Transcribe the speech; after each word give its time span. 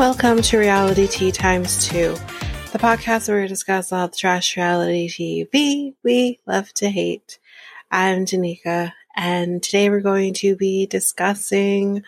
Welcome 0.00 0.40
to 0.40 0.56
Realitea 0.56 1.34
Times 1.34 1.86
2, 1.88 2.14
the 2.72 2.78
podcast 2.78 3.28
where 3.28 3.42
we 3.42 3.48
discuss 3.48 3.92
all 3.92 4.08
the 4.08 4.16
trash 4.16 4.56
reality 4.56 5.10
TV 5.10 5.94
we 6.02 6.40
love 6.46 6.72
to 6.76 6.88
hate. 6.88 7.38
I'm 7.90 8.24
Danica, 8.24 8.94
and 9.14 9.62
today 9.62 9.90
we're 9.90 10.00
going 10.00 10.32
to 10.36 10.56
be 10.56 10.86
discussing 10.86 12.02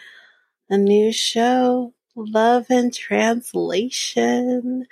a 0.71 0.79
new 0.79 1.13
show, 1.13 1.93
Love 2.17 2.65
and 2.71 2.95
Translation. 2.95 4.87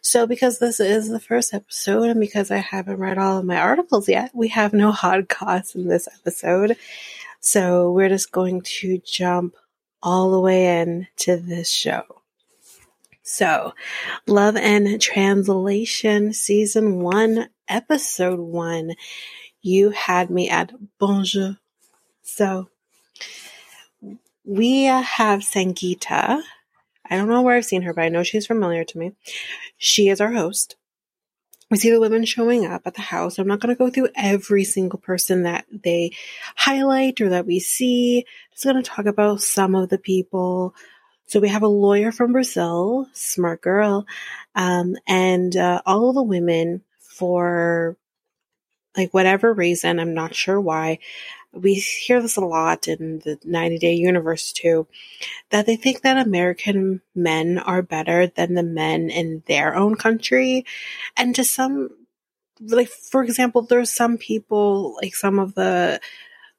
So, 0.00 0.26
because 0.26 0.58
this 0.58 0.80
is 0.80 1.10
the 1.10 1.20
first 1.20 1.52
episode, 1.52 2.08
and 2.08 2.20
because 2.20 2.50
I 2.50 2.56
haven't 2.56 2.96
read 2.96 3.18
all 3.18 3.36
of 3.36 3.44
my 3.44 3.58
articles 3.58 4.08
yet, 4.08 4.30
we 4.32 4.48
have 4.48 4.72
no 4.72 4.92
hot 4.92 5.28
goss 5.28 5.74
in 5.74 5.88
this 5.88 6.08
episode. 6.20 6.78
So, 7.38 7.92
we're 7.92 8.08
just 8.08 8.32
going 8.32 8.62
to 8.62 8.98
jump 9.04 9.56
all 10.02 10.30
the 10.30 10.40
way 10.40 10.80
in 10.80 11.06
to 11.18 11.36
this 11.36 11.70
show. 11.70 12.15
So, 13.28 13.74
Love 14.28 14.54
and 14.54 15.02
Translation, 15.02 16.32
Season 16.32 17.00
1, 17.00 17.48
Episode 17.66 18.38
1. 18.38 18.92
You 19.62 19.90
had 19.90 20.30
me 20.30 20.48
at 20.48 20.72
Bonjour. 21.00 21.56
So, 22.22 22.68
we 24.44 24.84
have 24.84 25.40
Sangita. 25.40 26.40
I 27.10 27.16
don't 27.16 27.28
know 27.28 27.42
where 27.42 27.56
I've 27.56 27.64
seen 27.64 27.82
her, 27.82 27.92
but 27.92 28.04
I 28.04 28.10
know 28.10 28.22
she's 28.22 28.46
familiar 28.46 28.84
to 28.84 28.96
me. 28.98 29.10
She 29.76 30.08
is 30.08 30.20
our 30.20 30.30
host. 30.30 30.76
We 31.68 31.78
see 31.78 31.90
the 31.90 31.98
women 31.98 32.24
showing 32.24 32.64
up 32.64 32.82
at 32.86 32.94
the 32.94 33.02
house. 33.02 33.40
I'm 33.40 33.48
not 33.48 33.58
going 33.58 33.74
to 33.74 33.78
go 33.78 33.90
through 33.90 34.10
every 34.14 34.62
single 34.62 35.00
person 35.00 35.42
that 35.42 35.66
they 35.72 36.12
highlight 36.54 37.20
or 37.20 37.30
that 37.30 37.44
we 37.44 37.58
see. 37.58 38.18
I'm 38.18 38.52
just 38.52 38.64
going 38.64 38.76
to 38.76 38.88
talk 38.88 39.06
about 39.06 39.40
some 39.42 39.74
of 39.74 39.88
the 39.88 39.98
people 39.98 40.76
so 41.26 41.40
we 41.40 41.48
have 41.48 41.62
a 41.62 41.68
lawyer 41.68 42.12
from 42.12 42.32
Brazil, 42.32 43.08
smart 43.12 43.60
girl, 43.60 44.06
um, 44.54 44.96
and 45.06 45.56
uh, 45.56 45.82
all 45.84 46.08
of 46.08 46.14
the 46.14 46.22
women 46.22 46.82
for 47.00 47.96
like 48.96 49.12
whatever 49.12 49.52
reason, 49.52 50.00
I'm 50.00 50.14
not 50.14 50.34
sure 50.34 50.60
why. 50.60 50.98
We 51.52 51.74
hear 51.74 52.20
this 52.20 52.36
a 52.36 52.42
lot 52.42 52.88
in 52.88 53.20
the 53.20 53.38
90 53.44 53.78
Day 53.78 53.94
Universe 53.94 54.52
too, 54.52 54.86
that 55.50 55.66
they 55.66 55.76
think 55.76 56.02
that 56.02 56.24
American 56.26 57.02
men 57.14 57.58
are 57.58 57.82
better 57.82 58.26
than 58.26 58.54
the 58.54 58.62
men 58.62 59.10
in 59.10 59.42
their 59.46 59.74
own 59.74 59.96
country. 59.96 60.64
And 61.16 61.34
to 61.34 61.44
some, 61.44 61.90
like, 62.60 62.88
for 62.88 63.22
example, 63.22 63.62
there's 63.62 63.90
some 63.90 64.18
people, 64.18 64.96
like 65.02 65.14
some 65.14 65.38
of 65.38 65.54
the 65.54 66.00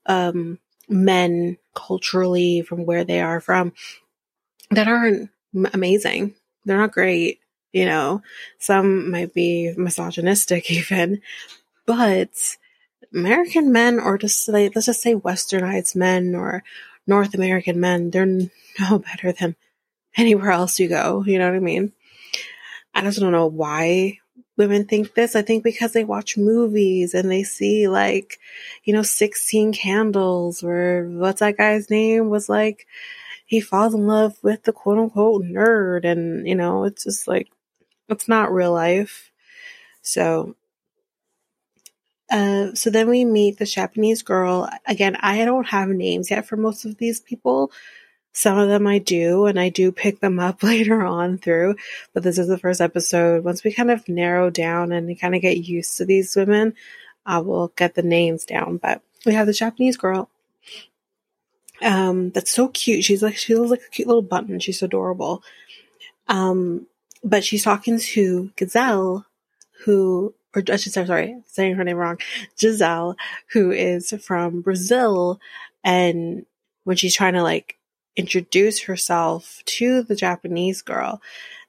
um, 0.06 0.60
men 0.90 1.58
culturally 1.76 2.62
from 2.62 2.86
where 2.86 3.04
they 3.04 3.22
are 3.22 3.40
from, 3.40 3.74
that 4.72 4.88
aren't 4.88 5.30
amazing. 5.74 6.34
They're 6.66 6.78
not 6.78 6.92
great. 6.92 7.40
You 7.74 7.86
know, 7.86 8.22
some 8.60 9.12
might 9.12 9.34
be 9.34 9.74
misogynistic 9.78 10.72
even, 10.72 11.22
but 11.86 12.58
American 13.14 13.72
men, 13.72 14.00
or 14.00 14.18
just 14.18 14.48
like, 14.50 14.76
let's 14.76 14.88
just 14.88 15.02
say 15.02 15.16
westernized 15.16 15.96
men 15.96 16.36
or 16.36 16.64
North 17.06 17.34
American 17.34 17.80
men, 17.80 18.10
they're 18.10 18.26
no 18.80 19.00
better 19.00 19.32
than 19.32 19.56
anywhere 20.16 20.52
else 20.52 20.80
you 20.80 20.88
go. 20.88 21.24
You 21.26 21.40
know 21.40 21.50
what 21.50 21.56
I 21.56 21.60
mean? 21.60 21.94
I 22.94 23.02
just 23.02 23.20
don't 23.20 23.32
know 23.32 23.48
why 23.48 24.20
women 24.58 24.86
think 24.86 25.14
this. 25.14 25.36
I 25.36 25.44
think 25.44 25.64
because 25.64 25.94
they 25.94 26.04
watch 26.04 26.38
movies 26.38 27.14
and 27.14 27.30
they 27.30 27.44
see 27.44 27.88
like, 27.88 28.40
you 28.84 28.94
know, 28.94 29.04
16 29.04 29.74
candles 29.74 30.64
or 30.64 31.08
what's 31.08 31.40
that 31.40 31.58
guy's 31.58 31.90
name 31.90 32.30
was 32.30 32.50
like, 32.50 32.88
he 33.48 33.62
falls 33.62 33.96
in 33.96 34.06
love 34.06 34.38
with 34.44 34.64
the 34.64 34.74
quote 34.74 35.00
unquote 35.00 35.44
nerd. 35.44 36.04
And, 36.04 36.48
you 36.48 36.54
know, 36.54 36.84
it's 36.84 37.06
just 37.06 37.28
like, 37.28 37.50
it's 38.10 38.28
not 38.28 38.54
real 38.54 38.74
life. 38.74 39.32
So, 40.02 40.56
uh, 42.30 42.76
so 42.76 42.90
then 42.90 43.10
we 43.10 43.24
meet 43.24 43.58
the 43.58 43.66
Japanese 43.66 44.22
girl. 44.22 44.70
Again, 44.86 45.16
I 45.22 45.46
don't 45.46 45.68
have 45.68 45.88
names 45.88 46.30
yet 46.30 46.46
for 46.46 46.58
most 46.58 46.84
of 46.84 46.98
these 46.98 47.22
people. 47.22 47.72
Some 48.34 48.58
of 48.58 48.68
them 48.68 48.86
I 48.86 49.00
do, 49.00 49.46
and 49.46 49.60
I 49.60 49.70
do 49.70 49.94
pick 49.94 50.20
them 50.20 50.40
up 50.40 50.62
later 50.64 51.04
on 51.04 51.38
through, 51.38 51.76
but 52.14 52.24
this 52.24 52.38
is 52.38 52.48
the 52.48 52.58
first 52.58 52.82
episode. 52.82 53.44
Once 53.44 53.64
we 53.64 53.74
kind 53.74 53.90
of 53.90 54.08
narrow 54.10 54.50
down 54.50 54.92
and 54.92 55.20
kind 55.20 55.36
of 55.36 55.42
get 55.42 55.58
used 55.58 55.98
to 55.98 56.06
these 56.06 56.36
women, 56.36 56.74
I 57.26 57.40
will 57.40 57.70
get 57.70 57.96
the 57.96 58.04
names 58.04 58.46
down. 58.46 58.78
But 58.78 59.02
we 59.26 59.34
have 59.34 59.48
the 59.48 59.54
Japanese 59.54 59.98
girl 59.98 60.30
um, 61.82 62.32
that's 62.32 62.52
so 62.52 62.70
cute. 62.70 63.04
She's 63.04 63.22
like, 63.22 63.38
she 63.38 63.56
looks 63.56 63.72
like 63.72 63.82
a 63.82 63.90
cute 63.90 64.08
little 64.08 64.22
button. 64.22 64.60
She's 64.60 64.82
adorable. 64.82 65.44
Um, 66.28 66.88
but 67.24 67.44
she's 67.44 67.64
talking 67.64 68.00
to 68.00 68.52
Gazelle, 68.56 69.26
who, 69.84 70.34
or 70.56 70.64
I 70.72 70.76
should 70.78 70.94
say, 70.94 71.06
sorry, 71.06 71.42
saying 71.46 71.76
her 71.76 71.84
name 71.84 71.98
wrong, 71.98 72.20
Giselle, 72.60 73.16
who 73.52 73.72
is 73.72 74.14
from 74.22 74.62
Brazil. 74.62 75.40
And 75.84 76.46
when 76.84 76.98
she's 76.98 77.16
trying 77.16 77.34
to 77.34 77.44
like 77.44 77.78
introduce 78.16 78.84
herself 78.84 79.62
to 79.66 80.04
the 80.04 80.16
Japanese 80.16 80.82
girl, 80.82 81.22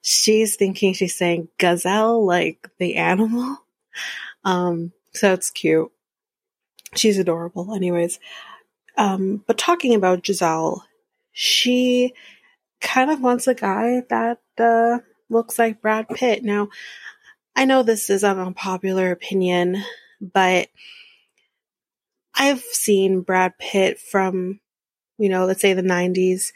she's 0.03 0.57
thinking 0.57 0.95
she's 0.95 1.17
saying 1.17 1.49
gazelle, 1.59 2.25
like 2.25 2.69
the 2.79 2.97
animal. 2.97 3.59
Um, 4.45 4.93
so 5.13 5.33
it's 5.33 5.51
cute. 5.51 5.91
She's 6.95 7.19
adorable. 7.19 7.75
Anyways, 7.75 8.21
um, 8.99 9.45
but 9.47 9.57
talking 9.57 9.95
about 9.95 10.27
Giselle, 10.27 10.85
she 11.31 12.15
kind 12.81 13.11
of 13.11 13.21
wants 13.21 13.47
a 13.47 13.55
guy 13.55 14.03
that 14.11 14.41
uh, 14.59 14.99
looks 15.31 15.57
like 15.57 15.81
Brad 15.81 16.09
Pitt. 16.09 16.43
Now, 16.43 16.69
I 17.55 17.65
know 17.65 17.85
this 17.85 18.11
is 18.11 18.25
an 18.25 18.41
unpopular 18.41 19.13
opinion, 19.13 19.85
but 20.21 20.69
I've 22.35 22.61
seen 22.61 23.21
Brad 23.21 23.57
Pitt 23.59 24.01
from, 24.01 24.59
you 25.17 25.29
know, 25.29 25.47
let's 25.47 25.61
say 25.61 25.75
the 25.75 25.83
90s 25.83 26.53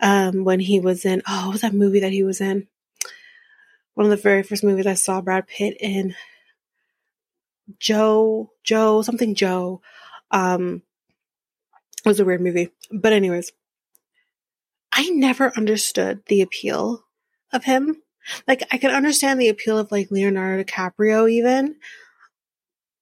um, 0.00 0.42
when 0.42 0.58
he 0.58 0.80
was 0.80 1.04
in, 1.04 1.22
oh, 1.28 1.50
was 1.52 1.60
that 1.60 1.74
movie 1.74 2.00
that 2.00 2.12
he 2.12 2.24
was 2.24 2.40
in? 2.40 2.66
One 3.94 4.06
of 4.06 4.10
the 4.10 4.16
very 4.16 4.42
first 4.42 4.64
movies 4.64 4.86
I 4.88 4.94
saw 4.94 5.20
Brad 5.20 5.46
Pitt 5.46 5.76
in. 5.78 6.16
Joe, 7.78 8.50
Joe, 8.64 9.02
something 9.02 9.36
Joe. 9.36 9.80
Um, 10.32 10.82
it 12.04 12.08
was 12.08 12.20
a 12.20 12.24
weird 12.24 12.40
movie. 12.40 12.70
But 12.90 13.12
anyways, 13.12 13.52
I 14.92 15.08
never 15.10 15.52
understood 15.56 16.22
the 16.26 16.42
appeal 16.42 17.04
of 17.52 17.64
him. 17.64 18.02
Like 18.46 18.62
I 18.70 18.78
could 18.78 18.90
understand 18.90 19.40
the 19.40 19.48
appeal 19.48 19.78
of 19.78 19.90
like 19.90 20.10
Leonardo 20.10 20.62
DiCaprio 20.62 21.30
even. 21.30 21.76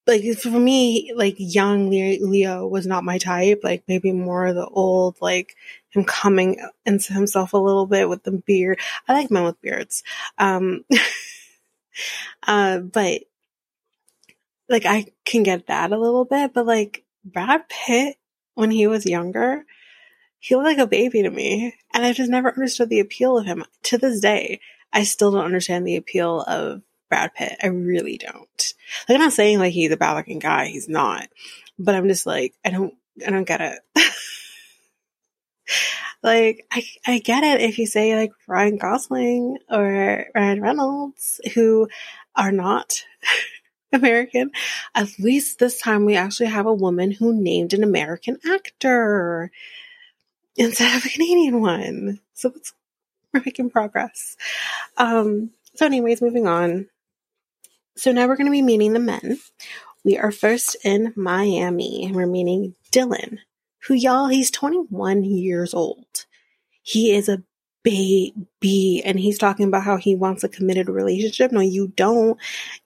Like 0.06 0.24
for 0.38 0.48
me, 0.48 1.12
like 1.14 1.36
young 1.38 1.90
Leo 1.90 2.66
was 2.66 2.86
not 2.86 3.04
my 3.04 3.18
type. 3.18 3.60
Like 3.62 3.84
maybe 3.86 4.12
more 4.12 4.52
the 4.52 4.66
old, 4.66 5.16
like 5.20 5.54
him 5.90 6.04
coming 6.04 6.60
into 6.86 7.12
himself 7.12 7.52
a 7.52 7.58
little 7.58 7.86
bit 7.86 8.08
with 8.08 8.22
the 8.24 8.32
beard. 8.32 8.80
I 9.06 9.12
like 9.12 9.30
men 9.30 9.44
with 9.44 9.60
beards. 9.60 10.02
Um, 10.38 10.84
uh, 12.46 12.78
but 12.78 13.22
like 14.68 14.86
I 14.86 15.06
can 15.24 15.42
get 15.42 15.66
that 15.66 15.92
a 15.92 15.98
little 15.98 16.24
bit, 16.24 16.54
but 16.54 16.66
like 16.66 17.04
Brad 17.24 17.68
Pitt 17.68 18.16
when 18.54 18.70
he 18.70 18.86
was 18.86 19.06
younger, 19.06 19.64
he 20.38 20.54
looked 20.54 20.66
like 20.66 20.78
a 20.78 20.86
baby 20.86 21.22
to 21.22 21.30
me. 21.30 21.74
And 21.92 22.04
I 22.04 22.12
just 22.12 22.30
never 22.30 22.50
understood 22.50 22.88
the 22.88 23.00
appeal 23.00 23.38
of 23.38 23.46
him. 23.46 23.64
To 23.84 23.98
this 23.98 24.20
day, 24.20 24.60
I 24.92 25.04
still 25.04 25.30
don't 25.30 25.44
understand 25.44 25.86
the 25.86 25.96
appeal 25.96 26.42
of 26.42 26.82
Brad 27.08 27.34
Pitt. 27.34 27.56
I 27.62 27.68
really 27.68 28.18
don't. 28.18 28.74
Like, 29.08 29.16
I'm 29.16 29.20
not 29.20 29.32
saying 29.32 29.58
like 29.58 29.72
he's 29.72 29.92
a 29.92 29.96
bad 29.96 30.14
looking 30.14 30.38
guy. 30.38 30.66
He's 30.66 30.88
not. 30.88 31.28
But 31.78 31.94
I'm 31.94 32.08
just 32.08 32.26
like, 32.26 32.54
I 32.64 32.70
don't, 32.70 32.94
I 33.26 33.30
don't 33.30 33.46
get 33.46 33.60
it. 33.60 33.78
like, 36.22 36.66
I, 36.70 36.84
I 37.06 37.18
get 37.18 37.44
it 37.44 37.60
if 37.60 37.78
you 37.78 37.86
say 37.86 38.16
like 38.16 38.32
Ryan 38.46 38.78
Gosling 38.78 39.58
or 39.68 40.26
Ryan 40.34 40.62
Reynolds, 40.62 41.40
who 41.54 41.88
are 42.36 42.52
not 42.52 43.04
American. 43.92 44.50
At 44.94 45.08
least 45.18 45.58
this 45.58 45.80
time 45.80 46.04
we 46.04 46.16
actually 46.16 46.46
have 46.46 46.66
a 46.66 46.74
woman 46.74 47.10
who 47.10 47.34
named 47.34 47.72
an 47.72 47.82
American 47.82 48.38
actor 48.46 49.50
instead 50.56 50.96
of 50.96 51.04
a 51.04 51.08
Canadian 51.08 51.60
one. 51.60 52.20
So 52.34 52.52
we're 53.32 53.42
making 53.44 53.70
progress. 53.70 54.36
Um, 54.96 55.50
so 55.74 55.86
anyways, 55.86 56.22
moving 56.22 56.46
on. 56.46 56.88
So 57.96 58.12
now 58.12 58.26
we're 58.26 58.36
going 58.36 58.46
to 58.46 58.52
be 58.52 58.62
meeting 58.62 58.92
the 58.92 59.00
men. 59.00 59.38
We 60.04 60.16
are 60.16 60.32
first 60.32 60.76
in 60.84 61.12
Miami 61.16 62.04
and 62.04 62.14
we're 62.14 62.26
meeting 62.26 62.74
Dylan, 62.90 63.38
who 63.86 63.94
y'all, 63.94 64.28
he's 64.28 64.50
21 64.50 65.24
years 65.24 65.74
old. 65.74 66.26
He 66.82 67.12
is 67.12 67.28
a 67.28 67.42
baby 67.82 69.02
and 69.04 69.18
he's 69.18 69.38
talking 69.38 69.66
about 69.66 69.84
how 69.84 69.96
he 69.96 70.14
wants 70.14 70.44
a 70.44 70.48
committed 70.48 70.88
relationship. 70.88 71.52
No, 71.52 71.60
you 71.60 71.88
don't. 71.88 72.38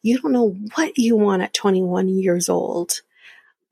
You 0.02 0.19
don't 0.19 0.32
know 0.32 0.56
what 0.75 0.99
you 0.99 1.17
want 1.17 1.43
at 1.43 1.55
21 1.55 2.08
years 2.08 2.49
old. 2.49 3.00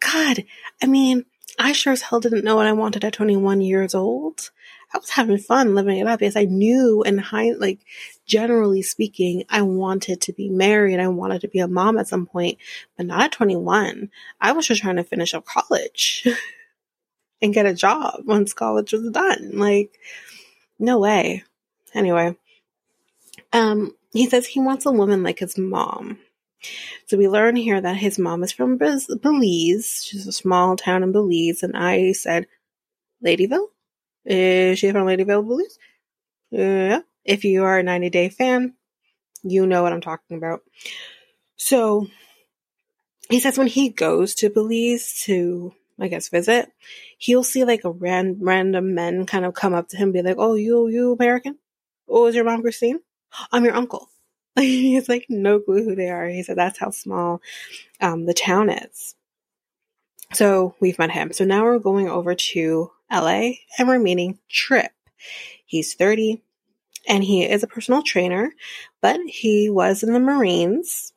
God, 0.00 0.44
I 0.82 0.86
mean, 0.86 1.24
I 1.58 1.72
sure 1.72 1.92
as 1.92 2.02
hell 2.02 2.20
didn't 2.20 2.44
know 2.44 2.56
what 2.56 2.66
I 2.66 2.72
wanted 2.72 3.04
at 3.04 3.12
21 3.12 3.60
years 3.60 3.94
old. 3.94 4.50
I 4.94 4.98
was 4.98 5.10
having 5.10 5.38
fun 5.38 5.74
living 5.74 5.98
it 5.98 6.06
up. 6.06 6.20
Yes, 6.20 6.36
I 6.36 6.44
knew 6.44 7.02
and 7.02 7.20
high, 7.20 7.52
like 7.52 7.80
generally 8.26 8.82
speaking, 8.82 9.44
I 9.48 9.62
wanted 9.62 10.20
to 10.22 10.32
be 10.32 10.50
married. 10.50 11.00
I 11.00 11.08
wanted 11.08 11.40
to 11.42 11.48
be 11.48 11.60
a 11.60 11.68
mom 11.68 11.98
at 11.98 12.08
some 12.08 12.26
point, 12.26 12.58
but 12.96 13.06
not 13.06 13.22
at 13.22 13.32
21. 13.32 14.10
I 14.40 14.52
was 14.52 14.66
just 14.66 14.82
trying 14.82 14.96
to 14.96 15.04
finish 15.04 15.34
up 15.34 15.46
college 15.46 16.26
and 17.42 17.54
get 17.54 17.66
a 17.66 17.74
job 17.74 18.22
once 18.26 18.52
college 18.52 18.92
was 18.92 19.10
done. 19.10 19.52
Like, 19.54 19.98
no 20.82 20.98
way. 20.98 21.44
Anyway, 21.94 22.36
um, 23.52 23.94
he 24.12 24.28
says 24.28 24.46
he 24.46 24.60
wants 24.60 24.84
a 24.84 24.90
woman 24.90 25.22
like 25.22 25.38
his 25.38 25.56
mom. 25.56 26.18
So 27.06 27.16
we 27.16 27.28
learn 27.28 27.56
here 27.56 27.80
that 27.80 27.96
his 27.96 28.18
mom 28.18 28.42
is 28.42 28.52
from 28.52 28.78
Belize. 28.78 30.04
She's 30.04 30.26
a 30.26 30.32
small 30.32 30.76
town 30.76 31.02
in 31.02 31.12
Belize. 31.12 31.62
And 31.62 31.76
I 31.76 32.12
said, 32.12 32.46
Ladyville? 33.24 33.68
Is 34.24 34.78
she 34.78 34.90
from 34.92 35.06
Ladyville, 35.06 35.46
Belize? 35.46 35.78
Yeah. 36.50 37.00
If 37.24 37.44
you 37.44 37.64
are 37.64 37.78
a 37.78 37.82
90 37.82 38.10
Day 38.10 38.28
fan, 38.28 38.74
you 39.42 39.66
know 39.66 39.82
what 39.82 39.92
I'm 39.92 40.00
talking 40.00 40.36
about. 40.36 40.62
So 41.56 42.08
he 43.30 43.40
says 43.40 43.56
when 43.58 43.68
he 43.68 43.88
goes 43.88 44.34
to 44.36 44.50
Belize 44.50 45.22
to, 45.24 45.74
I 46.00 46.08
guess, 46.08 46.28
visit, 46.28 46.72
he'll 47.18 47.44
see 47.44 47.64
like 47.64 47.84
a 47.84 47.90
ran- 47.90 48.38
random 48.40 48.94
men 48.94 49.26
kind 49.26 49.44
of 49.44 49.54
come 49.54 49.74
up 49.74 49.88
to 49.88 49.96
him 49.96 50.08
and 50.08 50.12
be 50.12 50.22
like, 50.22 50.36
Oh, 50.38 50.54
you, 50.54 50.88
you 50.88 51.12
American? 51.12 51.58
Oh, 52.08 52.26
is 52.26 52.34
your 52.34 52.44
mom 52.44 52.62
Christine? 52.62 53.00
I'm 53.50 53.64
your 53.64 53.74
uncle. 53.74 54.08
he 54.56 54.94
has 54.94 55.08
like 55.08 55.26
no 55.28 55.60
clue 55.60 55.84
who 55.84 55.94
they 55.94 56.10
are. 56.10 56.28
He 56.28 56.42
said 56.42 56.56
that's 56.56 56.78
how 56.78 56.90
small 56.90 57.40
um, 58.00 58.26
the 58.26 58.34
town 58.34 58.70
is. 58.70 59.14
So 60.32 60.74
we've 60.80 60.98
met 60.98 61.10
him. 61.10 61.32
So 61.32 61.44
now 61.44 61.64
we're 61.64 61.78
going 61.78 62.08
over 62.08 62.34
to 62.34 62.90
LA 63.10 63.50
and 63.78 63.88
we're 63.88 63.98
meeting 63.98 64.38
Trip. 64.48 64.92
He's 65.66 65.94
30 65.94 66.42
and 67.08 67.22
he 67.22 67.44
is 67.44 67.62
a 67.62 67.68
personal 67.68 68.02
trainer, 68.02 68.52
but 69.00 69.20
he 69.26 69.68
was 69.68 70.02
in 70.02 70.12
the 70.12 70.20
Marines. 70.20 71.12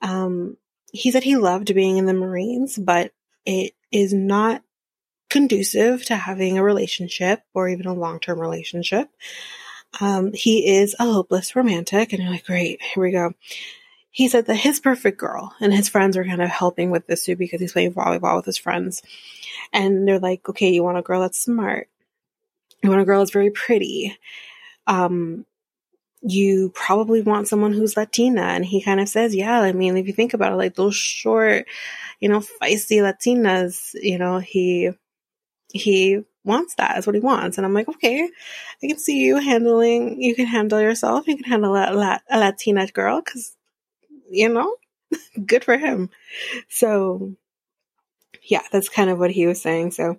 Um, 0.00 0.56
he 0.92 1.10
said 1.10 1.24
he 1.24 1.36
loved 1.36 1.74
being 1.74 1.96
in 1.98 2.06
the 2.06 2.14
Marines, 2.14 2.78
but 2.78 3.12
it 3.44 3.72
is 3.94 4.12
not 4.12 4.62
conducive 5.30 6.04
to 6.06 6.16
having 6.16 6.58
a 6.58 6.62
relationship 6.62 7.42
or 7.54 7.68
even 7.68 7.86
a 7.86 7.94
long 7.94 8.20
term 8.20 8.40
relationship. 8.40 9.08
Um, 10.00 10.32
he 10.32 10.76
is 10.76 10.96
a 10.98 11.04
hopeless 11.04 11.54
romantic, 11.54 12.12
and 12.12 12.20
you're 12.20 12.32
like, 12.32 12.44
great, 12.44 12.82
here 12.82 13.02
we 13.02 13.12
go. 13.12 13.32
He 14.10 14.28
said 14.28 14.46
that 14.46 14.56
his 14.56 14.80
perfect 14.80 15.18
girl 15.18 15.54
and 15.60 15.72
his 15.72 15.88
friends 15.88 16.16
are 16.16 16.24
kind 16.24 16.42
of 16.42 16.48
helping 16.48 16.90
with 16.90 17.06
this 17.06 17.24
too 17.24 17.36
because 17.36 17.60
he's 17.60 17.72
playing 17.72 17.94
volleyball 17.94 18.36
with 18.36 18.44
his 18.44 18.58
friends. 18.58 19.02
And 19.72 20.06
they're 20.06 20.20
like, 20.20 20.48
okay, 20.48 20.70
you 20.70 20.84
want 20.84 20.98
a 20.98 21.02
girl 21.02 21.20
that's 21.20 21.40
smart. 21.40 21.88
You 22.82 22.90
want 22.90 23.02
a 23.02 23.04
girl 23.04 23.20
that's 23.20 23.32
very 23.32 23.50
pretty. 23.50 24.16
Um, 24.86 25.46
you 26.26 26.70
probably 26.70 27.20
want 27.20 27.48
someone 27.48 27.72
who's 27.72 27.96
Latina. 27.96 28.42
And 28.42 28.64
he 28.64 28.82
kind 28.82 28.98
of 28.98 29.08
says, 29.08 29.34
yeah, 29.34 29.60
I 29.60 29.72
mean, 29.72 29.96
if 29.96 30.06
you 30.06 30.12
think 30.14 30.32
about 30.32 30.52
it, 30.52 30.56
like 30.56 30.74
those 30.74 30.96
short, 30.96 31.66
you 32.18 32.28
know, 32.30 32.40
feisty 32.40 33.00
Latinas, 33.00 33.90
you 33.94 34.18
know, 34.18 34.38
he, 34.38 34.90
he 35.72 36.22
wants. 36.42 36.74
That's 36.76 37.06
what 37.06 37.14
he 37.14 37.20
wants. 37.20 37.58
And 37.58 37.66
I'm 37.66 37.74
like, 37.74 37.88
okay, 37.88 38.22
I 38.82 38.86
can 38.86 38.98
see 38.98 39.20
you 39.20 39.36
handling, 39.36 40.20
you 40.22 40.34
can 40.34 40.46
handle 40.46 40.80
yourself. 40.80 41.28
You 41.28 41.36
can 41.36 41.44
handle 41.44 41.76
a, 41.76 41.92
a, 41.92 42.20
a 42.30 42.38
Latina 42.38 42.86
girl 42.86 43.20
because, 43.20 43.54
you 44.30 44.48
know, 44.48 44.74
good 45.46 45.62
for 45.62 45.76
him. 45.76 46.08
So, 46.70 47.34
yeah, 48.42 48.62
that's 48.72 48.88
kind 48.88 49.10
of 49.10 49.18
what 49.18 49.30
he 49.30 49.46
was 49.46 49.60
saying. 49.60 49.90
So, 49.90 50.18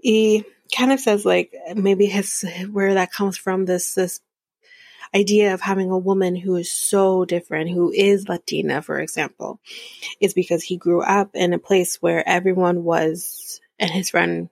he 0.00 0.44
kind 0.74 0.92
of 0.92 1.00
says 1.00 1.24
like 1.24 1.52
maybe 1.74 2.06
his 2.06 2.44
where 2.70 2.94
that 2.94 3.12
comes 3.12 3.36
from 3.36 3.64
this 3.64 3.94
this 3.94 4.20
idea 5.14 5.54
of 5.54 5.60
having 5.60 5.90
a 5.90 5.98
woman 5.98 6.36
who 6.36 6.56
is 6.56 6.72
so 6.72 7.24
different, 7.24 7.70
who 7.70 7.92
is 7.92 8.28
Latina, 8.28 8.82
for 8.82 9.00
example, 9.00 9.60
is 10.20 10.34
because 10.34 10.62
he 10.62 10.76
grew 10.76 11.02
up 11.02 11.30
in 11.34 11.52
a 11.52 11.58
place 11.58 11.96
where 11.96 12.26
everyone 12.28 12.84
was, 12.84 13.60
and 13.78 13.90
his 13.90 14.10
friend 14.10 14.48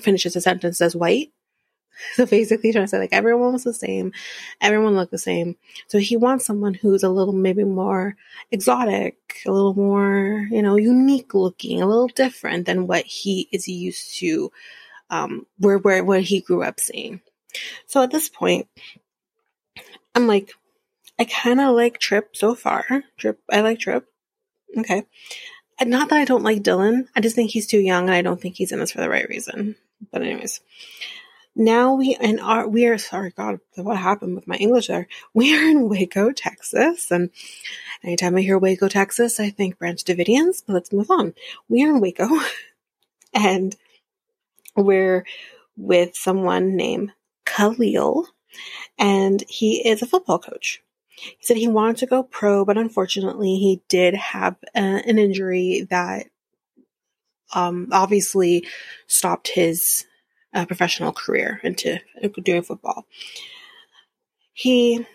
finishes 0.00 0.36
a 0.36 0.40
sentence 0.40 0.80
as 0.80 0.94
white. 0.94 1.32
So 2.14 2.26
basically 2.26 2.70
trying 2.70 2.84
to 2.84 2.88
say 2.88 3.00
like 3.00 3.12
everyone 3.12 3.52
was 3.52 3.64
the 3.64 3.74
same, 3.74 4.12
everyone 4.60 4.94
looked 4.94 5.10
the 5.10 5.18
same. 5.18 5.56
So 5.88 5.98
he 5.98 6.16
wants 6.16 6.44
someone 6.44 6.74
who's 6.74 7.02
a 7.02 7.08
little 7.08 7.34
maybe 7.34 7.64
more 7.64 8.14
exotic, 8.52 9.16
a 9.44 9.50
little 9.50 9.74
more, 9.74 10.46
you 10.48 10.62
know, 10.62 10.76
unique 10.76 11.34
looking, 11.34 11.82
a 11.82 11.86
little 11.86 12.06
different 12.06 12.66
than 12.66 12.86
what 12.86 13.04
he 13.04 13.48
is 13.50 13.66
used 13.66 14.16
to, 14.18 14.52
um, 15.10 15.44
where 15.58 15.78
where 15.78 16.04
what 16.04 16.22
he 16.22 16.40
grew 16.40 16.62
up 16.62 16.78
seeing. 16.78 17.20
So 17.86 18.02
at 18.02 18.10
this 18.10 18.28
point, 18.28 18.68
I'm 20.14 20.26
like, 20.26 20.52
I 21.18 21.24
kind 21.24 21.60
of 21.60 21.74
like 21.74 21.98
Trip 21.98 22.36
so 22.36 22.54
far. 22.54 23.04
Trip, 23.16 23.40
I 23.50 23.60
like 23.60 23.78
Trip. 23.78 24.06
Okay. 24.76 25.04
And 25.80 25.90
not 25.90 26.08
that 26.08 26.18
I 26.18 26.24
don't 26.24 26.42
like 26.42 26.62
Dylan. 26.62 27.06
I 27.14 27.20
just 27.20 27.36
think 27.36 27.50
he's 27.50 27.66
too 27.66 27.78
young 27.78 28.04
and 28.04 28.14
I 28.14 28.22
don't 28.22 28.40
think 28.40 28.56
he's 28.56 28.72
in 28.72 28.80
this 28.80 28.92
for 28.92 29.00
the 29.00 29.08
right 29.08 29.28
reason. 29.28 29.76
But 30.12 30.22
anyways. 30.22 30.60
Now 31.60 31.94
we 31.94 32.14
and 32.14 32.38
our 32.38 32.68
we 32.68 32.86
are 32.86 32.98
sorry 32.98 33.32
God, 33.36 33.58
what 33.74 33.96
happened 33.96 34.36
with 34.36 34.46
my 34.46 34.54
English 34.54 34.86
there? 34.86 35.08
We 35.34 35.56
are 35.56 35.68
in 35.68 35.88
Waco, 35.88 36.30
Texas, 36.30 37.10
and 37.10 37.30
anytime 38.04 38.36
I 38.36 38.42
hear 38.42 38.58
Waco, 38.58 38.86
Texas, 38.86 39.40
I 39.40 39.50
think 39.50 39.76
Branch 39.76 40.02
Davidians, 40.04 40.62
but 40.64 40.74
let's 40.74 40.92
move 40.92 41.10
on. 41.10 41.34
We 41.68 41.84
are 41.84 41.88
in 41.88 42.00
Waco 42.00 42.28
and 43.34 43.74
we're 44.76 45.24
with 45.76 46.14
someone 46.14 46.76
named 46.76 47.12
Khalil, 47.44 48.28
and 48.98 49.42
he 49.48 49.88
is 49.88 50.02
a 50.02 50.06
football 50.06 50.38
coach. 50.38 50.82
He 51.16 51.36
said 51.40 51.56
he 51.56 51.68
wanted 51.68 51.96
to 51.98 52.06
go 52.06 52.22
pro, 52.22 52.64
but 52.64 52.78
unfortunately, 52.78 53.56
he 53.56 53.82
did 53.88 54.14
have 54.14 54.56
a, 54.74 54.78
an 54.78 55.18
injury 55.18 55.86
that 55.90 56.26
um, 57.54 57.88
obviously 57.92 58.66
stopped 59.06 59.48
his 59.48 60.06
uh, 60.54 60.64
professional 60.66 61.12
career 61.12 61.60
into 61.64 61.98
doing 62.42 62.62
football. 62.62 63.06
He 64.52 65.06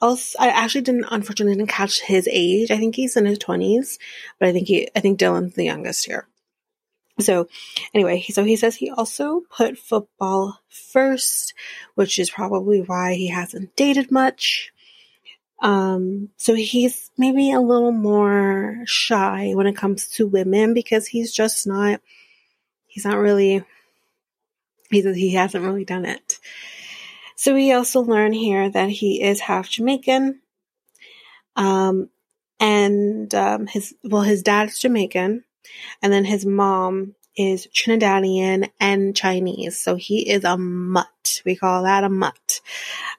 also, 0.00 0.38
I 0.40 0.48
actually 0.48 0.82
didn't, 0.82 1.06
unfortunately, 1.10 1.56
didn't 1.56 1.70
catch 1.70 2.00
his 2.00 2.28
age. 2.30 2.70
I 2.70 2.76
think 2.76 2.96
he's 2.96 3.16
in 3.16 3.26
his 3.26 3.38
twenties, 3.38 3.98
but 4.38 4.48
I 4.48 4.52
think 4.52 4.68
he, 4.68 4.88
I 4.94 5.00
think 5.00 5.18
Dylan's 5.18 5.54
the 5.54 5.64
youngest 5.64 6.04
here. 6.04 6.26
So, 7.20 7.48
anyway, 7.92 8.22
so 8.22 8.42
he 8.42 8.56
says 8.56 8.74
he 8.74 8.90
also 8.90 9.42
put 9.48 9.78
football 9.78 10.60
first, 10.68 11.54
which 11.94 12.18
is 12.18 12.28
probably 12.28 12.80
why 12.80 13.14
he 13.14 13.28
hasn't 13.28 13.76
dated 13.76 14.10
much. 14.10 14.72
Um, 15.62 16.30
so 16.36 16.54
he's 16.54 17.12
maybe 17.16 17.52
a 17.52 17.60
little 17.60 17.92
more 17.92 18.80
shy 18.84 19.52
when 19.54 19.68
it 19.68 19.76
comes 19.76 20.08
to 20.08 20.26
women 20.26 20.74
because 20.74 21.06
he's 21.06 21.32
just 21.32 21.66
not, 21.66 22.00
he's 22.86 23.04
not 23.04 23.18
really, 23.18 23.64
he's, 24.90 25.04
he 25.04 25.34
hasn't 25.34 25.64
really 25.64 25.84
done 25.84 26.04
it. 26.04 26.40
So 27.36 27.54
we 27.54 27.72
also 27.72 28.00
learn 28.00 28.32
here 28.32 28.68
that 28.68 28.90
he 28.90 29.22
is 29.22 29.40
half 29.40 29.70
Jamaican. 29.70 30.40
Um, 31.54 32.10
and, 32.58 33.32
um, 33.34 33.66
his, 33.68 33.94
well, 34.02 34.22
his 34.22 34.42
dad's 34.42 34.80
Jamaican 34.80 35.44
and 36.02 36.12
then 36.12 36.24
his 36.24 36.44
mom 36.46 37.14
is 37.36 37.66
Trinidadian 37.66 38.70
and 38.80 39.16
Chinese. 39.16 39.80
So 39.80 39.96
he 39.96 40.28
is 40.30 40.44
a 40.44 40.56
mutt. 40.56 41.42
We 41.44 41.56
call 41.56 41.82
that 41.82 42.04
a 42.04 42.08
mutt. 42.08 42.60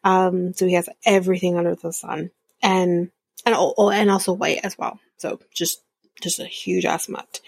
Um, 0.04 0.54
so 0.54 0.66
he 0.66 0.74
has 0.74 0.90
everything 1.06 1.58
under 1.58 1.76
the 1.76 1.92
sun 1.92 2.32
and, 2.62 3.12
and, 3.46 3.56
oh, 3.58 3.90
and 3.90 4.10
also 4.10 4.34
white 4.34 4.62
as 4.64 4.78
well. 4.78 5.00
So 5.18 5.40
just, 5.54 5.82
just 6.22 6.40
a 6.40 6.46
huge 6.46 6.86
ass 6.86 7.10
mutt. 7.10 7.42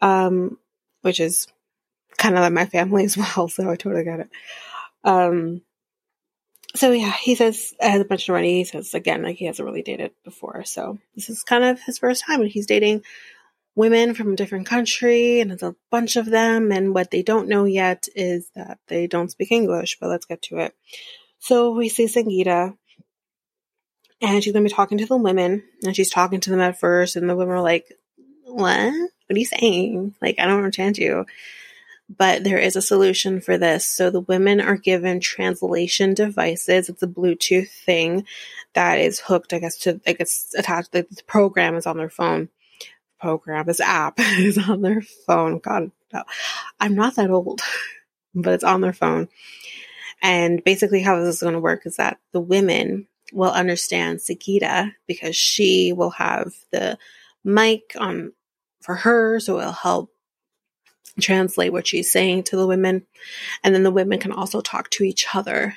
Um, 0.00 0.58
which 1.02 1.20
is 1.20 1.46
kind 2.16 2.34
of 2.34 2.40
like 2.40 2.52
my 2.52 2.66
family 2.66 3.04
as 3.04 3.16
well. 3.36 3.48
So 3.48 3.70
I 3.70 3.76
totally 3.76 4.04
get 4.04 4.20
it. 4.20 4.30
Um, 5.04 5.62
so 6.76 6.92
yeah, 6.92 7.12
he 7.12 7.34
says, 7.34 7.74
as 7.80 8.00
I 8.00 8.04
mentioned 8.08 8.32
already, 8.32 8.58
he 8.58 8.64
says 8.64 8.94
again, 8.94 9.22
like 9.22 9.36
he 9.36 9.46
hasn't 9.46 9.66
really 9.66 9.82
dated 9.82 10.12
before. 10.24 10.64
So 10.64 10.98
this 11.14 11.28
is 11.28 11.42
kind 11.42 11.64
of 11.64 11.80
his 11.80 11.98
first 11.98 12.24
time 12.24 12.40
and 12.40 12.50
he's 12.50 12.66
dating 12.66 13.02
women 13.74 14.14
from 14.14 14.32
a 14.32 14.36
different 14.36 14.66
country, 14.66 15.40
and 15.40 15.52
it's 15.52 15.62
a 15.62 15.76
bunch 15.90 16.16
of 16.16 16.26
them. 16.26 16.72
And 16.72 16.94
what 16.94 17.10
they 17.10 17.22
don't 17.22 17.48
know 17.48 17.64
yet 17.64 18.08
is 18.14 18.50
that 18.54 18.78
they 18.88 19.06
don't 19.06 19.30
speak 19.30 19.52
English, 19.52 19.98
but 20.00 20.08
let's 20.08 20.26
get 20.26 20.42
to 20.42 20.58
it. 20.58 20.74
So 21.38 21.72
we 21.72 21.88
see 21.88 22.06
Sangita, 22.06 22.76
and 24.20 24.44
she's 24.44 24.52
going 24.52 24.64
to 24.64 24.68
be 24.68 24.74
talking 24.74 24.98
to 24.98 25.06
the 25.06 25.16
women, 25.16 25.62
and 25.84 25.96
she's 25.96 26.10
talking 26.10 26.40
to 26.40 26.50
them 26.50 26.60
at 26.60 26.78
first, 26.78 27.16
and 27.16 27.28
the 27.28 27.36
women 27.36 27.54
are 27.54 27.62
like, 27.62 27.92
What? 28.44 28.92
What 28.92 29.36
are 29.36 29.38
you 29.38 29.46
saying? 29.46 30.14
Like, 30.20 30.38
I 30.38 30.46
don't 30.46 30.58
understand 30.58 30.98
you. 30.98 31.24
But 32.08 32.42
there 32.42 32.58
is 32.58 32.74
a 32.74 32.82
solution 32.82 33.40
for 33.40 33.56
this. 33.56 33.86
So 33.86 34.10
the 34.10 34.20
women 34.20 34.60
are 34.60 34.76
given 34.76 35.20
translation 35.20 36.12
devices. 36.12 36.88
It's 36.88 37.04
a 37.04 37.06
Bluetooth 37.06 37.70
thing 37.70 38.26
that 38.74 38.98
is 38.98 39.20
hooked, 39.20 39.52
I 39.52 39.60
guess, 39.60 39.76
to, 39.78 40.00
I 40.04 40.14
guess, 40.14 40.52
attached, 40.58 40.90
the 40.90 41.06
program 41.28 41.76
is 41.76 41.86
on 41.86 41.96
their 41.98 42.10
phone 42.10 42.48
program, 43.20 43.66
this 43.66 43.80
app 43.80 44.14
is 44.18 44.58
on 44.58 44.82
their 44.82 45.02
phone. 45.26 45.58
God. 45.58 45.90
I'm 46.80 46.94
not 46.96 47.14
that 47.16 47.30
old. 47.30 47.60
but 48.34 48.54
it's 48.54 48.64
on 48.64 48.80
their 48.80 48.92
phone. 48.92 49.28
And 50.22 50.62
basically, 50.64 51.02
how 51.02 51.18
this 51.18 51.36
is 51.36 51.42
going 51.42 51.54
to 51.54 51.60
work 51.60 51.86
is 51.86 51.96
that 51.96 52.18
the 52.32 52.40
women 52.40 53.06
will 53.32 53.50
understand 53.50 54.18
Sangita 54.18 54.92
because 55.06 55.36
she 55.36 55.92
will 55.92 56.10
have 56.10 56.52
the 56.72 56.98
mic 57.44 57.92
on 57.98 58.32
for 58.80 58.96
her, 58.96 59.40
so 59.40 59.58
it'll 59.58 59.72
help 59.72 60.10
translate 61.20 61.72
what 61.72 61.86
she's 61.86 62.10
saying 62.10 62.44
to 62.44 62.56
the 62.56 62.66
women. 62.66 63.06
And 63.62 63.74
then 63.74 63.82
the 63.82 63.90
women 63.90 64.18
can 64.18 64.32
also 64.32 64.60
talk 64.60 64.90
to 64.90 65.04
each 65.04 65.26
other, 65.34 65.74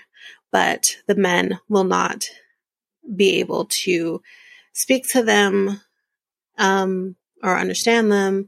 but 0.52 0.98
the 1.08 1.16
men 1.16 1.60
will 1.70 1.84
not 1.84 2.26
be 3.16 3.40
able 3.40 3.66
to 3.66 4.22
speak 4.74 5.10
to 5.10 5.24
them 5.24 5.82
um, 6.58 7.16
or 7.44 7.58
understand 7.58 8.12
them 8.12 8.48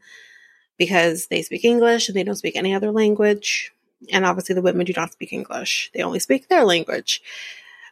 because 0.78 1.28
they 1.28 1.42
speak 1.42 1.66
English 1.66 2.08
and 2.08 2.16
they 2.16 2.24
don't 2.24 2.36
speak 2.36 2.56
any 2.56 2.74
other 2.74 2.92
language. 2.92 3.72
And 4.12 4.26
obviously, 4.26 4.56
the 4.56 4.62
women 4.62 4.86
do 4.86 4.94
not 4.96 5.12
speak 5.14 5.34
English, 5.34 5.92
they 5.94 6.02
only 6.02 6.20
speak 6.20 6.48
their 6.48 6.64
language. 6.64 7.22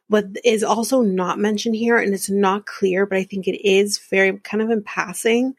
What 0.07 0.25
is 0.43 0.63
also 0.63 1.01
not 1.01 1.39
mentioned 1.39 1.75
here, 1.75 1.97
and 1.97 2.13
it's 2.13 2.29
not 2.29 2.65
clear, 2.65 3.05
but 3.05 3.17
I 3.17 3.23
think 3.23 3.47
it 3.47 3.67
is 3.67 3.97
very 3.97 4.37
kind 4.39 4.61
of 4.61 4.69
in 4.69 4.83
passing, 4.83 5.55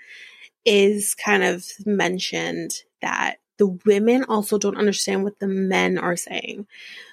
is 0.65 1.15
kind 1.15 1.43
of 1.43 1.65
mentioned 1.87 2.73
that 3.01 3.37
the 3.57 3.67
women 3.87 4.25
also 4.25 4.59
don't 4.59 4.77
understand 4.77 5.25
what 5.25 5.39
the 5.39 5.47
men 5.47 5.99
are 5.99 6.17
saying. 6.17 6.67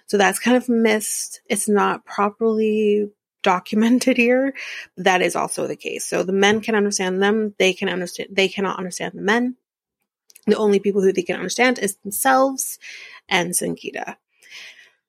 So 0.08 0.18
that's 0.18 0.40
kind 0.40 0.58
of 0.58 0.68
missed. 0.70 1.42
It's 1.48 1.70
not 1.70 2.06
properly 2.06 3.10
documented 3.44 4.18
here. 4.18 4.54
That 4.98 5.22
is 5.22 5.36
also 5.36 5.68
the 5.68 5.76
case. 5.76 6.06
So 6.06 6.24
the 6.24 6.34
men 6.34 6.62
can 6.62 6.76
understand 6.76 7.22
them. 7.22 7.54
They 7.58 7.74
can 7.74 7.90
understand, 7.90 8.30
they 8.32 8.48
cannot 8.48 8.78
understand 8.78 9.14
the 9.16 9.22
men. 9.22 9.56
The 10.48 10.58
only 10.58 10.80
people 10.80 11.02
who 11.02 11.14
they 11.14 11.24
can 11.24 11.36
understand 11.36 11.80
is 11.80 11.98
themselves 11.98 12.80
and 13.30 13.52
Sangita. 13.52 14.18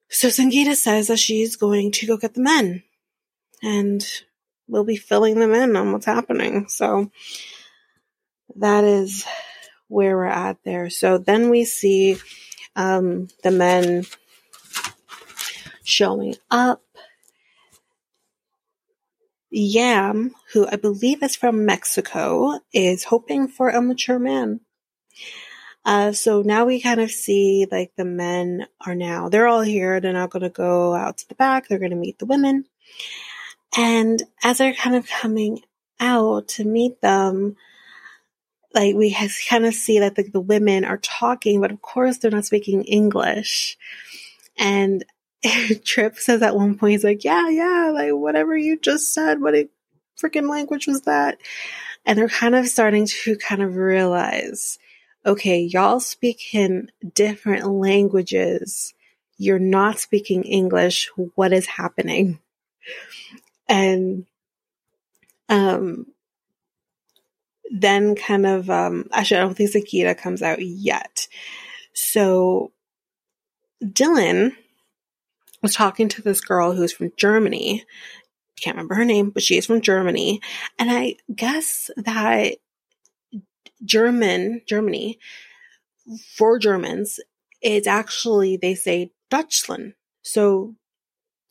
So 0.08 0.28
Sangita 0.28 0.74
says 0.74 1.08
that 1.08 1.18
she's 1.18 1.56
going 1.56 1.92
to 1.92 2.06
go 2.06 2.18
get 2.18 2.34
the 2.34 2.42
men 2.42 2.82
and 3.62 4.04
we'll 4.68 4.84
be 4.84 4.96
filling 4.96 5.38
them 5.38 5.54
in 5.54 5.74
on 5.74 5.92
what's 5.92 6.06
happening. 6.06 6.68
So 6.68 7.10
that 8.56 8.84
is 8.84 9.24
where 9.88 10.16
we're 10.16 10.26
at 10.26 10.58
there. 10.64 10.90
So 10.90 11.18
then 11.18 11.50
we 11.50 11.64
see 11.64 12.18
um, 12.76 13.28
the 13.42 13.50
men 13.50 14.04
showing 15.84 16.36
up. 16.50 16.82
Yam, 19.52 20.34
who 20.52 20.66
I 20.66 20.76
believe 20.76 21.22
is 21.22 21.36
from 21.36 21.66
Mexico, 21.66 22.58
is 22.72 23.04
hoping 23.04 23.48
for 23.48 23.68
a 23.68 23.82
mature 23.82 24.18
man. 24.18 24.60
Uh, 25.84 26.12
so 26.12 26.42
now 26.42 26.64
we 26.64 26.80
kind 26.80 27.00
of 27.00 27.10
see 27.10 27.66
like 27.70 27.92
the 27.96 28.04
men 28.04 28.66
are 28.86 28.94
now, 28.94 29.28
they're 29.28 29.48
all 29.48 29.60
here. 29.60 30.00
They're 30.00 30.12
not 30.12 30.30
going 30.30 30.42
to 30.44 30.48
go 30.48 30.94
out 30.94 31.18
to 31.18 31.28
the 31.28 31.34
back. 31.34 31.68
They're 31.68 31.78
going 31.78 31.90
to 31.90 31.96
meet 31.96 32.18
the 32.18 32.26
women. 32.26 32.64
And 33.76 34.22
as 34.42 34.58
they're 34.58 34.74
kind 34.74 34.96
of 34.96 35.08
coming 35.08 35.60
out 36.00 36.48
to 36.48 36.64
meet 36.64 37.00
them, 37.00 37.56
like 38.74 38.94
we 38.94 39.14
kind 39.48 39.66
of 39.66 39.74
see 39.74 39.98
that 39.98 40.14
the, 40.14 40.22
the 40.22 40.40
women 40.40 40.84
are 40.84 40.98
talking, 40.98 41.60
but 41.60 41.72
of 41.72 41.82
course 41.82 42.18
they're 42.18 42.30
not 42.30 42.46
speaking 42.46 42.84
English. 42.84 43.76
And 44.56 45.04
Trip 45.84 46.16
says 46.16 46.42
at 46.42 46.56
one 46.56 46.76
point, 46.78 46.92
he's 46.92 47.04
like, 47.04 47.24
yeah, 47.24 47.48
yeah, 47.48 47.90
like 47.92 48.12
whatever 48.12 48.56
you 48.56 48.78
just 48.78 49.12
said, 49.12 49.40
what 49.40 49.54
a 49.54 49.68
freaking 50.20 50.48
language 50.48 50.86
was 50.86 51.02
that? 51.02 51.38
And 52.04 52.18
they're 52.18 52.28
kind 52.28 52.54
of 52.54 52.68
starting 52.68 53.06
to 53.06 53.36
kind 53.36 53.62
of 53.62 53.76
realize, 53.76 54.78
okay, 55.24 55.60
y'all 55.60 56.00
speak 56.00 56.54
in 56.54 56.90
different 57.14 57.66
languages. 57.66 58.94
You're 59.38 59.58
not 59.58 59.98
speaking 59.98 60.44
English. 60.44 61.10
What 61.34 61.52
is 61.52 61.66
happening? 61.66 62.38
And, 63.68 64.26
um, 65.48 66.06
then 67.72 68.14
kind 68.14 68.44
of 68.46 68.68
um 68.68 69.08
actually 69.12 69.38
I 69.38 69.40
don't 69.44 69.54
think 69.54 69.70
Sangita 69.70 70.16
comes 70.16 70.42
out 70.42 70.60
yet. 70.60 71.26
So 71.94 72.72
Dylan 73.82 74.52
was 75.62 75.74
talking 75.74 76.08
to 76.08 76.22
this 76.22 76.40
girl 76.40 76.72
who's 76.72 76.92
from 76.92 77.12
Germany. 77.16 77.84
Can't 78.60 78.76
remember 78.76 78.94
her 78.96 79.04
name, 79.04 79.30
but 79.30 79.42
she 79.42 79.56
is 79.56 79.66
from 79.66 79.80
Germany. 79.80 80.40
And 80.78 80.90
I 80.90 81.16
guess 81.34 81.90
that 81.96 82.56
German, 83.84 84.62
Germany, 84.66 85.18
for 86.36 86.58
Germans, 86.58 87.20
it's 87.60 87.86
actually, 87.86 88.56
they 88.56 88.74
say 88.74 89.12
Deutschland. 89.30 89.94
So 90.22 90.74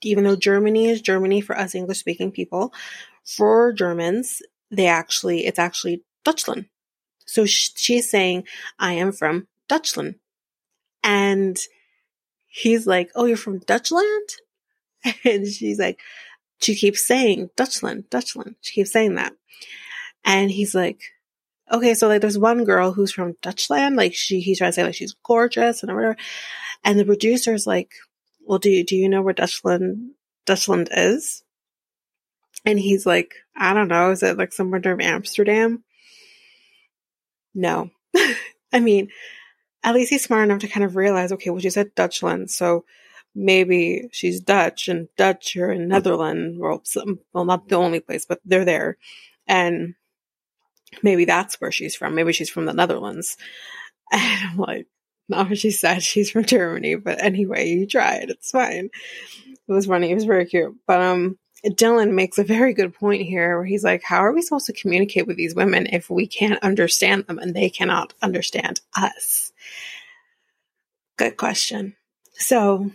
even 0.01 0.23
though 0.23 0.35
Germany 0.35 0.89
is 0.89 1.01
Germany 1.01 1.41
for 1.41 1.57
us 1.57 1.75
English 1.75 1.99
speaking 1.99 2.31
people, 2.31 2.73
for 3.25 3.71
Germans, 3.73 4.41
they 4.69 4.87
actually, 4.87 5.45
it's 5.45 5.59
actually 5.59 6.03
Deutschland. 6.23 6.65
So 7.25 7.45
she's 7.45 8.09
saying, 8.09 8.45
I 8.79 8.93
am 8.93 9.11
from 9.11 9.47
Deutschland. 9.69 10.15
And 11.03 11.57
he's 12.51 12.85
like, 12.85 13.09
Oh, 13.15 13.25
you're 13.25 13.37
from 13.37 13.59
Dutchland? 13.61 14.35
And 15.25 15.47
she's 15.47 15.79
like, 15.79 15.99
she 16.59 16.75
keeps 16.75 17.03
saying 17.03 17.49
Dutchland, 17.57 18.07
Dutchland. 18.09 18.55
She 18.61 18.75
keeps 18.75 18.91
saying 18.91 19.15
that. 19.15 19.33
And 20.23 20.51
he's 20.51 20.75
like, 20.75 21.01
okay, 21.71 21.93
so 21.93 22.07
like 22.07 22.21
there's 22.21 22.37
one 22.37 22.65
girl 22.65 22.91
who's 22.91 23.11
from 23.11 23.33
Dutchland, 23.41 23.95
like 23.95 24.13
she 24.13 24.41
he's 24.41 24.59
trying 24.59 24.69
to 24.69 24.73
say 24.73 24.83
like 24.83 24.93
she's 24.93 25.15
gorgeous 25.23 25.81
and 25.81 25.93
whatever. 25.93 26.17
And 26.83 26.99
the 26.99 27.05
producer's 27.05 27.65
like, 27.65 27.91
Well, 28.45 28.59
do 28.59 28.69
you 28.69 28.83
do 28.83 28.95
you 28.95 29.09
know 29.09 29.21
where 29.21 29.33
Dutchland 29.33 30.11
Dutchland 30.45 30.89
is? 30.91 31.43
And 32.65 32.79
he's 32.79 33.05
like, 33.05 33.33
I 33.55 33.73
don't 33.73 33.87
know, 33.87 34.11
is 34.11 34.21
it 34.21 34.37
like 34.37 34.53
somewhere 34.53 34.79
near 34.79 34.99
Amsterdam? 35.01 35.83
No. 37.55 37.89
I 38.73 38.79
mean, 38.79 39.09
at 39.83 39.95
least 39.95 40.09
he's 40.11 40.23
smart 40.23 40.43
enough 40.43 40.59
to 40.59 40.67
kind 40.67 40.83
of 40.83 40.95
realize, 40.95 41.31
okay, 41.31 41.49
well, 41.49 41.59
she 41.59 41.69
said 41.69 41.95
Dutchland, 41.95 42.49
so 42.49 42.85
maybe 43.33 44.09
she's 44.11 44.41
Dutch, 44.41 44.87
and 44.87 45.07
Dutch 45.17 45.55
are 45.55 45.71
in 45.71 45.87
Netherlands, 45.87 46.57
well, 46.59 46.81
some, 46.83 47.19
well, 47.33 47.45
not 47.45 47.67
the 47.67 47.75
only 47.75 47.99
place, 47.99 48.25
but 48.25 48.39
they're 48.45 48.65
there. 48.65 48.97
And 49.47 49.95
maybe 51.01 51.25
that's 51.25 51.59
where 51.59 51.71
she's 51.71 51.95
from. 51.95 52.15
Maybe 52.15 52.33
she's 52.33 52.49
from 52.49 52.65
the 52.65 52.73
Netherlands. 52.73 53.37
And 54.13 54.49
I'm 54.51 54.57
like, 54.57 54.87
not 55.29 55.47
what 55.47 55.57
she 55.57 55.71
said. 55.71 56.03
She's 56.03 56.29
from 56.29 56.43
Germany, 56.43 56.95
but 56.95 57.23
anyway, 57.23 57.69
you 57.69 57.87
tried. 57.87 58.29
It's 58.29 58.51
fine. 58.51 58.89
It 59.45 59.71
was 59.71 59.85
funny. 59.87 60.11
It 60.11 60.15
was 60.15 60.25
very 60.25 60.45
cute. 60.45 60.75
But 60.85 61.01
um, 61.01 61.39
Dylan 61.65 62.13
makes 62.13 62.37
a 62.37 62.43
very 62.43 62.73
good 62.73 62.93
point 62.93 63.21
here 63.23 63.57
where 63.57 63.65
he's 63.65 63.83
like, 63.83 64.03
How 64.03 64.17
are 64.17 64.33
we 64.33 64.41
supposed 64.41 64.65
to 64.65 64.73
communicate 64.73 65.27
with 65.27 65.37
these 65.37 65.55
women 65.55 65.87
if 65.87 66.09
we 66.09 66.27
can't 66.27 66.61
understand 66.63 67.25
them 67.25 67.39
and 67.39 67.55
they 67.55 67.69
cannot 67.69 68.13
understand 68.21 68.81
us? 68.95 69.50
Good 71.21 71.37
question. 71.37 71.95
So, 72.33 72.89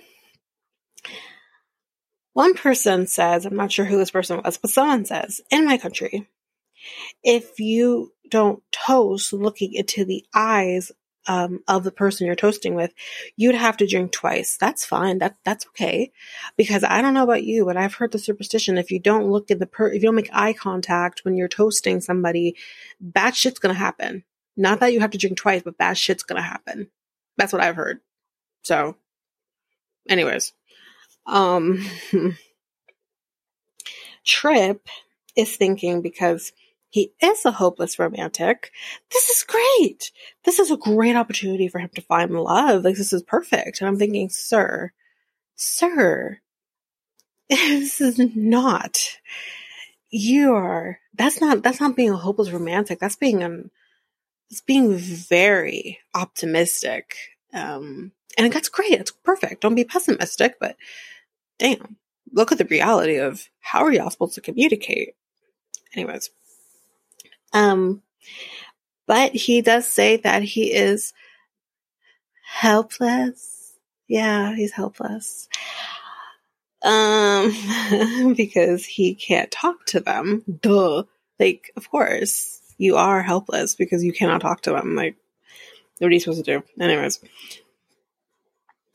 one 2.33 2.55
person 2.55 3.07
says, 3.07 3.47
I'm 3.47 3.55
not 3.55 3.71
sure 3.71 3.85
who 3.85 3.99
this 3.99 4.11
person 4.11 4.43
was, 4.45 4.59
but 4.59 4.73
someone 4.73 5.05
says, 5.05 5.41
In 5.49 5.65
my 5.65 5.79
country, 5.79 6.29
if 7.23 7.61
you 7.61 8.13
don't 8.29 8.65
toast 8.73 9.33
looking 9.33 9.75
into 9.75 10.05
the 10.05 10.25
eyes 10.35 10.91
um, 11.29 11.61
of 11.69 11.85
the 11.85 11.93
person 11.93 12.27
you're 12.27 12.35
toasting 12.35 12.75
with, 12.75 12.93
you'd 13.37 13.55
have 13.55 13.77
to 13.77 13.87
drink 13.87 14.11
twice. 14.11 14.57
That's 14.57 14.85
fine. 14.85 15.19
That 15.19 15.37
that's 15.45 15.69
okay. 15.69 16.11
Because 16.57 16.83
I 16.83 17.03
don't 17.03 17.15
know 17.15 17.23
about 17.23 17.45
you, 17.45 17.65
but 17.65 17.77
I've 17.77 17.95
heard 17.95 18.11
the 18.11 18.19
superstition 18.19 18.77
if 18.77 18.91
you 18.91 18.99
don't 18.99 19.31
look 19.31 19.53
at 19.53 19.61
the 19.61 19.69
per 19.69 19.87
if 19.87 20.03
you 20.03 20.09
don't 20.09 20.17
make 20.17 20.31
eye 20.33 20.53
contact 20.53 21.21
when 21.25 21.37
you're 21.37 21.47
toasting 21.47 22.01
somebody, 22.01 22.57
bad 23.01 23.37
shit's 23.37 23.61
gonna 23.61 23.75
happen. 23.75 24.25
Not 24.57 24.81
that 24.81 24.93
you 24.93 24.99
have 24.99 25.13
to 25.13 25.19
drink 25.19 25.37
twice, 25.37 25.63
but 25.63 25.79
bad 25.79 25.97
shit's 25.97 26.25
gonna 26.25 26.43
happen. 26.43 26.91
That's 27.37 27.53
what 27.53 27.63
I've 27.63 27.77
heard. 27.77 28.01
So 28.67 28.97
anyways. 30.09 30.53
Um 31.25 31.87
Trip 34.25 34.89
is 35.37 35.57
thinking 35.57 36.03
because 36.03 36.53
he 36.89 37.13
is 37.23 37.45
a 37.45 37.53
hopeless 37.53 37.99
romantic. 38.01 38.73
This 39.13 39.29
is 39.29 39.45
great. 39.45 40.11
This 40.45 40.59
is 40.59 40.73
a 40.73 40.77
great 40.77 41.15
opportunity 41.15 41.69
for 41.69 41.79
him 41.79 41.91
to 41.95 42.01
find 42.01 42.33
love. 42.33 42.85
Like, 42.85 42.97
this 42.97 43.13
is 43.13 43.23
perfect. 43.23 43.81
And 43.81 43.89
I'm 43.89 43.99
thinking, 43.99 44.31
sir, 44.31 44.91
sir, 45.55 46.39
this 47.49 48.01
is 48.01 48.19
not. 48.35 48.99
You 50.11 50.55
are. 50.55 50.99
That's 51.15 51.41
not. 51.41 51.63
That's 51.63 51.81
not 51.81 51.95
being 51.95 52.11
a 52.11 52.17
hopeless 52.17 52.51
romantic. 52.51 52.99
That's 52.99 53.17
being 53.17 53.45
um. 53.45 53.71
It's 54.51 54.61
being 54.61 54.97
very 54.97 55.99
optimistic. 56.15 57.17
Um, 57.53 58.13
and 58.39 58.53
that's 58.53 58.69
great. 58.69 58.93
It's 58.93 59.11
perfect. 59.11 59.63
Don't 59.63 59.75
be 59.75 59.85
pessimistic, 59.85 60.57
but 60.61 60.77
damn, 61.59 61.97
look 62.33 62.53
at 62.53 62.59
the 62.59 62.65
reality 62.67 63.17
of 63.17 63.49
how 63.61 63.85
are 63.85 63.93
y'all 63.93 64.11
supposed 64.11 64.35
to 64.35 64.41
communicate? 64.41 65.15
Anyways, 65.95 66.31
um, 67.53 68.03
but 69.07 69.33
he 69.35 69.63
does 69.63 69.87
say 69.87 70.19
that 70.19 70.43
he 70.43 70.73
is 70.73 71.13
helpless 72.45 73.57
Yeah, 74.09 74.55
he's 74.55 74.73
helpless. 74.73 75.49
Um, 76.83 78.35
because 78.37 78.85
he 78.85 79.15
can't 79.15 79.51
talk 79.51 79.85
to 79.87 80.01
them. 80.01 80.45
Duh. 80.63 81.05
Like, 81.41 81.73
of 81.77 81.91
course, 81.91 82.61
you 82.79 82.97
are 82.97 83.23
helpless 83.23 83.75
because 83.75 84.05
you 84.05 84.13
cannot 84.13 84.41
talk 84.41 84.63
to 84.63 84.71
them. 84.71 84.95
Like, 84.95 85.17
what 85.99 86.09
are 86.09 86.15
you 86.15 86.21
supposed 86.21 86.45
to 86.45 86.59
do? 86.59 86.65
Anyways, 86.83 87.21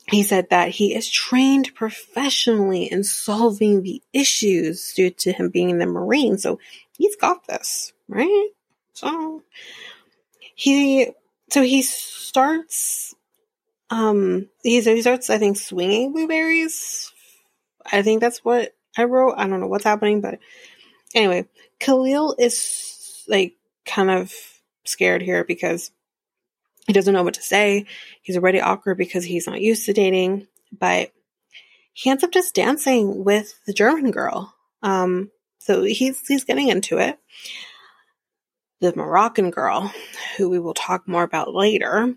he 0.08 0.22
said 0.22 0.50
that 0.50 0.68
he 0.70 0.94
is 0.94 1.08
trained 1.08 1.74
professionally 1.74 2.84
in 2.84 3.04
solving 3.04 3.82
the 3.82 4.02
issues 4.12 4.92
due 4.94 5.10
to 5.10 5.32
him 5.32 5.48
being 5.48 5.70
in 5.70 5.78
the 5.78 5.86
Marine. 5.86 6.38
So 6.38 6.58
he's 6.96 7.16
got 7.16 7.46
this, 7.46 7.92
right? 8.08 8.50
So 8.94 9.42
he, 10.54 11.08
so 11.50 11.62
he 11.62 11.82
starts, 11.82 13.14
um, 13.90 14.48
he, 14.62 14.80
he 14.80 15.02
starts, 15.02 15.30
I 15.30 15.38
think, 15.38 15.56
swinging 15.56 16.12
blueberries. 16.12 17.12
I 17.90 18.02
think 18.02 18.20
that's 18.20 18.44
what 18.44 18.74
I 18.96 19.04
wrote. 19.04 19.34
I 19.36 19.48
don't 19.48 19.60
know 19.60 19.66
what's 19.66 19.84
happening, 19.84 20.20
but 20.20 20.38
anyway, 21.14 21.46
Khalil 21.80 22.36
is 22.38 23.24
like 23.28 23.54
kind 23.86 24.10
of 24.10 24.32
scared 24.84 25.22
here 25.22 25.44
because 25.44 25.90
he 26.86 26.92
doesn't 26.92 27.14
know 27.14 27.22
what 27.22 27.34
to 27.34 27.42
say. 27.42 27.86
He's 28.22 28.36
already 28.36 28.60
awkward 28.60 28.98
because 28.98 29.24
he's 29.24 29.46
not 29.46 29.60
used 29.60 29.86
to 29.86 29.92
dating, 29.92 30.48
but 30.76 31.12
he 31.92 32.10
ends 32.10 32.24
up 32.24 32.32
just 32.32 32.54
dancing 32.54 33.24
with 33.24 33.58
the 33.66 33.72
German 33.72 34.10
girl. 34.10 34.54
Um, 34.82 35.30
so 35.58 35.82
he's 35.82 36.26
he's 36.26 36.44
getting 36.44 36.68
into 36.68 36.98
it. 36.98 37.18
The 38.80 38.94
Moroccan 38.96 39.50
girl, 39.50 39.92
who 40.36 40.50
we 40.50 40.58
will 40.58 40.74
talk 40.74 41.06
more 41.06 41.22
about 41.22 41.54
later, 41.54 42.14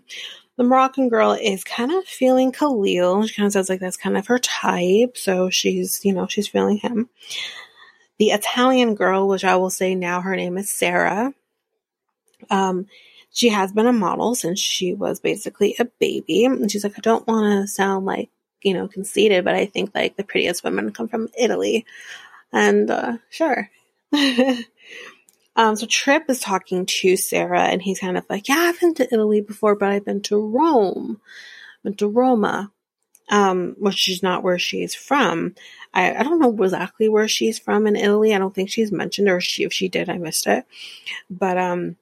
the 0.56 0.64
Moroccan 0.64 1.08
girl 1.08 1.32
is 1.32 1.62
kind 1.62 1.92
of 1.92 2.04
feeling 2.04 2.50
Khalil. 2.50 3.26
She 3.26 3.34
kind 3.34 3.46
of 3.46 3.52
says 3.52 3.68
like 3.68 3.78
that's 3.78 3.96
kind 3.96 4.16
of 4.16 4.26
her 4.26 4.38
type, 4.38 5.16
so 5.16 5.50
she's 5.50 6.04
you 6.04 6.12
know 6.12 6.26
she's 6.26 6.48
feeling 6.48 6.78
him. 6.78 7.08
The 8.18 8.30
Italian 8.30 8.94
girl, 8.94 9.28
which 9.28 9.44
I 9.44 9.56
will 9.56 9.70
say 9.70 9.94
now 9.94 10.22
her 10.22 10.34
name 10.34 10.56
is 10.56 10.70
Sarah. 10.70 11.34
Um, 12.50 12.86
she 13.36 13.50
has 13.50 13.70
been 13.70 13.86
a 13.86 13.92
model 13.92 14.34
since 14.34 14.58
she 14.58 14.94
was 14.94 15.20
basically 15.20 15.76
a 15.78 15.84
baby. 15.84 16.46
And 16.46 16.72
she's 16.72 16.84
like, 16.84 16.96
I 16.96 17.02
don't 17.02 17.26
want 17.26 17.62
to 17.62 17.68
sound 17.68 18.06
like, 18.06 18.30
you 18.62 18.72
know, 18.72 18.88
conceited, 18.88 19.44
but 19.44 19.54
I 19.54 19.66
think 19.66 19.90
like 19.94 20.16
the 20.16 20.24
prettiest 20.24 20.64
women 20.64 20.90
come 20.90 21.06
from 21.06 21.28
Italy. 21.38 21.84
And 22.50 22.90
uh, 22.90 23.18
sure. 23.28 23.70
um, 25.54 25.76
so 25.76 25.84
Trip 25.86 26.24
is 26.30 26.40
talking 26.40 26.86
to 26.86 27.18
Sarah 27.18 27.64
and 27.64 27.82
he's 27.82 28.00
kind 28.00 28.16
of 28.16 28.24
like, 28.30 28.48
Yeah, 28.48 28.56
I've 28.56 28.80
been 28.80 28.94
to 28.94 29.12
Italy 29.12 29.42
before, 29.42 29.74
but 29.76 29.90
I've 29.90 30.06
been 30.06 30.22
to 30.22 30.38
Rome. 30.38 31.20
I've 31.80 31.82
Been 31.82 31.94
to 31.96 32.08
Roma. 32.08 32.72
Um, 33.28 33.74
which 33.80 34.08
is 34.08 34.22
not 34.22 34.44
where 34.44 34.58
she's 34.58 34.94
from. 34.94 35.56
I, 35.92 36.14
I 36.14 36.22
don't 36.22 36.38
know 36.38 36.56
exactly 36.62 37.08
where 37.08 37.26
she's 37.26 37.58
from 37.58 37.88
in 37.88 37.96
Italy. 37.96 38.32
I 38.32 38.38
don't 38.38 38.54
think 38.54 38.70
she's 38.70 38.92
mentioned, 38.92 39.28
or 39.28 39.40
she, 39.40 39.64
if 39.64 39.72
she 39.72 39.88
did, 39.88 40.08
I 40.08 40.16
missed 40.16 40.46
it. 40.46 40.64
But 41.28 41.58
um, 41.58 41.96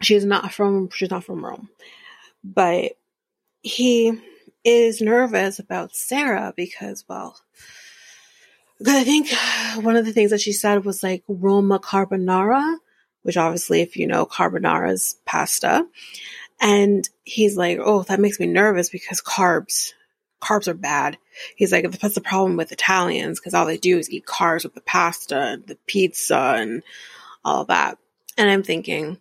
she's 0.00 0.24
not 0.24 0.52
from 0.52 0.90
she's 0.90 1.10
not 1.10 1.24
from 1.24 1.44
Rome. 1.44 1.68
But 2.44 2.92
he 3.62 4.20
is 4.64 5.00
nervous 5.00 5.58
about 5.58 5.94
Sarah 5.94 6.52
because, 6.56 7.04
well, 7.08 7.38
because 8.78 8.94
I 8.94 9.04
think 9.04 9.28
one 9.84 9.96
of 9.96 10.04
the 10.04 10.12
things 10.12 10.30
that 10.30 10.40
she 10.40 10.52
said 10.52 10.84
was 10.84 11.02
like 11.02 11.24
Roma 11.26 11.80
carbonara, 11.80 12.76
which 13.22 13.36
obviously, 13.36 13.80
if 13.80 13.96
you 13.96 14.06
know, 14.06 14.24
carbonara 14.24 14.92
is 14.92 15.16
pasta. 15.24 15.86
And 16.60 17.08
he's 17.24 17.56
like, 17.56 17.78
oh, 17.80 18.02
that 18.04 18.20
makes 18.20 18.40
me 18.40 18.46
nervous 18.46 18.88
because 18.90 19.20
carbs, 19.20 19.92
carbs 20.40 20.66
are 20.66 20.74
bad. 20.74 21.16
He's 21.56 21.70
like, 21.70 21.88
that's 21.90 22.14
the 22.14 22.20
problem 22.20 22.56
with 22.56 22.72
Italians 22.72 23.38
because 23.38 23.54
all 23.54 23.66
they 23.66 23.76
do 23.76 23.98
is 23.98 24.10
eat 24.10 24.26
carbs 24.26 24.64
with 24.64 24.74
the 24.74 24.80
pasta 24.80 25.38
and 25.38 25.66
the 25.66 25.78
pizza 25.86 26.54
and 26.56 26.82
all 27.44 27.64
that. 27.66 27.98
And 28.36 28.50
I'm 28.50 28.62
thinking, 28.62 29.18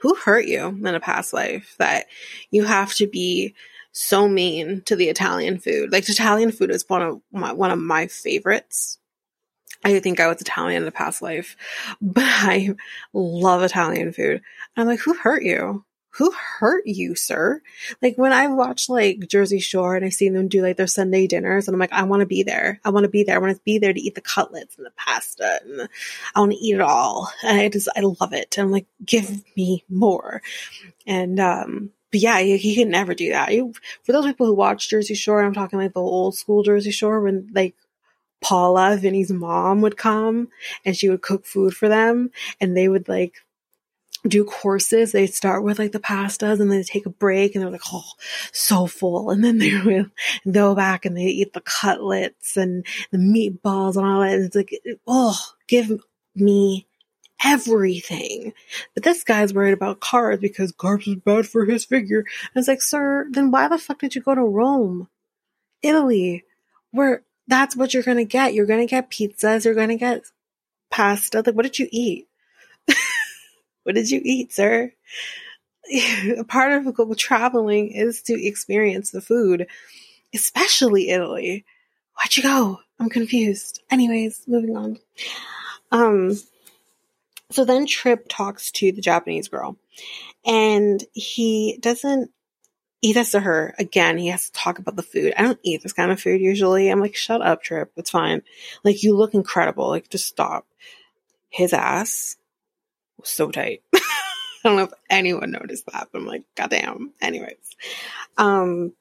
who 0.00 0.14
hurt 0.14 0.46
you 0.46 0.66
in 0.66 0.86
a 0.86 1.00
past 1.00 1.32
life 1.32 1.74
that 1.78 2.06
you 2.50 2.64
have 2.64 2.94
to 2.94 3.06
be 3.06 3.54
so 3.92 4.28
mean 4.28 4.82
to 4.82 4.96
the 4.96 5.08
Italian 5.08 5.58
food? 5.58 5.92
Like 5.92 6.08
Italian 6.08 6.52
food 6.52 6.70
is 6.70 6.84
one 6.88 7.02
of 7.02 7.20
my, 7.32 7.52
one 7.52 7.70
of 7.70 7.78
my 7.78 8.06
favorites. 8.06 8.98
I 9.84 9.98
think 10.00 10.18
I 10.18 10.26
was 10.26 10.40
Italian 10.40 10.82
in 10.82 10.88
a 10.88 10.92
past 10.92 11.22
life, 11.22 11.56
but 12.00 12.24
I 12.24 12.74
love 13.12 13.62
Italian 13.62 14.12
food. 14.12 14.36
And 14.36 14.42
I'm 14.76 14.86
like, 14.86 15.00
who 15.00 15.14
hurt 15.14 15.42
you? 15.42 15.84
Who 16.10 16.32
hurt 16.32 16.86
you, 16.86 17.14
sir? 17.14 17.60
Like 18.02 18.16
when 18.16 18.32
I 18.32 18.48
watch 18.48 18.88
like 18.88 19.28
Jersey 19.28 19.60
Shore 19.60 19.94
and 19.94 20.04
I 20.04 20.08
see 20.08 20.28
them 20.28 20.48
do 20.48 20.62
like 20.62 20.76
their 20.76 20.86
Sunday 20.86 21.26
dinners 21.26 21.68
and 21.68 21.74
I'm 21.74 21.80
like, 21.80 21.92
I 21.92 22.04
want 22.04 22.20
to 22.20 22.26
be 22.26 22.42
there. 22.42 22.80
I 22.84 22.90
want 22.90 23.04
to 23.04 23.10
be 23.10 23.24
there. 23.24 23.36
I 23.36 23.38
want 23.38 23.54
to 23.54 23.62
be 23.64 23.78
there 23.78 23.92
to 23.92 24.00
eat 24.00 24.14
the 24.14 24.20
cutlets 24.20 24.76
and 24.76 24.86
the 24.86 24.92
pasta 24.96 25.60
and 25.64 25.88
I 26.34 26.40
want 26.40 26.52
to 26.52 26.58
eat 26.58 26.74
it 26.74 26.80
all. 26.80 27.30
And 27.44 27.60
I 27.60 27.68
just, 27.68 27.88
I 27.94 28.00
love 28.00 28.32
it. 28.32 28.56
And 28.56 28.66
I'm 28.66 28.72
like, 28.72 28.86
give 29.04 29.42
me 29.56 29.84
more. 29.88 30.42
And, 31.06 31.38
um, 31.38 31.90
but 32.10 32.20
yeah, 32.20 32.40
he, 32.40 32.74
can 32.74 32.90
never 32.90 33.14
do 33.14 33.30
that. 33.30 33.52
You, 33.52 33.74
for 34.02 34.12
those 34.12 34.24
people 34.24 34.46
who 34.46 34.54
watch 34.54 34.88
Jersey 34.88 35.14
Shore, 35.14 35.42
I'm 35.42 35.52
talking 35.52 35.78
like 35.78 35.92
the 35.92 36.00
old 36.00 36.36
school 36.36 36.62
Jersey 36.62 36.90
Shore 36.90 37.20
when 37.20 37.50
like 37.54 37.74
Paula, 38.40 38.96
Vinny's 38.96 39.30
mom 39.30 39.82
would 39.82 39.96
come 39.96 40.48
and 40.84 40.96
she 40.96 41.08
would 41.08 41.22
cook 41.22 41.44
food 41.44 41.76
for 41.76 41.88
them 41.88 42.30
and 42.60 42.76
they 42.76 42.88
would 42.88 43.08
like 43.08 43.42
do 44.26 44.44
courses. 44.44 45.12
They 45.12 45.26
start 45.26 45.62
with 45.62 45.78
like 45.78 45.92
the 45.92 46.00
pastas 46.00 46.60
and 46.60 46.70
they 46.70 46.82
take 46.82 47.06
a 47.06 47.10
break 47.10 47.54
and 47.54 47.62
they're 47.62 47.70
like, 47.70 47.80
oh, 47.92 48.10
so 48.52 48.86
full. 48.86 49.30
And 49.30 49.44
then 49.44 49.58
they 49.58 50.04
go 50.50 50.74
back 50.74 51.04
and 51.04 51.16
they 51.16 51.24
eat 51.24 51.52
the 51.52 51.60
cutlets 51.60 52.56
and 52.56 52.84
the 53.10 53.18
meatballs 53.18 53.96
and 53.96 54.06
all 54.06 54.20
that. 54.20 54.38
It's 54.38 54.56
like, 54.56 54.72
oh, 55.06 55.38
give 55.66 55.92
me 56.34 56.86
everything. 57.42 58.52
But 58.94 59.04
this 59.04 59.24
guy's 59.24 59.54
worried 59.54 59.74
about 59.74 60.00
carbs 60.00 60.40
because 60.40 60.72
carbs 60.72 61.08
is 61.08 61.16
bad 61.16 61.46
for 61.46 61.64
his 61.64 61.84
figure. 61.84 62.20
And 62.20 62.60
it's 62.60 62.68
like, 62.68 62.82
sir, 62.82 63.26
then 63.30 63.50
why 63.50 63.68
the 63.68 63.78
fuck 63.78 63.98
did 63.98 64.14
you 64.14 64.22
go 64.22 64.34
to 64.34 64.42
Rome? 64.42 65.08
Italy, 65.82 66.44
where 66.90 67.22
that's 67.46 67.76
what 67.76 67.94
you're 67.94 68.02
gonna 68.02 68.24
get. 68.24 68.54
You're 68.54 68.66
gonna 68.66 68.86
get 68.86 69.10
pizzas, 69.10 69.64
you're 69.64 69.74
gonna 69.74 69.96
get 69.96 70.24
pasta. 70.90 71.42
Like, 71.44 71.54
what 71.54 71.62
did 71.62 71.78
you 71.78 71.88
eat? 71.90 72.27
What 73.88 73.94
did 73.94 74.10
you 74.10 74.20
eat, 74.22 74.52
sir? 74.52 74.92
A 76.36 76.44
part 76.46 76.72
of 76.86 77.16
traveling 77.16 77.90
is 77.90 78.20
to 78.24 78.34
experience 78.34 79.12
the 79.12 79.22
food, 79.22 79.66
especially 80.34 81.08
Italy. 81.08 81.64
Why'd 82.12 82.36
you 82.36 82.42
go? 82.42 82.80
I'm 83.00 83.08
confused. 83.08 83.82
Anyways, 83.90 84.42
moving 84.46 84.76
on. 84.76 84.98
Um, 85.90 86.38
so 87.50 87.64
then 87.64 87.86
Trip 87.86 88.26
talks 88.28 88.72
to 88.72 88.92
the 88.92 89.00
Japanese 89.00 89.48
girl, 89.48 89.78
and 90.44 91.02
he 91.14 91.78
doesn't. 91.80 92.30
He 93.00 93.14
says 93.14 93.30
to 93.30 93.40
her 93.40 93.74
again. 93.78 94.18
He 94.18 94.26
has 94.26 94.50
to 94.50 94.52
talk 94.52 94.78
about 94.78 94.96
the 94.96 95.02
food. 95.02 95.32
I 95.34 95.44
don't 95.44 95.60
eat 95.62 95.82
this 95.82 95.94
kind 95.94 96.12
of 96.12 96.20
food 96.20 96.42
usually. 96.42 96.90
I'm 96.90 97.00
like, 97.00 97.16
shut 97.16 97.40
up, 97.40 97.62
Trip. 97.62 97.90
It's 97.96 98.10
fine. 98.10 98.42
Like 98.84 99.02
you 99.02 99.16
look 99.16 99.32
incredible. 99.32 99.88
Like 99.88 100.10
just 100.10 100.26
stop. 100.26 100.66
His 101.48 101.72
ass 101.72 102.36
was 103.18 103.28
so 103.28 103.50
tight. 103.50 103.82
I 103.94 104.00
don't 104.64 104.76
know 104.76 104.84
if 104.84 104.92
anyone 105.08 105.50
noticed 105.50 105.86
that, 105.86 106.08
but 106.12 106.18
I'm 106.18 106.26
like, 106.26 106.44
goddamn. 106.56 107.12
Anyways. 107.20 107.56
Um, 108.36 108.92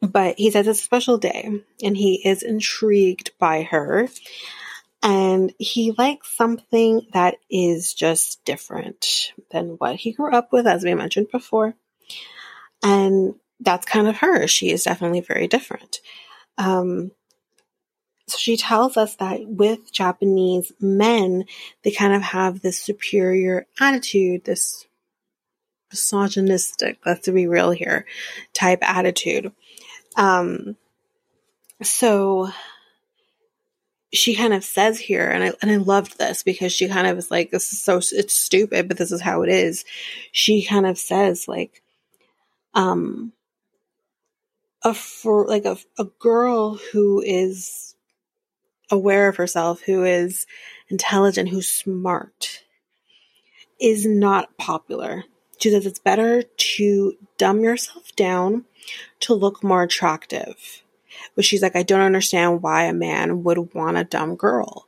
but 0.00 0.38
he 0.38 0.50
says 0.50 0.66
it's 0.66 0.80
a 0.80 0.82
special 0.82 1.18
day 1.18 1.62
and 1.82 1.96
he 1.96 2.26
is 2.26 2.42
intrigued 2.42 3.30
by 3.38 3.62
her 3.62 4.08
and 5.02 5.52
he 5.58 5.92
likes 5.92 6.36
something 6.36 7.06
that 7.12 7.36
is 7.50 7.92
just 7.92 8.44
different 8.44 9.32
than 9.50 9.70
what 9.78 9.96
he 9.96 10.12
grew 10.12 10.32
up 10.32 10.52
with, 10.52 10.66
as 10.66 10.84
we 10.84 10.94
mentioned 10.94 11.26
before. 11.32 11.74
And 12.82 13.34
that's 13.58 13.84
kind 13.86 14.06
of 14.06 14.18
her. 14.18 14.46
She 14.46 14.70
is 14.70 14.84
definitely 14.84 15.20
very 15.20 15.48
different. 15.48 16.00
Um, 16.56 17.10
so 18.28 18.38
she 18.38 18.56
tells 18.56 18.96
us 18.96 19.16
that 19.16 19.46
with 19.46 19.92
Japanese 19.92 20.72
men, 20.80 21.44
they 21.82 21.90
kind 21.90 22.14
of 22.14 22.22
have 22.22 22.60
this 22.60 22.78
superior 22.80 23.66
attitude, 23.80 24.44
this 24.44 24.86
misogynistic, 25.90 26.98
let's 27.04 27.28
be 27.28 27.46
real 27.46 27.70
here, 27.70 28.06
type 28.52 28.78
attitude. 28.82 29.52
Um, 30.16 30.76
so 31.82 32.50
she 34.12 34.34
kind 34.34 34.52
of 34.52 34.62
says 34.62 34.98
here, 34.98 35.28
and 35.28 35.42
I 35.42 35.52
and 35.60 35.70
I 35.70 35.76
loved 35.76 36.18
this 36.18 36.42
because 36.42 36.72
she 36.72 36.88
kind 36.88 37.06
of 37.06 37.18
is 37.18 37.30
like, 37.30 37.50
this 37.50 37.72
is 37.72 37.82
so 37.82 37.96
it's 37.96 38.34
stupid, 38.34 38.88
but 38.88 38.98
this 38.98 39.10
is 39.10 39.20
how 39.20 39.42
it 39.42 39.48
is. 39.48 39.84
She 40.30 40.64
kind 40.64 40.86
of 40.86 40.98
says 40.98 41.48
like, 41.48 41.82
um, 42.74 43.32
a 44.84 44.94
for 44.94 45.46
like 45.46 45.64
a 45.64 45.76
a 45.98 46.04
girl 46.04 46.78
who 46.92 47.20
is 47.20 47.91
aware 48.92 49.28
of 49.28 49.36
herself, 49.36 49.82
who 49.82 50.04
is 50.04 50.46
intelligent, 50.88 51.48
who's 51.48 51.68
smart, 51.68 52.62
is 53.80 54.06
not 54.06 54.56
popular. 54.58 55.24
She 55.58 55.70
says 55.70 55.86
it's 55.86 55.98
better 55.98 56.42
to 56.42 57.14
dumb 57.38 57.60
yourself 57.60 58.14
down 58.14 58.64
to 59.20 59.34
look 59.34 59.64
more 59.64 59.82
attractive. 59.82 60.82
But 61.34 61.44
she's 61.44 61.62
like, 61.62 61.76
I 61.76 61.82
don't 61.82 62.00
understand 62.00 62.62
why 62.62 62.84
a 62.84 62.92
man 62.92 63.42
would 63.44 63.74
want 63.74 63.96
a 63.96 64.04
dumb 64.04 64.36
girl. 64.36 64.86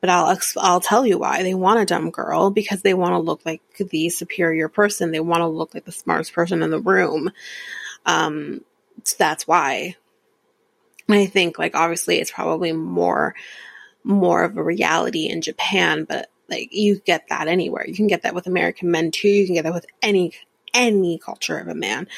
But 0.00 0.10
I'll 0.10 0.38
I'll 0.58 0.80
tell 0.80 1.04
you 1.04 1.18
why 1.18 1.42
they 1.42 1.54
want 1.54 1.80
a 1.80 1.84
dumb 1.86 2.10
girl 2.10 2.50
because 2.50 2.82
they 2.82 2.94
want 2.94 3.14
to 3.14 3.18
look 3.18 3.44
like 3.44 3.62
the 3.78 4.10
superior 4.10 4.68
person. 4.68 5.10
They 5.10 5.20
want 5.20 5.40
to 5.40 5.48
look 5.48 5.74
like 5.74 5.84
the 5.84 5.92
smartest 5.92 6.32
person 6.32 6.62
in 6.62 6.70
the 6.70 6.80
room. 6.80 7.32
Um, 8.06 8.60
so 9.02 9.16
that's 9.18 9.46
why. 9.48 9.96
I 11.08 11.26
think 11.26 11.58
like 11.58 11.74
obviously 11.74 12.18
it's 12.18 12.30
probably 12.30 12.72
more 12.72 13.34
more 14.04 14.44
of 14.44 14.56
a 14.56 14.62
reality 14.62 15.28
in 15.28 15.42
Japan, 15.42 16.04
but 16.04 16.30
like 16.48 16.72
you 16.72 17.00
get 17.00 17.28
that 17.28 17.48
anywhere. 17.48 17.86
You 17.86 17.94
can 17.94 18.06
get 18.06 18.22
that 18.22 18.34
with 18.34 18.46
American 18.46 18.90
men 18.90 19.10
too. 19.10 19.28
You 19.28 19.46
can 19.46 19.54
get 19.54 19.64
that 19.64 19.74
with 19.74 19.86
any 20.02 20.32
any 20.74 21.18
culture 21.18 21.58
of 21.58 21.68
a 21.68 21.74
man 21.74 22.08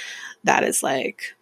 that 0.44 0.64
is 0.64 0.82
like 0.82 1.34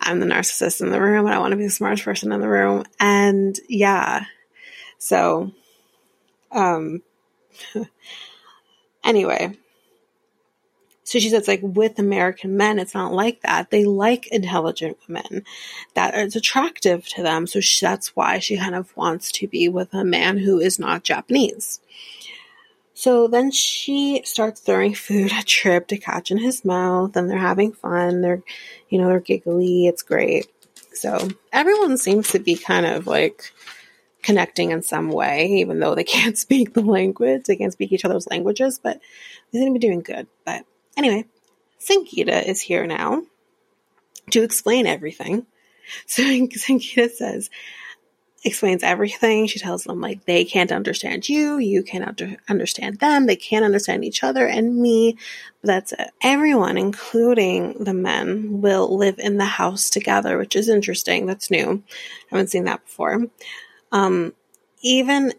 I'm 0.00 0.20
the 0.20 0.26
narcissist 0.26 0.80
in 0.80 0.90
the 0.90 1.00
room 1.00 1.26
and 1.26 1.34
I 1.34 1.38
want 1.38 1.52
to 1.52 1.56
be 1.56 1.64
the 1.64 1.70
smartest 1.70 2.04
person 2.04 2.32
in 2.32 2.40
the 2.40 2.48
room. 2.48 2.84
And 2.98 3.58
yeah. 3.68 4.24
So 4.98 5.52
um 6.52 7.02
anyway, 9.04 9.56
so 11.10 11.18
she 11.18 11.28
says, 11.28 11.48
like, 11.48 11.58
with 11.60 11.98
American 11.98 12.56
men, 12.56 12.78
it's 12.78 12.94
not 12.94 13.12
like 13.12 13.40
that. 13.40 13.72
They 13.72 13.84
like 13.84 14.28
intelligent 14.28 14.96
women 15.08 15.42
that 15.94 16.14
is 16.14 16.36
attractive 16.36 17.04
to 17.08 17.24
them. 17.24 17.48
So 17.48 17.58
she, 17.58 17.84
that's 17.84 18.14
why 18.14 18.38
she 18.38 18.56
kind 18.56 18.76
of 18.76 18.96
wants 18.96 19.32
to 19.32 19.48
be 19.48 19.68
with 19.68 19.92
a 19.92 20.04
man 20.04 20.38
who 20.38 20.60
is 20.60 20.78
not 20.78 21.02
Japanese. 21.02 21.80
So 22.94 23.26
then 23.26 23.50
she 23.50 24.22
starts 24.24 24.60
throwing 24.60 24.94
food 25.08 25.32
at 25.32 25.46
Trip 25.46 25.88
to 25.88 25.98
catch 25.98 26.30
in 26.30 26.38
his 26.38 26.64
mouth, 26.64 27.16
and 27.16 27.28
they're 27.28 27.38
having 27.38 27.72
fun. 27.72 28.20
They're, 28.20 28.44
you 28.88 29.00
know, 29.00 29.08
they're 29.08 29.18
giggly. 29.18 29.88
It's 29.88 30.04
great. 30.04 30.46
So 30.92 31.28
everyone 31.52 31.98
seems 31.98 32.28
to 32.28 32.38
be 32.38 32.54
kind 32.54 32.86
of 32.86 33.08
like 33.08 33.52
connecting 34.22 34.70
in 34.70 34.82
some 34.82 35.10
way, 35.10 35.48
even 35.54 35.80
though 35.80 35.96
they 35.96 36.04
can't 36.18 36.38
speak 36.38 36.72
the 36.72 36.82
language. 36.82 37.46
They 37.46 37.56
can't 37.56 37.72
speak 37.72 37.90
each 37.90 38.04
other's 38.04 38.28
languages, 38.28 38.78
but 38.80 39.00
they 39.50 39.58
seem 39.58 39.74
to 39.74 39.80
be 39.80 39.84
doing 39.84 40.02
good. 40.02 40.28
But 40.44 40.66
Anyway, 41.00 41.24
Sangita 41.80 42.44
is 42.46 42.60
here 42.60 42.86
now 42.86 43.22
to 44.32 44.42
explain 44.42 44.86
everything. 44.86 45.46
So 46.06 46.22
Sangita 46.22 47.10
says, 47.10 47.48
explains 48.44 48.82
everything. 48.82 49.46
She 49.46 49.58
tells 49.58 49.82
them 49.84 49.98
like 50.02 50.26
they 50.26 50.44
can't 50.44 50.70
understand 50.70 51.26
you, 51.26 51.56
you 51.56 51.82
can't 51.82 52.06
under- 52.06 52.36
understand 52.50 53.00
them, 53.00 53.24
they 53.24 53.34
can't 53.34 53.64
understand 53.64 54.04
each 54.04 54.22
other 54.22 54.46
and 54.46 54.76
me. 54.76 55.16
That's 55.64 55.92
it. 55.92 56.10
Everyone, 56.22 56.76
including 56.76 57.82
the 57.82 57.94
men, 57.94 58.60
will 58.60 58.94
live 58.94 59.18
in 59.18 59.38
the 59.38 59.46
house 59.46 59.88
together, 59.88 60.36
which 60.36 60.54
is 60.54 60.68
interesting. 60.68 61.24
That's 61.24 61.50
new. 61.50 61.82
I 62.30 62.36
haven't 62.36 62.48
seen 62.48 62.64
that 62.64 62.84
before. 62.84 63.26
Um, 63.90 64.34
even 64.82 65.32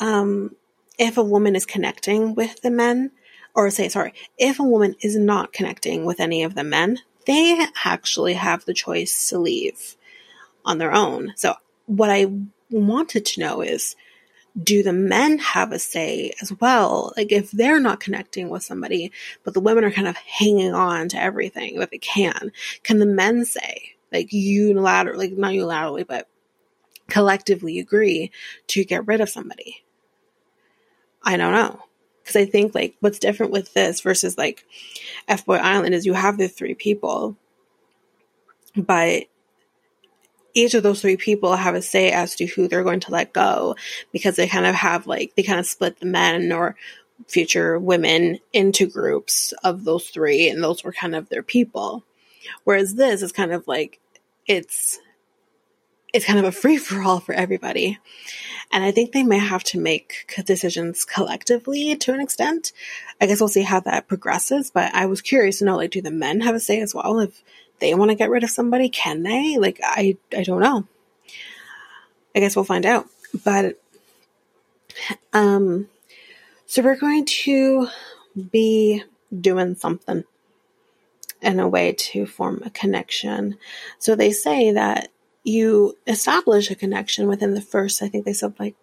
um, 0.00 0.56
if 0.98 1.18
a 1.18 1.22
woman 1.22 1.54
is 1.54 1.66
connecting 1.66 2.34
with 2.34 2.62
the 2.62 2.70
men, 2.70 3.12
or 3.54 3.70
say, 3.70 3.88
sorry, 3.88 4.14
if 4.38 4.58
a 4.58 4.64
woman 4.64 4.94
is 5.00 5.16
not 5.16 5.52
connecting 5.52 6.04
with 6.04 6.20
any 6.20 6.42
of 6.42 6.54
the 6.54 6.64
men, 6.64 6.98
they 7.26 7.66
actually 7.84 8.34
have 8.34 8.64
the 8.64 8.74
choice 8.74 9.28
to 9.28 9.38
leave 9.38 9.96
on 10.64 10.78
their 10.78 10.92
own. 10.92 11.32
So, 11.36 11.54
what 11.86 12.10
I 12.10 12.26
wanted 12.70 13.26
to 13.26 13.40
know 13.40 13.60
is 13.60 13.96
do 14.60 14.82
the 14.82 14.92
men 14.92 15.38
have 15.38 15.72
a 15.72 15.78
say 15.78 16.32
as 16.40 16.52
well? 16.60 17.12
Like, 17.16 17.32
if 17.32 17.50
they're 17.50 17.80
not 17.80 18.00
connecting 18.00 18.48
with 18.50 18.62
somebody, 18.62 19.12
but 19.44 19.54
the 19.54 19.60
women 19.60 19.84
are 19.84 19.90
kind 19.90 20.08
of 20.08 20.16
hanging 20.16 20.74
on 20.74 21.08
to 21.10 21.20
everything 21.20 21.78
that 21.78 21.90
they 21.90 21.98
can, 21.98 22.52
can 22.82 22.98
the 22.98 23.06
men 23.06 23.44
say, 23.44 23.94
like, 24.12 24.28
unilaterally, 24.28 25.16
like, 25.16 25.32
not 25.32 25.52
unilaterally, 25.52 26.06
but 26.06 26.28
collectively 27.08 27.78
agree 27.78 28.30
to 28.68 28.84
get 28.84 29.06
rid 29.06 29.20
of 29.20 29.30
somebody? 29.30 29.84
I 31.22 31.36
don't 31.36 31.52
know. 31.52 31.82
Because 32.22 32.36
I 32.36 32.44
think 32.44 32.74
like 32.74 32.94
what's 33.00 33.18
different 33.18 33.52
with 33.52 33.74
this 33.74 34.00
versus 34.00 34.38
like 34.38 34.64
F 35.28 35.44
Boy 35.44 35.56
Island 35.56 35.94
is 35.94 36.06
you 36.06 36.12
have 36.12 36.38
the 36.38 36.48
three 36.48 36.74
people, 36.74 37.36
but 38.76 39.24
each 40.54 40.74
of 40.74 40.82
those 40.82 41.00
three 41.00 41.16
people 41.16 41.56
have 41.56 41.74
a 41.74 41.82
say 41.82 42.10
as 42.10 42.34
to 42.36 42.46
who 42.46 42.68
they're 42.68 42.84
going 42.84 43.00
to 43.00 43.10
let 43.10 43.32
go 43.32 43.74
because 44.12 44.36
they 44.36 44.46
kind 44.46 44.66
of 44.66 44.74
have 44.74 45.06
like 45.06 45.34
they 45.34 45.42
kind 45.42 45.58
of 45.58 45.66
split 45.66 45.98
the 46.00 46.06
men 46.06 46.52
or 46.52 46.76
future 47.28 47.78
women 47.78 48.38
into 48.52 48.86
groups 48.86 49.52
of 49.64 49.84
those 49.84 50.08
three 50.08 50.48
and 50.48 50.62
those 50.62 50.84
were 50.84 50.92
kind 50.92 51.14
of 51.14 51.28
their 51.28 51.42
people. 51.42 52.04
Whereas 52.64 52.94
this 52.94 53.22
is 53.22 53.32
kind 53.32 53.52
of 53.52 53.66
like 53.66 54.00
it's 54.46 54.98
it's 56.12 56.26
kind 56.26 56.38
of 56.38 56.44
a 56.44 56.52
free 56.52 56.76
for 56.76 57.02
all 57.02 57.20
for 57.20 57.32
everybody 57.32 57.98
and 58.72 58.82
I 58.82 58.90
think 58.90 59.12
they 59.12 59.22
may 59.22 59.38
have 59.38 59.62
to 59.64 59.78
make 59.78 60.34
decisions 60.46 61.04
collectively 61.04 61.94
to 61.94 62.14
an 62.14 62.20
extent. 62.20 62.72
I 63.20 63.26
guess 63.26 63.38
we'll 63.38 63.48
see 63.48 63.62
how 63.62 63.80
that 63.80 64.08
progresses, 64.08 64.70
but 64.70 64.94
I 64.94 65.06
was 65.06 65.20
curious 65.20 65.58
to 65.58 65.66
know 65.66 65.76
like, 65.76 65.90
do 65.90 66.00
the 66.00 66.10
men 66.10 66.40
have 66.40 66.54
a 66.54 66.60
say 66.60 66.80
as 66.80 66.94
well? 66.94 67.20
If 67.20 67.42
they 67.80 67.94
want 67.94 68.10
to 68.10 68.14
get 68.14 68.30
rid 68.30 68.44
of 68.44 68.50
somebody, 68.50 68.88
can 68.88 69.22
they? 69.22 69.58
Like, 69.58 69.78
I, 69.84 70.16
I 70.34 70.42
don't 70.42 70.60
know. 70.60 70.88
I 72.34 72.40
guess 72.40 72.56
we'll 72.56 72.64
find 72.64 72.86
out. 72.86 73.06
But, 73.44 73.78
um, 75.34 75.88
so 76.64 76.80
we're 76.82 76.96
going 76.96 77.26
to 77.26 77.88
be 78.50 79.04
doing 79.38 79.74
something 79.74 80.24
in 81.42 81.60
a 81.60 81.68
way 81.68 81.92
to 81.92 82.24
form 82.24 82.62
a 82.64 82.70
connection. 82.70 83.58
So 83.98 84.14
they 84.14 84.30
say 84.30 84.72
that 84.72 85.08
you 85.44 85.96
establish 86.06 86.70
a 86.70 86.74
connection 86.74 87.26
within 87.26 87.54
the 87.54 87.60
first, 87.60 88.02
I 88.02 88.08
think 88.08 88.24
they 88.24 88.32
said 88.32 88.54
like 88.58 88.74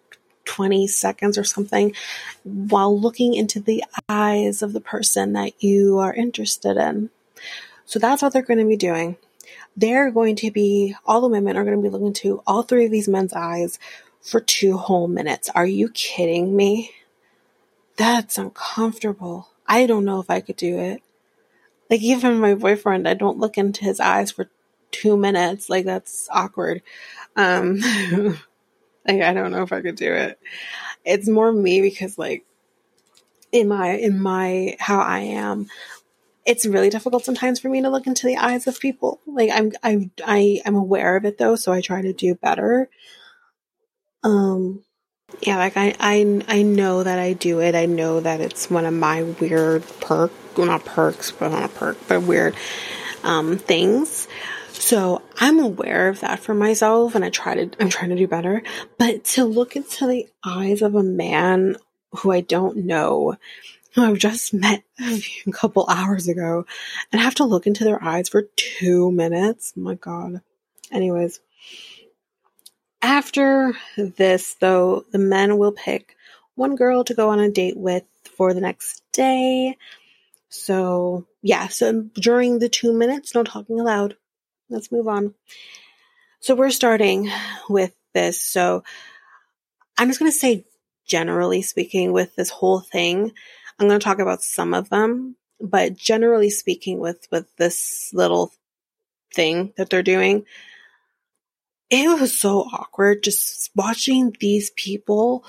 20 0.44 0.86
seconds 0.86 1.38
or 1.38 1.44
something, 1.44 1.94
while 2.42 2.98
looking 2.98 3.34
into 3.34 3.60
the 3.60 3.84
eyes 4.08 4.62
of 4.62 4.72
the 4.72 4.80
person 4.80 5.34
that 5.34 5.62
you 5.62 5.98
are 5.98 6.12
interested 6.12 6.76
in. 6.76 7.10
So 7.84 7.98
that's 7.98 8.22
what 8.22 8.32
they're 8.32 8.42
going 8.42 8.58
to 8.58 8.66
be 8.66 8.76
doing. 8.76 9.16
They're 9.76 10.10
going 10.10 10.36
to 10.36 10.50
be, 10.50 10.94
all 11.06 11.20
the 11.20 11.28
women 11.28 11.56
are 11.56 11.64
going 11.64 11.76
to 11.76 11.82
be 11.82 11.88
looking 11.88 12.12
to 12.14 12.42
all 12.46 12.62
three 12.62 12.84
of 12.84 12.90
these 12.90 13.08
men's 13.08 13.32
eyes 13.32 13.78
for 14.20 14.40
two 14.40 14.76
whole 14.76 15.08
minutes. 15.08 15.48
Are 15.54 15.66
you 15.66 15.88
kidding 15.90 16.54
me? 16.54 16.92
That's 17.96 18.38
uncomfortable. 18.38 19.48
I 19.66 19.86
don't 19.86 20.04
know 20.04 20.20
if 20.20 20.30
I 20.30 20.40
could 20.40 20.56
do 20.56 20.78
it. 20.78 21.02
Like, 21.88 22.00
even 22.02 22.38
my 22.38 22.54
boyfriend, 22.54 23.08
I 23.08 23.14
don't 23.14 23.38
look 23.38 23.58
into 23.58 23.84
his 23.84 24.00
eyes 24.00 24.30
for 24.30 24.48
two 24.90 25.16
minutes. 25.16 25.68
Like 25.68 25.84
that's 25.84 26.28
awkward. 26.30 26.82
Um, 27.36 27.78
like 29.06 29.22
I 29.22 29.32
don't 29.32 29.52
know 29.52 29.62
if 29.62 29.72
I 29.72 29.80
could 29.80 29.96
do 29.96 30.12
it. 30.12 30.38
It's 31.04 31.28
more 31.28 31.52
me 31.52 31.80
because 31.80 32.18
like 32.18 32.44
in 33.52 33.68
my 33.68 33.90
in 33.90 34.20
my 34.20 34.76
how 34.78 35.00
I 35.00 35.20
am, 35.20 35.68
it's 36.46 36.66
really 36.66 36.90
difficult 36.90 37.24
sometimes 37.24 37.60
for 37.60 37.68
me 37.68 37.82
to 37.82 37.90
look 37.90 38.06
into 38.06 38.26
the 38.26 38.36
eyes 38.36 38.66
of 38.66 38.80
people. 38.80 39.20
Like 39.26 39.50
I'm 39.52 39.72
I 39.82 40.10
I 40.24 40.62
am 40.64 40.74
aware 40.74 41.16
of 41.16 41.24
it 41.24 41.38
though, 41.38 41.56
so 41.56 41.72
I 41.72 41.80
try 41.80 42.02
to 42.02 42.12
do 42.12 42.34
better. 42.34 42.88
Um 44.22 44.84
yeah, 45.42 45.56
like 45.56 45.76
I 45.76 45.94
I 46.00 46.42
I 46.48 46.62
know 46.62 47.02
that 47.02 47.18
I 47.18 47.32
do 47.32 47.60
it. 47.60 47.74
I 47.74 47.86
know 47.86 48.20
that 48.20 48.40
it's 48.40 48.70
one 48.70 48.84
of 48.84 48.94
my 48.94 49.22
weird 49.22 49.84
perk, 50.00 50.32
well 50.56 50.66
not 50.66 50.84
perks, 50.84 51.30
but 51.30 51.50
not 51.50 51.64
a 51.64 51.68
perk, 51.68 51.96
but 52.08 52.22
weird 52.22 52.54
um 53.22 53.58
things. 53.58 54.28
So 54.72 55.22
I'm 55.38 55.58
aware 55.58 56.08
of 56.08 56.20
that 56.20 56.40
for 56.40 56.54
myself 56.54 57.14
and 57.14 57.24
I 57.24 57.30
try 57.30 57.54
to, 57.54 57.70
I'm 57.80 57.90
trying 57.90 58.10
to 58.10 58.16
do 58.16 58.26
better. 58.26 58.62
But 58.98 59.24
to 59.24 59.44
look 59.44 59.76
into 59.76 60.06
the 60.06 60.28
eyes 60.44 60.82
of 60.82 60.94
a 60.94 61.02
man 61.02 61.76
who 62.12 62.32
I 62.32 62.40
don't 62.40 62.78
know, 62.78 63.36
who 63.94 64.04
I've 64.04 64.18
just 64.18 64.54
met 64.54 64.82
a 65.00 65.52
couple 65.52 65.86
hours 65.88 66.28
ago, 66.28 66.66
and 67.12 67.20
have 67.20 67.36
to 67.36 67.44
look 67.44 67.66
into 67.66 67.84
their 67.84 68.02
eyes 68.02 68.28
for 68.28 68.48
two 68.56 69.10
minutes. 69.10 69.72
Oh 69.76 69.80
my 69.80 69.94
God. 69.94 70.40
Anyways, 70.92 71.40
after 73.02 73.74
this, 73.96 74.56
though, 74.60 75.04
the 75.12 75.18
men 75.18 75.58
will 75.58 75.72
pick 75.72 76.16
one 76.54 76.76
girl 76.76 77.04
to 77.04 77.14
go 77.14 77.30
on 77.30 77.40
a 77.40 77.50
date 77.50 77.76
with 77.76 78.04
for 78.36 78.52
the 78.52 78.60
next 78.60 79.02
day. 79.12 79.76
So, 80.48 81.26
yeah, 81.42 81.68
so 81.68 82.02
during 82.14 82.58
the 82.58 82.68
two 82.68 82.92
minutes, 82.92 83.34
no 83.34 83.44
talking 83.44 83.78
aloud 83.78 84.16
let's 84.70 84.92
move 84.92 85.08
on. 85.08 85.34
So 86.40 86.54
we're 86.54 86.70
starting 86.70 87.30
with 87.68 87.92
this. 88.14 88.40
So 88.40 88.82
I'm 89.98 90.08
just 90.08 90.18
going 90.18 90.32
to 90.32 90.38
say, 90.38 90.64
generally 91.06 91.62
speaking, 91.62 92.12
with 92.12 92.34
this 92.36 92.50
whole 92.50 92.80
thing, 92.80 93.32
I'm 93.78 93.88
going 93.88 94.00
to 94.00 94.04
talk 94.04 94.18
about 94.18 94.42
some 94.42 94.72
of 94.72 94.88
them, 94.88 95.36
but 95.60 95.96
generally 95.96 96.50
speaking, 96.50 96.98
with 97.00 97.26
with 97.30 97.46
this 97.56 98.10
little 98.12 98.52
thing 99.34 99.72
that 99.76 99.90
they're 99.90 100.02
doing, 100.02 100.44
it 101.90 102.20
was 102.20 102.38
so 102.38 102.60
awkward 102.60 103.22
just 103.22 103.70
watching 103.74 104.34
these 104.40 104.70
people 104.70 105.44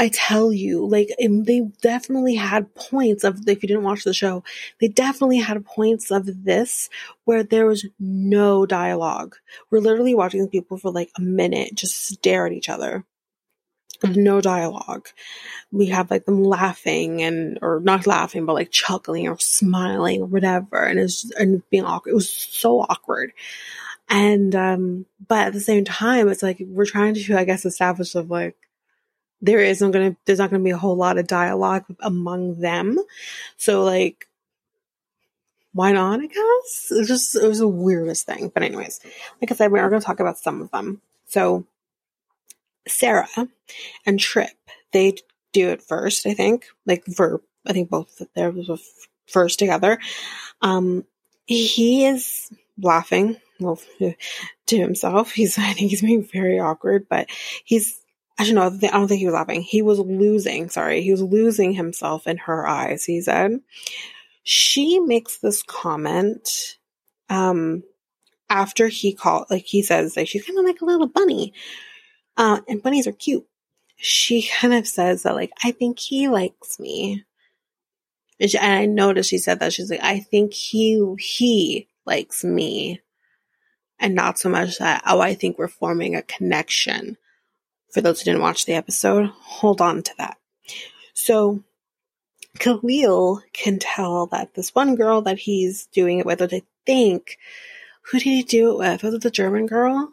I 0.00 0.10
tell 0.10 0.52
you, 0.52 0.86
like, 0.86 1.08
they 1.18 1.62
definitely 1.82 2.36
had 2.36 2.72
points 2.76 3.24
of, 3.24 3.40
if 3.48 3.64
you 3.64 3.66
didn't 3.66 3.82
watch 3.82 4.04
the 4.04 4.14
show, 4.14 4.44
they 4.80 4.86
definitely 4.86 5.38
had 5.38 5.66
points 5.66 6.12
of 6.12 6.44
this 6.44 6.88
where 7.24 7.42
there 7.42 7.66
was 7.66 7.84
no 7.98 8.64
dialogue. 8.64 9.34
We're 9.70 9.80
literally 9.80 10.14
watching 10.14 10.46
people 10.46 10.78
for 10.78 10.92
like 10.92 11.10
a 11.18 11.20
minute 11.20 11.74
just 11.74 12.06
stare 12.06 12.46
at 12.46 12.52
each 12.52 12.68
other. 12.68 13.04
No 14.04 14.40
dialogue. 14.40 15.08
We 15.72 15.86
have 15.86 16.12
like 16.12 16.26
them 16.26 16.44
laughing 16.44 17.20
and, 17.20 17.58
or 17.60 17.80
not 17.80 18.06
laughing, 18.06 18.46
but 18.46 18.54
like 18.54 18.70
chuckling 18.70 19.26
or 19.26 19.36
smiling 19.40 20.22
or 20.22 20.26
whatever. 20.26 20.76
And 20.76 21.00
it's, 21.00 21.28
and 21.32 21.68
being 21.70 21.84
awkward. 21.84 22.12
It 22.12 22.14
was 22.14 22.30
so 22.30 22.82
awkward. 22.82 23.32
And, 24.08 24.54
um, 24.54 25.06
but 25.26 25.48
at 25.48 25.52
the 25.54 25.60
same 25.60 25.84
time, 25.84 26.28
it's 26.28 26.44
like 26.44 26.58
we're 26.60 26.86
trying 26.86 27.14
to, 27.14 27.36
I 27.36 27.42
guess, 27.42 27.64
establish 27.64 28.14
of 28.14 28.30
like, 28.30 28.56
there 29.40 29.60
isn't 29.60 29.90
gonna 29.90 30.16
there's 30.24 30.38
not 30.38 30.50
gonna 30.50 30.62
be 30.62 30.70
a 30.70 30.78
whole 30.78 30.96
lot 30.96 31.18
of 31.18 31.26
dialogue 31.26 31.84
among 32.00 32.60
them. 32.60 32.98
So 33.56 33.84
like 33.84 34.26
why 35.72 35.92
not, 35.92 36.20
I 36.20 36.26
guess? 36.26 36.88
It 36.90 37.06
just 37.06 37.36
it 37.36 37.46
was 37.46 37.60
the 37.60 37.68
weirdest 37.68 38.26
thing. 38.26 38.50
But 38.52 38.62
anyways, 38.62 39.00
like 39.40 39.52
I 39.52 39.54
said, 39.54 39.70
we 39.70 39.78
are 39.78 39.88
gonna 39.88 40.00
talk 40.00 40.20
about 40.20 40.38
some 40.38 40.60
of 40.60 40.70
them. 40.70 41.00
So 41.26 41.66
Sarah 42.86 43.28
and 44.06 44.18
Trip, 44.18 44.50
they 44.92 45.14
do 45.52 45.68
it 45.68 45.82
first, 45.82 46.26
I 46.26 46.34
think. 46.34 46.66
Like 46.86 47.04
for 47.06 47.42
I 47.66 47.72
think 47.72 47.90
both 47.90 48.22
there 48.34 48.50
was 48.50 49.06
first 49.26 49.58
together. 49.58 49.98
Um 50.62 51.04
he 51.46 52.06
is 52.06 52.50
laughing 52.80 53.36
well 53.60 53.80
to 54.66 54.76
himself. 54.76 55.32
He's 55.32 55.58
I 55.58 55.72
think 55.72 55.90
he's 55.90 56.02
being 56.02 56.24
very 56.24 56.58
awkward, 56.58 57.06
but 57.08 57.28
he's 57.64 58.00
Actually, 58.38 58.54
no, 58.54 58.66
I 58.66 58.70
don't 58.70 59.08
think 59.08 59.18
he 59.18 59.26
was 59.26 59.34
laughing. 59.34 59.62
He 59.62 59.82
was 59.82 59.98
losing, 59.98 60.70
sorry, 60.70 61.02
he 61.02 61.10
was 61.10 61.22
losing 61.22 61.72
himself 61.72 62.28
in 62.28 62.36
her 62.38 62.66
eyes, 62.68 63.04
he 63.04 63.20
said. 63.20 63.58
She 64.44 65.00
makes 65.00 65.38
this 65.38 65.62
comment 65.64 66.76
um, 67.28 67.82
after 68.48 68.86
he 68.86 69.12
called, 69.12 69.46
like 69.50 69.64
he 69.64 69.82
says, 69.82 70.16
like 70.16 70.28
she's 70.28 70.44
kind 70.44 70.58
of 70.58 70.64
like 70.64 70.80
a 70.80 70.84
little 70.84 71.08
bunny. 71.08 71.52
Uh, 72.36 72.60
and 72.68 72.80
bunnies 72.80 73.08
are 73.08 73.12
cute. 73.12 73.44
She 73.96 74.42
kind 74.48 74.72
of 74.72 74.86
says 74.86 75.24
that, 75.24 75.34
like, 75.34 75.50
I 75.64 75.72
think 75.72 75.98
he 75.98 76.28
likes 76.28 76.78
me. 76.78 77.24
And, 78.38 78.48
she, 78.48 78.56
and 78.56 78.72
I 78.72 78.86
noticed 78.86 79.30
she 79.30 79.38
said 79.38 79.58
that. 79.58 79.72
She's 79.72 79.90
like, 79.90 80.04
I 80.04 80.20
think 80.20 80.54
he, 80.54 81.04
he 81.18 81.88
likes 82.06 82.44
me. 82.44 83.00
And 83.98 84.14
not 84.14 84.38
so 84.38 84.48
much 84.48 84.78
that, 84.78 85.02
oh, 85.04 85.18
I 85.18 85.34
think 85.34 85.58
we're 85.58 85.66
forming 85.66 86.14
a 86.14 86.22
connection 86.22 87.16
for 87.92 88.00
those 88.00 88.20
who 88.20 88.26
didn't 88.26 88.42
watch 88.42 88.66
the 88.66 88.74
episode, 88.74 89.26
hold 89.26 89.80
on 89.80 90.02
to 90.02 90.14
that. 90.18 90.36
So 91.14 91.62
Khalil 92.58 93.42
can 93.52 93.78
tell 93.78 94.26
that 94.26 94.54
this 94.54 94.74
one 94.74 94.94
girl 94.96 95.22
that 95.22 95.38
he's 95.38 95.86
doing 95.86 96.18
it 96.18 96.26
with, 96.26 96.42
or 96.42 96.48
I 96.50 96.62
think, 96.86 97.38
who 98.02 98.18
did 98.18 98.24
he 98.24 98.42
do 98.42 98.72
it 98.72 98.78
with? 98.78 99.02
Was 99.02 99.14
it 99.14 99.22
the 99.22 99.30
German 99.30 99.66
girl? 99.66 100.12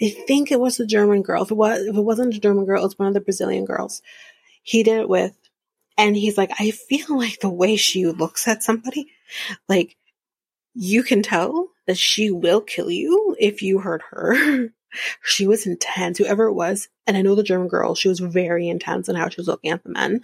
I 0.00 0.10
think 0.26 0.50
it 0.50 0.60
was 0.60 0.76
the 0.76 0.86
German 0.86 1.22
girl. 1.22 1.42
If 1.42 1.50
it 1.50 1.56
was, 1.56 1.86
if 1.86 1.96
it 1.96 2.00
wasn't 2.00 2.34
the 2.34 2.40
German 2.40 2.64
girl, 2.64 2.80
it 2.80 2.84
was 2.84 2.98
one 2.98 3.08
of 3.08 3.14
the 3.14 3.20
Brazilian 3.20 3.64
girls. 3.64 4.02
He 4.62 4.82
did 4.82 5.00
it 5.00 5.08
with, 5.08 5.36
and 5.96 6.16
he's 6.16 6.38
like, 6.38 6.50
I 6.58 6.70
feel 6.70 7.18
like 7.18 7.40
the 7.40 7.50
way 7.50 7.76
she 7.76 8.06
looks 8.06 8.48
at 8.48 8.62
somebody, 8.62 9.10
like 9.68 9.96
you 10.74 11.02
can 11.02 11.22
tell 11.22 11.68
that 11.86 11.98
she 11.98 12.30
will 12.30 12.60
kill 12.60 12.90
you 12.90 13.36
if 13.38 13.62
you 13.62 13.78
hurt 13.78 14.02
her. 14.10 14.70
She 15.22 15.46
was 15.46 15.66
intense, 15.66 16.18
whoever 16.18 16.46
it 16.46 16.54
was. 16.54 16.88
And 17.06 17.16
I 17.16 17.22
know 17.22 17.34
the 17.34 17.42
German 17.42 17.68
girl, 17.68 17.94
she 17.94 18.08
was 18.08 18.20
very 18.20 18.68
intense 18.68 19.08
in 19.08 19.16
how 19.16 19.28
she 19.28 19.40
was 19.40 19.48
looking 19.48 19.70
at 19.70 19.82
the 19.82 19.90
men. 19.90 20.20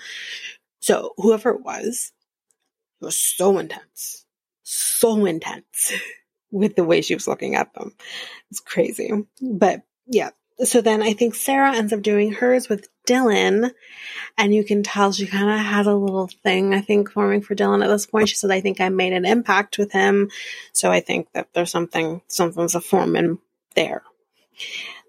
So 0.80 1.14
whoever 1.16 1.50
it 1.50 1.62
was, 1.62 2.12
it 3.00 3.04
was 3.04 3.18
so 3.18 3.58
intense. 3.58 4.24
So 4.62 5.26
intense 5.26 5.92
with 6.50 6.76
the 6.76 6.84
way 6.84 7.00
she 7.00 7.14
was 7.14 7.28
looking 7.28 7.54
at 7.54 7.74
them. 7.74 7.94
It's 8.50 8.60
crazy. 8.60 9.10
But 9.40 9.82
yeah. 10.06 10.30
So 10.64 10.80
then 10.80 11.02
I 11.02 11.12
think 11.12 11.36
Sarah 11.36 11.76
ends 11.76 11.92
up 11.92 12.02
doing 12.02 12.32
hers 12.32 12.68
with 12.68 12.88
Dylan. 13.06 13.72
And 14.36 14.54
you 14.54 14.64
can 14.64 14.82
tell 14.82 15.12
she 15.12 15.26
kind 15.26 15.50
of 15.50 15.58
had 15.58 15.86
a 15.86 15.94
little 15.94 16.28
thing, 16.42 16.74
I 16.74 16.80
think, 16.80 17.10
forming 17.10 17.42
for 17.42 17.54
Dylan 17.54 17.84
at 17.84 17.88
this 17.88 18.06
point. 18.06 18.28
She 18.28 18.36
said, 18.36 18.50
I 18.50 18.60
think 18.60 18.80
I 18.80 18.88
made 18.88 19.12
an 19.12 19.24
impact 19.24 19.78
with 19.78 19.92
him. 19.92 20.30
So 20.72 20.90
I 20.90 21.00
think 21.00 21.28
that 21.32 21.48
there's 21.54 21.70
something, 21.70 22.22
something's 22.26 22.74
a 22.74 22.80
forming 22.80 23.38
there. 23.74 24.02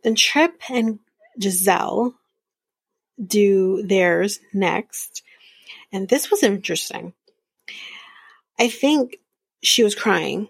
Then 0.03 0.15
Trip 0.15 0.61
and 0.69 0.99
Giselle 1.41 2.15
do 3.23 3.83
theirs 3.83 4.39
next. 4.53 5.23
And 5.91 6.07
this 6.07 6.29
was 6.31 6.43
interesting. 6.43 7.13
I 8.59 8.69
think 8.69 9.17
she 9.61 9.83
was 9.83 9.95
crying, 9.95 10.49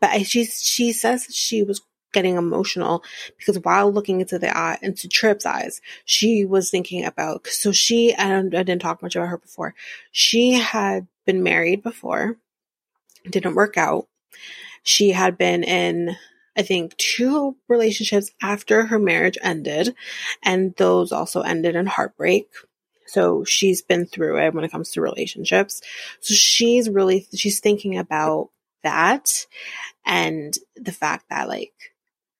but 0.00 0.26
she, 0.26 0.44
she 0.44 0.92
says 0.92 1.26
she 1.30 1.62
was 1.62 1.80
getting 2.12 2.36
emotional 2.36 3.04
because 3.38 3.58
while 3.60 3.92
looking 3.92 4.20
into 4.20 4.38
the 4.38 4.56
eye, 4.56 4.78
into 4.82 5.08
Trip's 5.08 5.46
eyes, 5.46 5.80
she 6.04 6.44
was 6.44 6.70
thinking 6.70 7.04
about, 7.04 7.46
so 7.46 7.72
she, 7.72 8.14
I, 8.14 8.38
I 8.38 8.42
didn't 8.42 8.80
talk 8.80 9.02
much 9.02 9.16
about 9.16 9.28
her 9.28 9.38
before. 9.38 9.74
She 10.10 10.54
had 10.54 11.06
been 11.26 11.42
married 11.42 11.82
before, 11.82 12.36
didn't 13.28 13.54
work 13.54 13.76
out. 13.76 14.08
She 14.82 15.10
had 15.10 15.36
been 15.36 15.62
in 15.62 16.16
I 16.56 16.62
think, 16.62 16.96
two 16.96 17.56
relationships 17.68 18.30
after 18.42 18.86
her 18.86 18.98
marriage 18.98 19.38
ended, 19.42 19.94
and 20.42 20.74
those 20.76 21.12
also 21.12 21.42
ended 21.42 21.76
in 21.76 21.86
heartbreak. 21.86 22.48
So 23.06 23.44
she's 23.44 23.82
been 23.82 24.06
through 24.06 24.38
it 24.38 24.54
when 24.54 24.64
it 24.64 24.70
comes 24.70 24.90
to 24.92 25.00
relationships. 25.00 25.82
So 26.20 26.34
she's 26.34 26.88
really, 26.88 27.26
she's 27.34 27.60
thinking 27.60 27.98
about 27.98 28.50
that 28.82 29.46
and 30.06 30.54
the 30.76 30.92
fact 30.92 31.26
that, 31.30 31.48
like, 31.48 31.72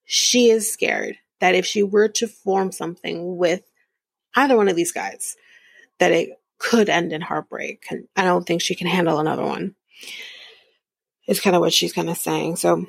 she 0.05 0.51
is 0.51 0.73
scared 0.73 1.17
that 1.41 1.55
if 1.55 1.67
she 1.67 1.83
were 1.83 2.09
to 2.09 2.29
form 2.29 2.73
something 2.73 3.37
with 3.37 3.63
either 4.35 4.57
one 4.57 4.69
of 4.69 4.77
these 4.77 4.93
guys, 4.93 5.37
that 5.99 6.13
it 6.13 6.31
could 6.59 6.89
end 6.89 7.13
in 7.13 7.21
heartbreak. 7.21 7.85
And 7.91 8.07
I 8.17 8.25
don't 8.25 8.47
think 8.47 8.61
she 8.61 8.75
can 8.75 8.87
handle 8.87 9.19
another 9.19 9.45
one. 9.45 9.75
Is 11.27 11.41
kind 11.41 11.55
of 11.55 11.61
what 11.61 11.73
she's 11.73 11.93
kind 11.93 12.11
of 12.11 12.17
saying. 12.17 12.57
So 12.57 12.87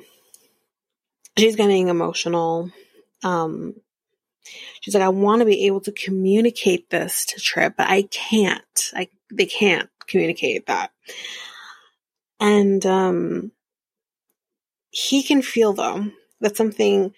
she's 1.36 1.56
getting 1.56 1.88
emotional. 1.88 2.70
Um, 3.22 3.74
she's 4.80 4.94
like, 4.94 5.02
I 5.02 5.08
want 5.08 5.40
to 5.40 5.46
be 5.46 5.66
able 5.66 5.80
to 5.82 5.92
communicate 5.92 6.90
this 6.90 7.26
to 7.26 7.40
Trip, 7.40 7.74
but 7.76 7.88
I 7.88 8.02
can't. 8.02 8.90
I 8.94 9.08
they 9.32 9.46
can't 9.46 9.88
communicate 10.06 10.66
that. 10.66 10.90
And 12.40 12.84
um, 12.86 13.52
he 14.90 15.22
can 15.22 15.42
feel 15.42 15.72
though 15.72 16.06
that 16.40 16.56
something 16.56 17.14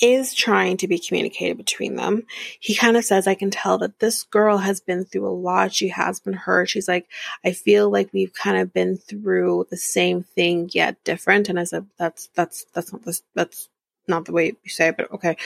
is 0.00 0.34
trying 0.34 0.76
to 0.78 0.88
be 0.88 0.98
communicated 0.98 1.56
between 1.56 1.96
them. 1.96 2.24
He 2.60 2.74
kind 2.74 2.96
of 2.96 3.04
says, 3.04 3.26
I 3.26 3.34
can 3.34 3.50
tell 3.50 3.78
that 3.78 4.00
this 4.00 4.24
girl 4.24 4.58
has 4.58 4.80
been 4.80 5.04
through 5.04 5.28
a 5.28 5.30
lot. 5.30 5.72
She 5.72 5.88
has 5.88 6.20
been 6.20 6.34
hurt. 6.34 6.68
She's 6.68 6.88
like, 6.88 7.06
I 7.44 7.52
feel 7.52 7.90
like 7.90 8.12
we've 8.12 8.34
kind 8.34 8.58
of 8.58 8.72
been 8.72 8.96
through 8.96 9.68
the 9.70 9.76
same 9.76 10.22
thing 10.22 10.68
yet 10.72 11.02
different. 11.04 11.48
And 11.48 11.60
I 11.60 11.64
said, 11.64 11.86
that's, 11.96 12.28
that's, 12.34 12.64
that's 12.74 12.92
not 12.92 13.04
this, 13.04 13.22
that's 13.34 13.68
not 14.08 14.24
the 14.24 14.32
way 14.32 14.46
you 14.46 14.70
say 14.70 14.88
it, 14.88 14.96
but 14.96 15.12
okay. 15.12 15.36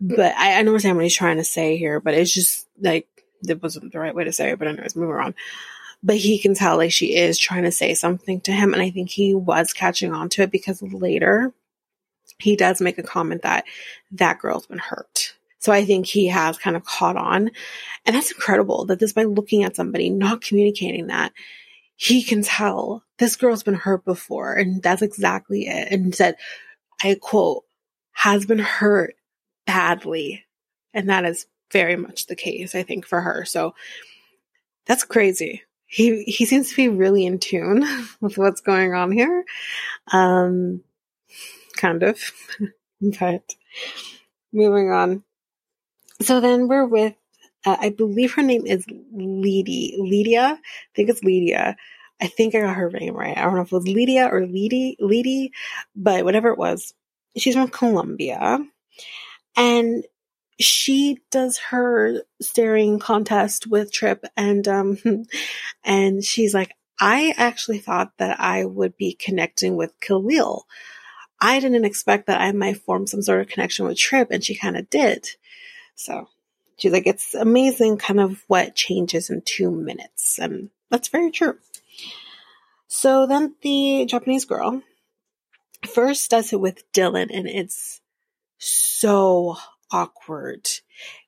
But 0.00 0.34
I, 0.36 0.56
I 0.56 0.58
understand 0.60 0.96
what 0.96 1.04
he's 1.04 1.16
trying 1.16 1.38
to 1.38 1.44
say 1.44 1.76
here, 1.76 2.00
but 2.00 2.14
it's 2.14 2.32
just 2.32 2.66
like, 2.80 3.08
it 3.46 3.62
wasn't 3.62 3.92
the 3.92 3.98
right 3.98 4.14
way 4.14 4.24
to 4.24 4.32
say 4.32 4.50
it, 4.50 4.58
but 4.58 4.68
anyways, 4.68 4.96
moving 4.96 5.16
on. 5.16 5.34
But 6.02 6.16
he 6.16 6.38
can 6.38 6.54
tell 6.54 6.76
like 6.76 6.92
she 6.92 7.16
is 7.16 7.38
trying 7.38 7.64
to 7.64 7.72
say 7.72 7.94
something 7.94 8.40
to 8.42 8.52
him. 8.52 8.72
And 8.72 8.82
I 8.82 8.90
think 8.90 9.10
he 9.10 9.34
was 9.34 9.72
catching 9.72 10.12
on 10.12 10.28
to 10.30 10.42
it 10.42 10.50
because 10.50 10.80
later 10.80 11.52
he 12.38 12.56
does 12.56 12.80
make 12.80 12.98
a 12.98 13.02
comment 13.02 13.42
that 13.42 13.64
that 14.12 14.38
girl's 14.38 14.66
been 14.66 14.78
hurt. 14.78 15.34
So 15.58 15.72
I 15.72 15.84
think 15.84 16.06
he 16.06 16.28
has 16.28 16.58
kind 16.58 16.76
of 16.76 16.84
caught 16.84 17.16
on. 17.16 17.50
And 18.04 18.14
that's 18.14 18.30
incredible 18.30 18.84
that 18.86 19.00
just 19.00 19.14
by 19.14 19.24
looking 19.24 19.64
at 19.64 19.74
somebody, 19.74 20.10
not 20.10 20.40
communicating 20.40 21.08
that, 21.08 21.32
he 21.96 22.22
can 22.22 22.42
tell 22.42 23.02
this 23.18 23.36
girl's 23.36 23.62
been 23.62 23.74
hurt 23.74 24.04
before. 24.04 24.52
And 24.52 24.82
that's 24.82 25.02
exactly 25.02 25.66
it. 25.66 25.90
And 25.90 26.14
said, 26.14 26.36
I 27.02 27.16
quote, 27.20 27.64
has 28.12 28.46
been 28.46 28.58
hurt 28.58 29.14
badly. 29.66 30.44
And 30.94 31.08
that 31.08 31.24
is 31.24 31.46
very 31.72 31.96
much 31.96 32.26
the 32.26 32.36
case, 32.36 32.74
I 32.74 32.82
think, 32.82 33.06
for 33.06 33.20
her. 33.20 33.44
So 33.44 33.74
that's 34.86 35.04
crazy. 35.04 35.62
He 35.86 36.24
he 36.24 36.46
seems 36.46 36.70
to 36.70 36.76
be 36.76 36.88
really 36.88 37.26
in 37.26 37.38
tune 37.38 37.84
with 38.20 38.38
what's 38.38 38.60
going 38.60 38.94
on 38.94 39.12
here. 39.12 39.44
Um 40.12 40.82
kind 41.76 42.02
of. 42.02 42.20
but 43.00 43.54
moving 44.52 44.90
on. 44.90 45.22
So 46.22 46.40
then 46.40 46.68
we're 46.68 46.86
with, 46.86 47.14
uh, 47.64 47.76
I 47.78 47.90
believe 47.90 48.34
her 48.34 48.42
name 48.42 48.66
is 48.66 48.84
Lydia. 49.12 50.02
Lydia? 50.02 50.58
I 50.60 50.90
think 50.94 51.10
it's 51.10 51.22
Lydia. 51.22 51.76
I 52.20 52.28
think 52.28 52.54
I 52.54 52.60
got 52.60 52.76
her 52.76 52.90
name 52.90 53.14
right. 53.14 53.36
I 53.36 53.42
don't 53.42 53.54
know 53.54 53.62
if 53.62 53.72
it 53.72 53.72
was 53.72 53.88
Lydia 53.88 54.28
or 54.30 54.46
Lydia, 54.46 54.94
Lydia, 54.98 55.50
but 55.94 56.24
whatever 56.24 56.48
it 56.48 56.58
was. 56.58 56.94
She's 57.36 57.54
from 57.54 57.68
Colombia. 57.68 58.58
And 59.56 60.04
she 60.58 61.18
does 61.30 61.58
her 61.58 62.22
staring 62.40 62.98
contest 62.98 63.66
with 63.66 63.92
Trip 63.92 64.24
and 64.36 64.66
um 64.66 64.98
and 65.84 66.24
she's 66.24 66.54
like, 66.54 66.72
I 66.98 67.34
actually 67.36 67.78
thought 67.78 68.12
that 68.18 68.40
I 68.40 68.64
would 68.64 68.96
be 68.96 69.12
connecting 69.14 69.76
with 69.76 69.92
Khalil. 70.00 70.66
I 71.40 71.60
didn't 71.60 71.84
expect 71.84 72.26
that 72.26 72.40
I 72.40 72.52
might 72.52 72.78
form 72.78 73.06
some 73.06 73.22
sort 73.22 73.40
of 73.40 73.48
connection 73.48 73.86
with 73.86 73.98
Trip, 73.98 74.30
and 74.30 74.42
she 74.42 74.54
kind 74.56 74.76
of 74.76 74.88
did. 74.88 75.28
So 75.94 76.28
she's 76.78 76.92
like, 76.92 77.06
it's 77.06 77.34
amazing 77.34 77.98
kind 77.98 78.20
of 78.20 78.42
what 78.46 78.74
changes 78.74 79.30
in 79.30 79.42
two 79.44 79.70
minutes. 79.70 80.38
And 80.38 80.70
that's 80.90 81.08
very 81.08 81.30
true. 81.30 81.58
So 82.88 83.26
then 83.26 83.54
the 83.62 84.06
Japanese 84.06 84.44
girl 84.44 84.82
first 85.86 86.30
does 86.30 86.52
it 86.52 86.60
with 86.60 86.90
Dylan, 86.92 87.28
and 87.30 87.46
it's 87.46 88.00
so 88.58 89.56
awkward. 89.90 90.68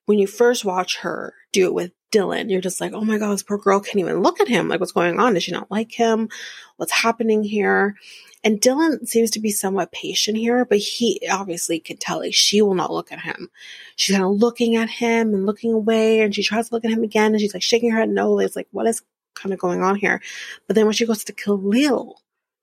When 0.09 0.19
you 0.19 0.27
first 0.27 0.65
watch 0.65 0.97
her 1.01 1.35
do 1.53 1.67
it 1.67 1.75
with 1.75 1.93
Dylan, 2.11 2.51
you're 2.51 2.63
just 2.63 2.81
like, 2.81 2.95
oh 2.95 3.05
my 3.05 3.19
God, 3.19 3.35
this 3.35 3.43
poor 3.43 3.59
girl 3.59 3.79
can't 3.79 3.99
even 3.99 4.23
look 4.23 4.41
at 4.41 4.49
him. 4.49 4.67
Like, 4.67 4.81
what's 4.81 4.93
going 4.93 5.21
on? 5.21 5.35
Does 5.35 5.43
she 5.43 5.53
not 5.53 5.71
like 5.71 5.93
him? 5.93 6.31
What's 6.79 6.93
happening 6.93 7.45
here? 7.45 7.95
And 8.43 8.59
Dylan 8.59 9.07
seems 9.07 9.33
to 9.33 9.39
be 9.39 9.51
somewhat 9.51 9.93
patient 9.93 10.39
here, 10.39 10.65
but 10.65 10.79
he 10.79 11.21
obviously 11.31 11.79
can 11.79 11.99
tell 11.99 12.21
like 12.21 12.33
she 12.33 12.63
will 12.63 12.73
not 12.73 12.91
look 12.91 13.13
at 13.13 13.21
him. 13.21 13.51
She's 13.97 14.17
kind 14.17 14.25
of 14.25 14.41
looking 14.41 14.77
at 14.77 14.89
him 14.89 15.35
and 15.35 15.45
looking 15.45 15.75
away, 15.75 16.21
and 16.23 16.35
she 16.35 16.43
tries 16.43 16.71
to 16.71 16.75
look 16.75 16.87
at 16.87 16.91
him 16.91 17.03
again, 17.03 17.33
and 17.33 17.41
she's 17.43 17.53
like 17.53 17.63
shaking 17.63 17.91
her 17.91 17.99
head 17.99 18.09
no. 18.09 18.39
It's 18.39 18.57
like, 18.57 18.69
what 18.71 18.87
is 18.87 19.03
kind 19.35 19.53
of 19.53 19.59
going 19.59 19.83
on 19.83 19.97
here? 19.97 20.23
But 20.67 20.75
then 20.75 20.87
when 20.87 20.95
she 20.95 21.05
goes 21.05 21.23
to 21.25 21.35
Khalil 21.35 22.23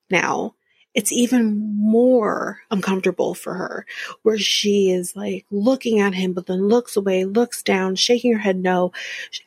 now, 0.09 0.55
it's 0.95 1.11
even 1.11 1.75
more 1.77 2.61
uncomfortable 2.71 3.35
for 3.35 3.53
her, 3.53 3.85
where 4.23 4.37
she 4.37 4.89
is 4.89 5.13
like 5.13 5.45
looking 5.51 5.99
at 5.99 6.15
him, 6.15 6.31
but 6.31 6.45
then 6.45 6.69
looks 6.69 6.95
away, 6.95 7.25
looks 7.25 7.61
down, 7.61 7.95
shaking 7.95 8.31
her 8.31 8.39
head 8.39 8.57
no. 8.57 8.93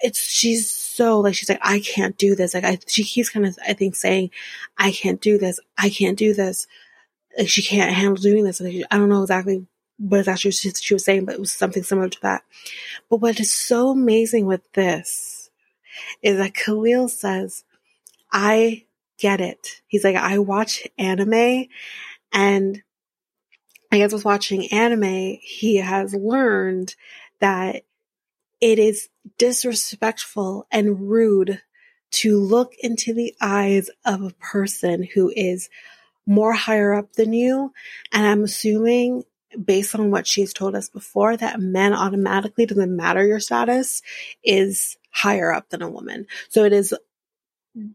It's 0.03 0.21
she's 0.21 0.71
so 0.71 1.21
like 1.21 1.35
she's 1.35 1.49
like 1.49 1.61
I 1.63 1.81
can't 1.81 2.19
do 2.19 2.35
this. 2.37 2.53
Like 2.53 2.65
I, 2.65 2.79
she 2.87 3.03
keeps 3.03 3.31
kind 3.31 3.47
of 3.47 3.59
I 3.67 3.73
think 3.73 3.97
saying, 3.97 4.31
I 4.77 4.93
can't 4.93 5.23
do 5.23 5.39
this. 5.39 5.59
I 5.79 5.89
can't 5.89 6.19
do 6.19 6.35
this. 6.35 6.67
Like 7.37 7.49
she 7.49 7.63
can't 7.63 7.95
handle 7.95 8.23
doing 8.23 8.45
this. 8.45 8.61
Like, 8.61 8.85
I 8.91 8.99
don't 8.99 9.09
know 9.09 9.23
exactly 9.23 9.67
what 9.97 10.21
exactly 10.21 10.51
she, 10.51 10.71
she 10.71 10.95
was 10.95 11.05
saying, 11.05 11.25
but 11.25 11.35
it 11.35 11.41
was 11.41 11.53
something 11.53 11.83
similar 11.83 12.11
to 12.11 12.21
that. 12.21 12.43
But 13.09 13.23
what 13.23 13.41
is 13.41 13.51
so 13.51 13.89
amazing 13.89 14.45
with 14.45 14.71
this 14.75 15.51
is 16.23 16.37
that 16.37 16.55
Khalil 16.55 17.09
says, 17.09 17.65
I 18.31 18.85
get 19.19 19.41
it. 19.41 19.83
He's 19.87 20.05
like, 20.05 20.17
I 20.17 20.39
watch 20.39 20.87
anime 20.99 21.67
and 22.33 22.83
I 23.91 23.99
guess 23.99 24.13
with 24.13 24.25
watching 24.25 24.71
anime, 24.73 25.39
he 25.41 25.77
has 25.77 26.15
learned 26.15 26.95
that 27.41 27.85
it 28.61 28.79
is 28.79 29.09
disrespectful 29.39 30.67
and 30.71 31.09
rude 31.09 31.63
to 32.11 32.39
look 32.39 32.75
into 32.81 33.15
the 33.15 33.35
eyes 33.41 33.91
of 34.05 34.23
a 34.23 34.35
person 34.35 35.07
who 35.15 35.33
is 35.35 35.71
more 36.27 36.53
higher 36.53 36.93
up 36.93 37.15
than 37.15 37.33
you. 37.33 37.73
And 38.13 38.27
I'm 38.27 38.45
assuming 38.45 39.25
based 39.65 39.95
on 39.95 40.11
what 40.11 40.27
she's 40.27 40.53
told 40.53 40.75
us 40.75 40.91
before 40.91 41.37
that 41.37 41.61
men 41.61 41.95
automatically 41.95 42.67
doesn't 42.67 42.95
matter 42.95 43.27
your 43.27 43.41
status 43.41 44.03
is 44.45 44.99
higher 45.11 45.51
up 45.53 45.71
than 45.71 45.81
a 45.81 45.89
woman. 45.89 46.27
So 46.51 46.65
it 46.65 46.75
is 46.75 46.95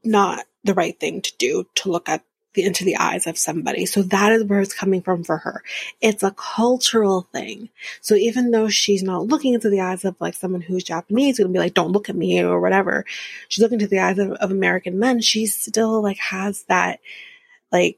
not 0.04 0.46
the 0.64 0.74
right 0.74 1.00
thing 1.00 1.22
to 1.22 1.34
do 1.38 1.66
to 1.76 1.92
look 1.92 2.10
at 2.10 2.24
the, 2.54 2.64
into 2.64 2.84
the 2.84 2.98
eyes 2.98 3.28
of 3.28 3.38
somebody. 3.38 3.86
So 3.86 4.04
that 4.04 4.32
is 4.32 4.44
where 4.44 4.62
it's 4.62 4.74
coming 4.74 5.02
from 5.02 5.24
for 5.24 5.38
her. 5.38 5.64
It's 6.02 6.24
a 6.24 6.32
cultural 6.32 7.28
thing. 7.32 7.70
So 8.02 8.16
even 8.16 8.52
though 8.52 8.70
she's 8.70 9.04
not 9.04 9.26
looking 9.26 9.54
into 9.54 9.70
the 9.70 9.82
eyes 9.82 10.06
of 10.06 10.16
like 10.20 10.36
someone 10.36 10.62
who's 10.62 10.84
Japanese, 10.84 11.40
gonna 11.40 11.50
be 11.50 11.60
like, 11.60 11.74
don't 11.74 11.92
look 11.92 12.10
at 12.10 12.16
me 12.16 12.44
or 12.44 12.60
whatever. 12.60 13.06
She's 13.50 13.62
looking 13.62 13.80
into 13.80 13.90
the 13.90 14.00
eyes 14.00 14.20
of, 14.20 14.32
of 14.34 14.52
American 14.52 15.00
men. 15.00 15.22
She 15.22 15.46
still 15.48 16.02
like 16.02 16.20
has 16.20 16.64
that 16.64 17.00
like 17.72 17.98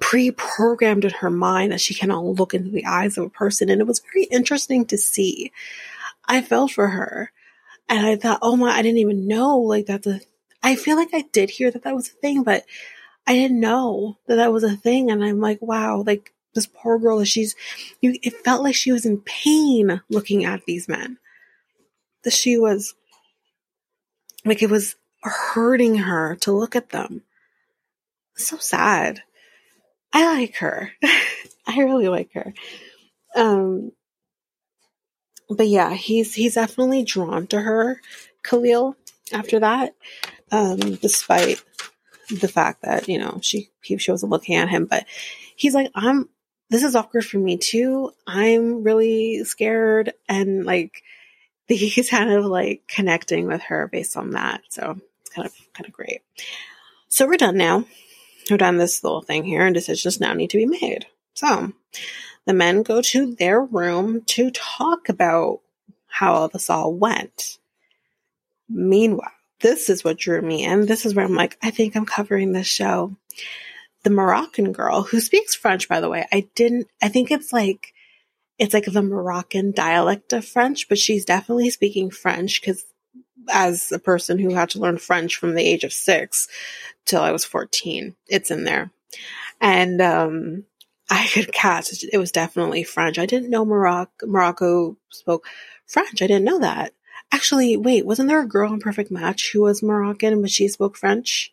pre-programmed 0.00 1.06
in 1.06 1.10
her 1.10 1.30
mind 1.30 1.72
that 1.72 1.80
she 1.80 1.94
cannot 1.94 2.24
look 2.24 2.52
into 2.52 2.70
the 2.70 2.84
eyes 2.84 3.16
of 3.16 3.24
a 3.24 3.30
person. 3.30 3.70
And 3.70 3.80
it 3.80 3.86
was 3.86 4.02
very 4.12 4.24
interesting 4.24 4.84
to 4.86 4.98
see. 4.98 5.52
I 6.26 6.42
felt 6.42 6.72
for 6.72 6.88
her. 6.88 7.32
And 7.88 8.04
I 8.04 8.16
thought, 8.16 8.40
oh 8.42 8.56
my, 8.56 8.70
I 8.70 8.82
didn't 8.82 8.98
even 8.98 9.28
know 9.28 9.58
like 9.58 9.86
that's 9.86 10.06
a 10.06 10.20
I 10.66 10.74
feel 10.74 10.96
like 10.96 11.14
I 11.14 11.22
did 11.30 11.48
hear 11.48 11.70
that 11.70 11.84
that 11.84 11.94
was 11.94 12.08
a 12.08 12.14
thing, 12.14 12.42
but 12.42 12.64
I 13.24 13.34
didn't 13.34 13.60
know 13.60 14.18
that 14.26 14.34
that 14.34 14.52
was 14.52 14.64
a 14.64 14.76
thing. 14.76 15.12
And 15.12 15.24
I'm 15.24 15.40
like, 15.40 15.62
wow, 15.62 16.02
like 16.04 16.32
this 16.54 16.66
poor 16.66 16.98
girl, 16.98 17.22
she's, 17.22 17.54
you, 18.00 18.18
it 18.20 18.44
felt 18.44 18.64
like 18.64 18.74
she 18.74 18.90
was 18.90 19.06
in 19.06 19.20
pain 19.20 20.02
looking 20.10 20.44
at 20.44 20.64
these 20.66 20.88
men. 20.88 21.18
That 22.24 22.32
she 22.32 22.58
was, 22.58 22.96
like 24.44 24.60
it 24.60 24.68
was 24.68 24.96
hurting 25.22 25.98
her 25.98 26.34
to 26.40 26.50
look 26.50 26.74
at 26.74 26.88
them. 26.88 27.22
So 28.34 28.56
sad. 28.56 29.22
I 30.12 30.26
like 30.34 30.56
her. 30.56 30.90
I 31.68 31.78
really 31.78 32.08
like 32.08 32.32
her. 32.32 32.54
Um, 33.36 33.92
but 35.48 35.68
yeah, 35.68 35.94
he's 35.94 36.34
he's 36.34 36.54
definitely 36.54 37.04
drawn 37.04 37.46
to 37.48 37.60
her, 37.60 38.00
Khalil. 38.42 38.96
After 39.32 39.60
that, 39.60 39.94
um, 40.52 40.78
despite 40.96 41.62
the 42.30 42.48
fact 42.48 42.82
that 42.82 43.08
you 43.08 43.18
know 43.18 43.38
she 43.42 43.68
he, 43.82 43.98
she 43.98 44.10
wasn't 44.10 44.32
looking 44.32 44.56
at 44.56 44.68
him. 44.68 44.86
But 44.86 45.06
he's 45.56 45.74
like, 45.74 45.90
I'm. 45.94 46.28
This 46.68 46.82
is 46.82 46.96
awkward 46.96 47.24
for 47.24 47.38
me 47.38 47.58
too. 47.58 48.10
I'm 48.26 48.82
really 48.82 49.44
scared, 49.44 50.12
and 50.28 50.64
like 50.64 51.02
he's 51.68 52.10
kind 52.10 52.30
of 52.30 52.44
like 52.44 52.82
connecting 52.88 53.46
with 53.46 53.62
her 53.62 53.88
based 53.88 54.16
on 54.16 54.30
that. 54.32 54.62
So 54.70 54.98
it's 55.20 55.30
kind 55.30 55.46
of 55.46 55.54
kind 55.74 55.86
of 55.86 55.92
great. 55.92 56.22
So 57.08 57.26
we're 57.26 57.36
done 57.36 57.56
now. 57.56 57.84
We're 58.50 58.56
done 58.56 58.78
this 58.78 59.02
little 59.02 59.22
thing 59.22 59.44
here, 59.44 59.64
and 59.64 59.74
decisions 59.74 60.20
now 60.20 60.32
need 60.32 60.50
to 60.50 60.58
be 60.58 60.66
made. 60.66 61.06
So 61.34 61.72
the 62.46 62.54
men 62.54 62.82
go 62.82 63.02
to 63.02 63.34
their 63.34 63.60
room 63.60 64.22
to 64.26 64.50
talk 64.50 65.08
about 65.08 65.60
how 66.06 66.46
this 66.46 66.70
all 66.70 66.94
went. 66.94 67.58
Meanwhile, 68.68 69.30
this 69.60 69.88
is 69.88 70.04
what 70.04 70.18
drew 70.18 70.40
me 70.42 70.64
in. 70.64 70.86
This 70.86 71.06
is 71.06 71.14
where 71.14 71.24
I'm 71.24 71.34
like, 71.34 71.56
I 71.62 71.70
think 71.70 71.96
I'm 71.96 72.06
covering 72.06 72.52
this 72.52 72.66
show. 72.66 73.16
The 74.02 74.10
Moroccan 74.10 74.72
girl 74.72 75.02
who 75.02 75.20
speaks 75.20 75.54
French, 75.54 75.88
by 75.88 76.00
the 76.00 76.08
way, 76.08 76.26
I 76.32 76.48
didn't, 76.54 76.88
I 77.02 77.08
think 77.08 77.30
it's 77.30 77.52
like, 77.52 77.92
it's 78.58 78.72
like 78.72 78.86
the 78.86 79.02
Moroccan 79.02 79.72
dialect 79.72 80.32
of 80.32 80.44
French, 80.44 80.88
but 80.88 80.98
she's 80.98 81.24
definitely 81.24 81.70
speaking 81.70 82.10
French 82.10 82.60
because 82.60 82.84
as 83.48 83.92
a 83.92 83.98
person 83.98 84.38
who 84.38 84.54
had 84.54 84.70
to 84.70 84.78
learn 84.78 84.98
French 84.98 85.36
from 85.36 85.54
the 85.54 85.62
age 85.62 85.84
of 85.84 85.92
six 85.92 86.48
till 87.04 87.22
I 87.22 87.32
was 87.32 87.44
14, 87.44 88.14
it's 88.28 88.50
in 88.50 88.64
there. 88.64 88.90
And, 89.60 90.00
um, 90.00 90.64
I 91.08 91.26
could 91.32 91.52
catch 91.52 92.02
it 92.02 92.18
was 92.18 92.32
definitely 92.32 92.82
French. 92.82 93.18
I 93.18 93.26
didn't 93.26 93.50
know 93.50 93.64
Morocco, 93.64 94.26
Morocco 94.26 94.96
spoke 95.10 95.46
French. 95.86 96.20
I 96.20 96.26
didn't 96.26 96.44
know 96.44 96.58
that. 96.60 96.92
Actually, 97.32 97.76
wait, 97.76 98.06
wasn't 98.06 98.28
there 98.28 98.40
a 98.40 98.46
girl 98.46 98.72
in 98.72 98.80
Perfect 98.80 99.10
Match 99.10 99.50
who 99.52 99.62
was 99.62 99.82
Moroccan 99.82 100.40
but 100.40 100.50
she 100.50 100.68
spoke 100.68 100.96
French? 100.96 101.52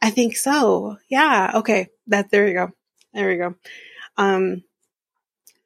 I 0.00 0.10
think 0.10 0.36
so. 0.36 0.98
Yeah. 1.08 1.52
Okay. 1.56 1.88
That 2.08 2.30
there 2.30 2.48
you 2.48 2.54
go. 2.54 2.72
There 3.14 3.30
you 3.30 3.38
go. 3.38 3.54
Um, 4.16 4.64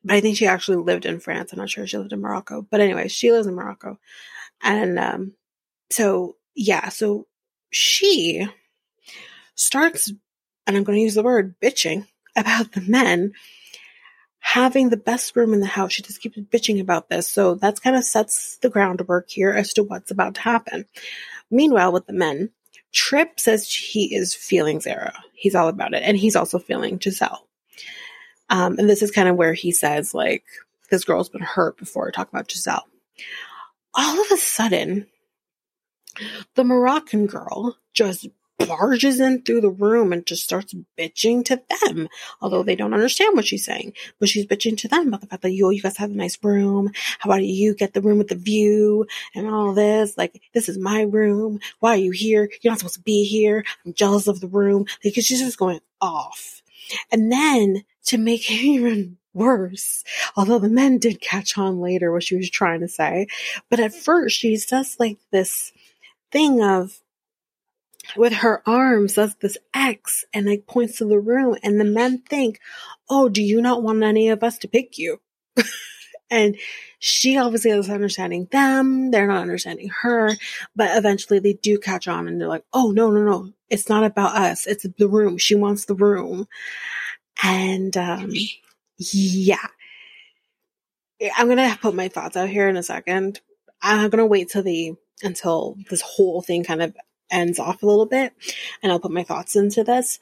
but 0.05 0.17
I 0.17 0.21
think 0.21 0.37
she 0.37 0.47
actually 0.47 0.77
lived 0.77 1.07
in 1.07 1.19
France. 1.19 1.53
I'm 1.53 1.59
not 1.59 1.71
sure 1.71 1.87
she 1.87 1.99
lived 1.99 2.13
in 2.13 2.21
Morocco. 2.21 2.67
But 2.71 2.81
anyway, 2.81 3.09
she 3.09 3.33
lives 3.33 3.47
in 3.47 3.55
Morocco. 3.55 3.99
And 4.63 4.99
um, 4.99 5.33
so 5.91 6.37
yeah, 6.55 6.91
so 6.91 7.27
she 7.71 8.47
starts, 9.55 10.13
and 10.67 10.77
I'm 10.77 10.85
going 10.85 10.99
to 10.99 11.03
use 11.03 11.15
the 11.15 11.23
word 11.23 11.57
bitching 11.61 12.07
about 12.37 12.73
the 12.73 12.83
men 12.83 13.33
having 14.47 14.90
the 14.90 14.97
best 14.97 15.34
room 15.34 15.53
in 15.53 15.59
the 15.59 15.66
house. 15.66 15.92
She 15.92 16.03
just 16.03 16.20
keeps 16.20 16.38
bitching 16.38 16.80
about 16.80 17.09
this. 17.11 17.26
So 17.26 17.57
that's 17.57 17.80
kind 17.80 17.97
of 17.97 18.05
sets 18.05 18.59
the 18.62 18.70
groundwork 18.70 19.28
here 19.28 19.51
as 19.51 19.72
to 19.72 19.82
what's 19.82 20.12
about 20.12 20.36
to 20.36 20.40
happen. 20.40 20.84
Meanwhile, 21.51 21.90
with 21.90 22.07
the 22.07 22.12
men, 22.12 22.51
Trip 22.92 23.40
says 23.40 23.68
he 23.68 24.14
is 24.14 24.36
feeling 24.36 24.78
Zara. 24.78 25.12
He's 25.34 25.57
all 25.57 25.66
about 25.66 25.94
it. 25.94 26.05
And 26.05 26.16
he's 26.16 26.36
also 26.36 26.61
feeling 26.61 27.01
Giselle. 27.01 27.49
Um, 28.49 28.78
and 28.78 28.88
this 28.88 29.03
is 29.03 29.11
kind 29.11 29.28
of 29.28 29.34
where 29.34 29.53
he 29.53 29.72
says, 29.72 30.14
like, 30.14 30.44
this 30.92 31.05
girl's 31.05 31.28
been 31.28 31.42
hurt 31.42 31.76
before. 31.76 32.12
Talk 32.12 32.28
about 32.28 32.49
Giselle. 32.49 32.86
All 33.94 34.20
of 34.20 34.30
a 34.30 34.36
sudden, 34.36 35.09
the 36.55 36.62
Moroccan 36.62 37.26
girl 37.26 37.76
just 37.94 38.28
barges 38.59 39.21
in 39.21 39.43
through 39.43 39.61
the 39.61 39.71
room 39.71 40.13
and 40.13 40.27
just 40.27 40.45
starts 40.45 40.75
bitching 40.99 41.45
to 41.45 41.61
them, 41.71 42.09
although 42.41 42.63
they 42.63 42.77
don't 42.77 42.95
understand 42.95 43.35
what 43.35 43.47
she's 43.47 43.65
saying. 43.65 43.93
But 44.19 44.29
she's 44.29 44.47
bitching 44.47 44.77
to 44.79 44.89
them 44.89 45.09
about 45.09 45.21
the 45.21 45.27
fact 45.27 45.43
that, 45.43 45.53
yo, 45.53 45.71
you 45.71 45.83
guys 45.83 45.97
have 45.99 46.11
a 46.11 46.15
nice 46.15 46.39
room. 46.43 46.91
How 47.19 47.31
about 47.31 47.45
you 47.45 47.75
get 47.75 47.95
the 47.95 48.01
room 48.01 48.19
with 48.19 48.29
the 48.29 48.35
view 48.35 49.07
and 49.35 49.49
all 49.49 49.75
this? 49.75 50.17
Like, 50.17 50.41
this 50.55 50.69
is 50.69 50.79
my 50.79 51.03
room. 51.03 51.61
Why 51.81 51.95
are 51.95 51.99
you 51.99 52.13
here? 52.13 52.51
You're 52.63 52.73
not 52.73 52.79
supposed 52.79 52.95
to 52.97 53.01
be 53.01 53.25
here. 53.25 53.65
I'm 53.85 53.95
jealous 53.95 54.27
of 54.27 54.41
the 54.41 54.49
room. 54.49 54.87
Like, 55.05 55.15
she's 55.15 55.41
just 55.41 55.59
going 55.59 55.81
off. 56.01 56.63
And 57.11 57.31
then 57.31 57.85
to 58.07 58.19
make 58.19 58.51
it 58.51 58.55
even 58.65 59.19
worse. 59.35 60.03
Although 60.35 60.59
the 60.59 60.69
men 60.69 60.99
did 60.99 61.21
catch 61.21 61.59
on 61.59 61.81
later 61.81 62.11
what 62.11 62.23
she 62.23 62.37
was 62.37 62.51
trying 62.51 62.81
to 62.81 62.89
say. 62.89 63.27
But 63.69 63.81
at 63.81 63.95
first, 63.95 64.39
she 64.39 64.57
says 64.57 64.97
like 64.99 65.19
this 65.31 65.73
thing 66.33 66.63
of, 66.63 66.99
with 68.17 68.33
her 68.33 68.63
arms 68.67 69.15
does 69.15 69.35
this 69.37 69.57
X 69.75 70.25
and 70.33 70.47
like 70.47 70.67
points 70.67 70.99
to 70.99 71.05
the 71.05 71.19
room 71.19 71.57
and 71.63 71.81
the 71.81 71.85
men 71.85 72.19
think, 72.19 72.61
Oh, 73.09 73.29
do 73.29 73.43
you 73.43 73.61
not 73.61 73.83
want 73.83 74.03
any 74.03 74.29
of 74.29 74.43
us 74.43 74.59
to 74.59 74.69
pick 74.69 74.99
you? 74.99 75.21
and 76.31 76.57
she 76.99 77.39
obviously 77.39 77.71
is 77.71 77.91
understanding 77.91 78.49
them. 78.51 79.11
They're 79.11 79.27
not 79.27 79.43
understanding 79.43 79.91
her, 80.03 80.33
but 80.75 80.97
eventually 80.97 81.39
they 81.39 81.55
do 81.55 81.79
catch 81.79 82.09
on 82.09 82.29
and 82.29 82.41
they're 82.41 82.49
like, 82.49 82.65
Oh, 82.73 82.91
no, 82.91 83.11
no, 83.11 83.23
no. 83.23 83.53
It's 83.69 83.89
not 83.89 84.05
about 84.05 84.37
us. 84.37 84.67
It's 84.67 84.87
the 84.97 85.09
room. 85.09 85.39
She 85.39 85.55
wants 85.55 85.87
the 85.87 85.95
room. 85.95 86.47
And, 87.43 87.97
um, 87.97 88.31
yeah. 88.99 89.67
I'm 91.37 91.47
going 91.47 91.57
to 91.57 91.79
put 91.81 91.95
my 91.95 92.09
thoughts 92.09 92.37
out 92.37 92.49
here 92.49 92.69
in 92.69 92.77
a 92.77 92.83
second. 92.83 93.41
I'm 93.83 94.11
going 94.11 94.19
to 94.19 94.27
wait 94.27 94.51
till 94.51 94.63
the, 94.63 94.95
until 95.23 95.77
this 95.91 96.03
whole 96.03 96.43
thing 96.43 96.63
kind 96.63 96.83
of 96.83 96.97
ends 97.31 97.59
off 97.59 97.83
a 97.83 97.87
little 97.87 98.07
bit 98.07 98.33
and 98.83 98.91
I'll 98.93 99.01
put 99.01 99.11
my 99.11 99.24
thoughts 99.24 99.57
into 99.57 99.85
this. 99.85 100.18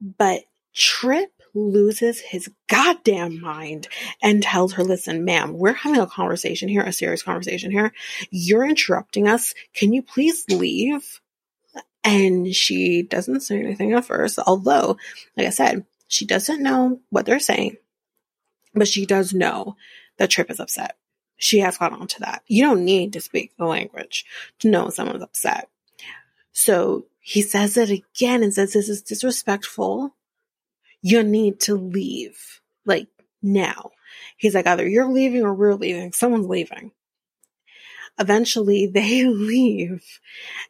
But 0.00 0.42
Trip 0.74 1.30
loses 1.54 2.20
his 2.20 2.50
goddamn 2.68 3.40
mind 3.40 3.88
and 4.22 4.42
tells 4.42 4.74
her, 4.74 4.84
listen, 4.84 5.24
ma'am, 5.24 5.54
we're 5.54 5.72
having 5.72 6.00
a 6.00 6.06
conversation 6.06 6.68
here, 6.68 6.82
a 6.82 6.92
serious 6.92 7.22
conversation 7.22 7.70
here. 7.70 7.92
You're 8.30 8.68
interrupting 8.68 9.28
us. 9.28 9.54
Can 9.74 9.92
you 9.92 10.02
please 10.02 10.44
leave? 10.48 11.20
And 12.04 12.54
she 12.54 13.02
doesn't 13.02 13.40
say 13.40 13.58
anything 13.58 13.92
at 13.92 14.04
first, 14.04 14.38
although, 14.46 14.96
like 15.36 15.46
I 15.46 15.50
said, 15.50 15.84
she 16.06 16.24
doesn't 16.24 16.62
know 16.62 17.00
what 17.10 17.26
they're 17.26 17.40
saying, 17.40 17.76
but 18.74 18.88
she 18.88 19.04
does 19.04 19.34
know 19.34 19.76
that 20.16 20.30
Trip 20.30 20.50
is 20.50 20.60
upset. 20.60 20.96
She 21.36 21.58
has 21.60 21.76
got 21.76 21.92
on 21.92 22.06
to 22.08 22.20
that. 22.20 22.42
You 22.46 22.64
don't 22.64 22.84
need 22.84 23.12
to 23.12 23.20
speak 23.20 23.52
the 23.56 23.66
language 23.66 24.24
to 24.60 24.68
know 24.68 24.90
someone's 24.90 25.22
upset. 25.22 25.68
So 26.58 27.06
he 27.20 27.42
says 27.42 27.76
it 27.76 27.88
again 27.88 28.42
and 28.42 28.52
says, 28.52 28.72
This 28.72 28.88
is 28.88 29.02
disrespectful. 29.02 30.16
You 31.00 31.22
need 31.22 31.60
to 31.60 31.76
leave. 31.76 32.60
Like 32.84 33.06
now. 33.40 33.92
He's 34.36 34.56
like, 34.56 34.66
Either 34.66 34.86
you're 34.86 35.06
leaving 35.06 35.44
or 35.44 35.54
we're 35.54 35.74
leaving. 35.74 36.12
Someone's 36.12 36.48
leaving. 36.48 36.90
Eventually 38.18 38.86
they 38.92 39.24
leave 39.24 40.04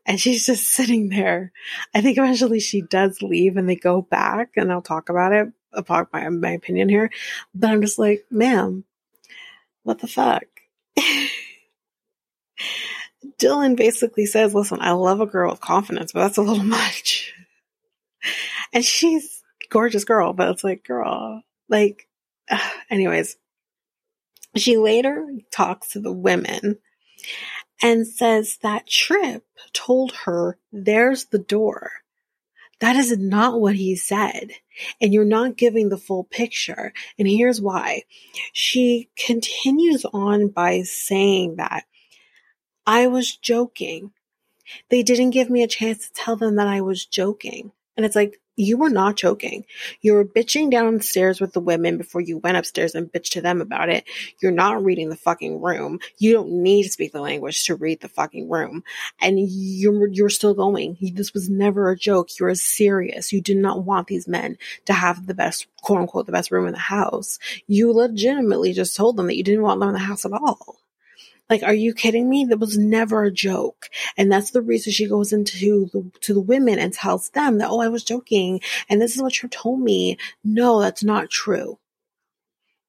and 0.05 0.21
she's 0.21 0.45
just 0.45 0.69
sitting 0.69 1.09
there. 1.09 1.53
I 1.95 2.03
think 2.03 2.19
eventually 2.19 2.61
she 2.61 2.83
does 2.83 3.23
leave 3.23 3.57
and 3.57 3.67
they 3.67 3.77
go 3.77 4.03
back 4.03 4.51
and 4.57 4.71
I'll 4.71 4.83
talk 4.83 5.09
about 5.09 5.33
it, 5.33 5.49
about 5.73 6.13
my, 6.13 6.29
my 6.29 6.51
opinion 6.51 6.91
here. 6.91 7.11
But 7.55 7.71
I'm 7.71 7.81
just 7.81 7.99
like, 7.99 8.27
ma'am, 8.31 8.85
what 9.85 10.01
the 10.01 10.07
fuck? 10.07 10.45
Dylan 13.39 13.77
basically 13.77 14.27
says, 14.27 14.55
listen, 14.55 14.79
I 14.81 14.93
love 14.93 15.21
a 15.21 15.27
girl 15.27 15.51
with 15.51 15.61
confidence, 15.61 16.13
but 16.13 16.21
that's 16.21 16.39
a 16.39 16.43
little 16.43 16.65
much. 16.65 17.33
And 18.73 18.85
she's 18.85 19.43
gorgeous 19.71 20.05
girl, 20.05 20.33
but 20.33 20.49
it's 20.51 20.65
like, 20.65 20.85
girl, 20.85 21.43
like, 21.69 22.09
uh, 22.51 22.59
anyways, 22.91 23.37
she 24.57 24.77
later 24.77 25.27
talks 25.51 25.91
to 25.91 26.01
the 26.01 26.13
women 26.13 26.79
and 27.83 28.07
says 28.07 28.59
that 28.63 28.89
Trip 28.89 29.45
told 29.73 30.13
her, 30.25 30.59
there's 30.73 31.27
the 31.27 31.39
door. 31.39 31.91
That 32.81 32.97
is 32.97 33.17
not 33.19 33.61
what 33.61 33.75
he 33.75 33.97
said. 33.97 34.51
And 35.01 35.13
you're 35.13 35.25
not 35.25 35.57
giving 35.57 35.89
the 35.89 35.99
full 35.99 36.25
picture. 36.25 36.93
And 37.19 37.27
here's 37.27 37.61
why. 37.61 38.03
She 38.53 39.11
continues 39.17 40.05
on 40.13 40.49
by 40.49 40.83
saying 40.83 41.57
that 41.57 41.85
I 42.89 43.07
was 43.07 43.37
joking. 43.37 44.13
They 44.89 45.03
didn't 45.03 45.33
give 45.33 45.51
me 45.51 45.63
a 45.63 45.69
chance 45.69 46.07
to 46.07 46.13
tell 46.15 46.37
them 46.37 46.57
that 46.57 46.69
I 46.69 46.81
was 46.81 47.05
joking. 47.05 47.71
And 47.99 48.07
it's 48.07 48.17
like, 48.17 48.41
you 48.57 48.79
were 48.79 48.89
not 48.89 49.17
joking. 49.17 49.67
You 50.01 50.15
were 50.15 50.25
bitching 50.25 50.71
downstairs 50.71 51.39
with 51.39 51.53
the 51.53 51.61
women 51.61 51.99
before 51.99 52.23
you 52.23 52.39
went 52.39 52.57
upstairs 52.57 52.95
and 52.95 53.13
bitched 53.13 53.33
to 53.33 53.43
them 53.43 53.61
about 53.61 53.91
it. 53.91 54.05
You're 54.41 54.53
not 54.53 54.83
reading 54.83 55.11
the 55.11 55.17
fucking 55.17 55.61
room. 55.61 56.01
You 56.17 56.33
don't 56.33 56.63
need 56.63 56.85
to 56.85 56.89
speak 56.89 57.13
the 57.13 57.21
language 57.21 57.63
to 57.67 57.75
read 57.75 58.01
the 58.01 58.09
fucking 58.09 58.49
room. 58.49 58.85
And 59.21 59.39
you're, 59.39 60.09
you're 60.09 60.31
still 60.31 60.55
going. 60.55 60.97
This 61.13 61.35
was 61.35 61.51
never 61.51 61.91
a 61.91 61.97
joke. 61.97 62.31
You're 62.41 62.55
serious. 62.55 63.35
You 63.35 63.43
did 63.43 63.59
not 63.59 63.85
want 63.85 64.07
these 64.07 64.27
men 64.27 64.57
to 64.87 64.95
have 64.95 65.27
the 65.27 65.35
best, 65.35 65.67
quote 65.83 66.01
unquote, 66.01 66.25
the 66.25 66.33
best 66.33 66.51
room 66.51 66.67
in 66.67 66.73
the 66.73 66.79
house. 66.79 67.39
You 67.67 67.93
legitimately 67.93 68.73
just 68.73 68.97
told 68.97 69.19
them 69.19 69.27
that 69.27 69.37
you 69.37 69.45
didn't 69.45 69.63
want 69.63 69.79
them 69.79 69.91
in 69.91 69.95
the 69.95 70.01
house 70.01 70.25
at 70.25 70.33
all. 70.33 70.79
Like, 71.51 71.63
are 71.63 71.75
you 71.75 71.95
kidding 71.95 72.29
me? 72.29 72.45
That 72.45 72.59
was 72.59 72.77
never 72.77 73.25
a 73.25 73.31
joke. 73.31 73.89
And 74.17 74.31
that's 74.31 74.51
the 74.51 74.61
reason 74.61 74.93
she 74.93 75.09
goes 75.09 75.33
into 75.33 75.89
the, 75.93 76.11
to 76.21 76.35
the 76.35 76.41
women 76.41 76.79
and 76.79 76.93
tells 76.93 77.31
them 77.31 77.59
that, 77.59 77.71
oh, 77.71 77.81
I 77.81 77.89
was 77.89 78.05
joking. 78.05 78.61
And 78.89 79.01
this 79.01 79.17
is 79.17 79.23
what 79.23 79.43
you 79.43 79.49
told 79.49 79.81
me. 79.81 80.19
No, 80.45 80.81
that's 80.81 81.03
not 81.03 81.31
true. 81.31 81.79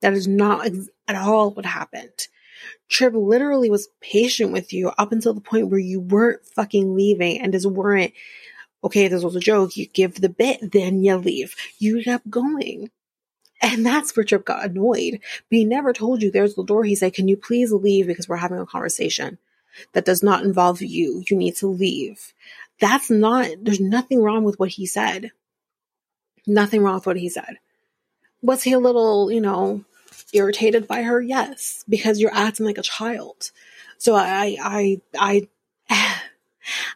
That 0.02 0.14
is 0.14 0.28
not 0.28 0.68
at 1.08 1.16
all 1.16 1.52
what 1.52 1.66
happened. 1.66 2.28
Trip 2.90 3.14
literally 3.16 3.70
was 3.70 3.90
patient 4.02 4.52
with 4.52 4.74
you 4.74 4.90
up 4.98 5.12
until 5.12 5.34
the 5.34 5.42
point 5.42 5.68
where 5.68 5.80
you 5.80 6.02
weren't 6.02 6.46
fucking 6.46 6.96
leaving 6.96 7.40
and 7.40 7.54
just 7.54 7.66
weren't, 7.66 8.14
okay, 8.84 9.08
this 9.08 9.24
was 9.24 9.36
a 9.36 9.42
joke. 9.42 9.78
You 9.78 9.88
give 9.88 10.16
the 10.16 10.30
bit, 10.30 10.72
then 10.72 11.04
you 11.04 11.16
leave. 11.16 11.56
You 11.78 12.04
kept 12.04 12.30
going. 12.30 12.90
And 13.62 13.86
that's 13.86 14.16
where 14.16 14.24
Trip 14.24 14.46
got 14.46 14.66
annoyed. 14.66 15.20
But 15.50 15.58
he 15.58 15.66
never 15.66 15.92
told 15.94 16.22
you 16.22 16.32
there's 16.32 16.56
the 16.56 16.64
door. 16.64 16.84
He 16.84 16.96
said, 16.96 17.14
Can 17.14 17.28
you 17.28 17.38
please 17.38 17.72
leave 17.72 18.08
because 18.08 18.28
we're 18.28 18.38
having 18.38 18.60
a 18.60 18.66
conversation 18.66 19.38
that 19.94 20.06
does 20.06 20.24
not 20.24 20.44
involve 20.44 20.82
you? 20.82 21.24
You 21.30 21.38
need 21.38 21.56
to 21.58 21.68
leave. 21.68 22.34
That's 22.80 23.10
not, 23.10 23.48
there's 23.62 23.82
nothing 23.82 24.22
wrong 24.24 24.44
with 24.44 24.58
what 24.60 24.70
he 24.70 24.86
said. 24.86 25.32
Nothing 26.48 26.82
wrong 26.82 26.96
with 26.96 27.06
what 27.06 27.18
he 27.18 27.28
said. 27.28 27.58
Was 28.42 28.64
he 28.64 28.72
a 28.72 28.80
little, 28.80 29.30
you 29.30 29.42
know, 29.42 29.84
irritated 30.32 30.88
by 30.88 31.04
her? 31.04 31.22
Yes, 31.22 31.84
because 31.90 32.20
you're 32.20 32.34
acting 32.34 32.66
like 32.66 32.78
a 32.78 32.84
child. 32.84 33.52
So 33.98 34.16
I, 34.16 34.56
I, 34.62 35.02
I, 35.18 35.48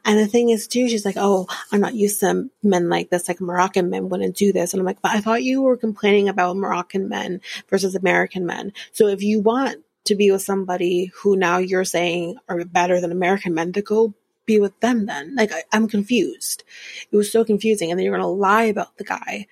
and 0.05 0.19
the 0.19 0.27
thing 0.27 0.49
is 0.49 0.67
too, 0.67 0.89
she's 0.89 1.05
like, 1.05 1.17
oh, 1.17 1.47
I'm 1.71 1.81
not 1.81 1.95
used 1.95 2.19
to 2.19 2.49
men 2.61 2.89
like 2.89 3.09
this. 3.09 3.27
Like 3.27 3.39
Moroccan 3.39 3.89
men 3.89 4.09
wouldn't 4.09 4.35
do 4.35 4.51
this. 4.51 4.73
And 4.73 4.79
I'm 4.79 4.85
like, 4.85 5.01
but 5.01 5.11
I 5.11 5.21
thought 5.21 5.43
you 5.43 5.61
were 5.61 5.77
complaining 5.77 6.27
about 6.27 6.57
Moroccan 6.57 7.07
men 7.07 7.41
versus 7.69 7.95
American 7.95 8.45
men. 8.45 8.73
So 8.91 9.07
if 9.07 9.23
you 9.23 9.39
want 9.39 9.83
to 10.05 10.15
be 10.15 10.31
with 10.31 10.41
somebody 10.41 11.11
who 11.15 11.37
now 11.37 11.57
you're 11.57 11.85
saying 11.85 12.35
are 12.49 12.65
better 12.65 12.99
than 12.99 13.11
American 13.11 13.53
men, 13.53 13.71
to 13.73 13.81
go 13.81 14.13
be 14.45 14.59
with 14.59 14.77
them 14.81 15.05
then. 15.05 15.35
Like 15.35 15.51
I, 15.51 15.63
am 15.71 15.87
confused. 15.87 16.63
It 17.11 17.15
was 17.15 17.31
so 17.31 17.45
confusing. 17.45 17.89
And 17.89 17.99
then 17.99 18.05
you're 18.05 18.15
going 18.15 18.21
to 18.21 18.27
lie 18.27 18.63
about 18.63 18.97
the 18.97 19.03
guy 19.03 19.47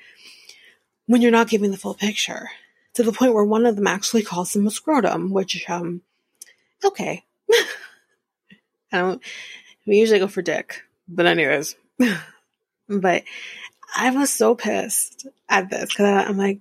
when 1.05 1.21
you're 1.21 1.31
not 1.31 1.49
giving 1.49 1.71
the 1.71 1.77
full 1.77 1.93
picture 1.93 2.49
to 2.93 3.03
the 3.03 3.13
point 3.13 3.33
where 3.33 3.43
one 3.43 3.65
of 3.65 3.75
them 3.75 3.87
actually 3.87 4.23
calls 4.23 4.55
him 4.55 4.67
a 4.67 4.71
scrotum, 4.71 5.31
which, 5.31 5.69
um, 5.69 6.01
okay. 6.83 7.23
I 8.91 8.97
don't, 8.97 9.21
we 9.85 9.97
usually 9.97 10.19
go 10.19 10.27
for 10.27 10.41
dick. 10.41 10.83
But 11.07 11.25
anyways, 11.25 11.75
but 12.89 13.23
I 13.95 14.11
was 14.11 14.29
so 14.29 14.55
pissed 14.55 15.27
at 15.49 15.69
this 15.69 15.89
because 15.89 16.27
I'm 16.27 16.37
like, 16.37 16.59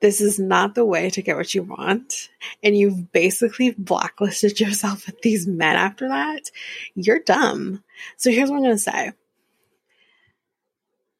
this 0.00 0.20
is 0.20 0.38
not 0.38 0.74
the 0.74 0.84
way 0.84 1.10
to 1.10 1.22
get 1.22 1.36
what 1.36 1.54
you 1.54 1.62
want. 1.62 2.28
And 2.62 2.76
you've 2.76 3.12
basically 3.12 3.70
blacklisted 3.78 4.60
yourself 4.60 5.06
with 5.06 5.22
these 5.22 5.46
men 5.46 5.76
after 5.76 6.08
that. 6.08 6.50
You're 6.94 7.20
dumb. 7.20 7.82
So 8.16 8.30
here's 8.30 8.50
what 8.50 8.56
I'm 8.56 8.64
going 8.64 8.74
to 8.74 8.78
say. 8.78 9.12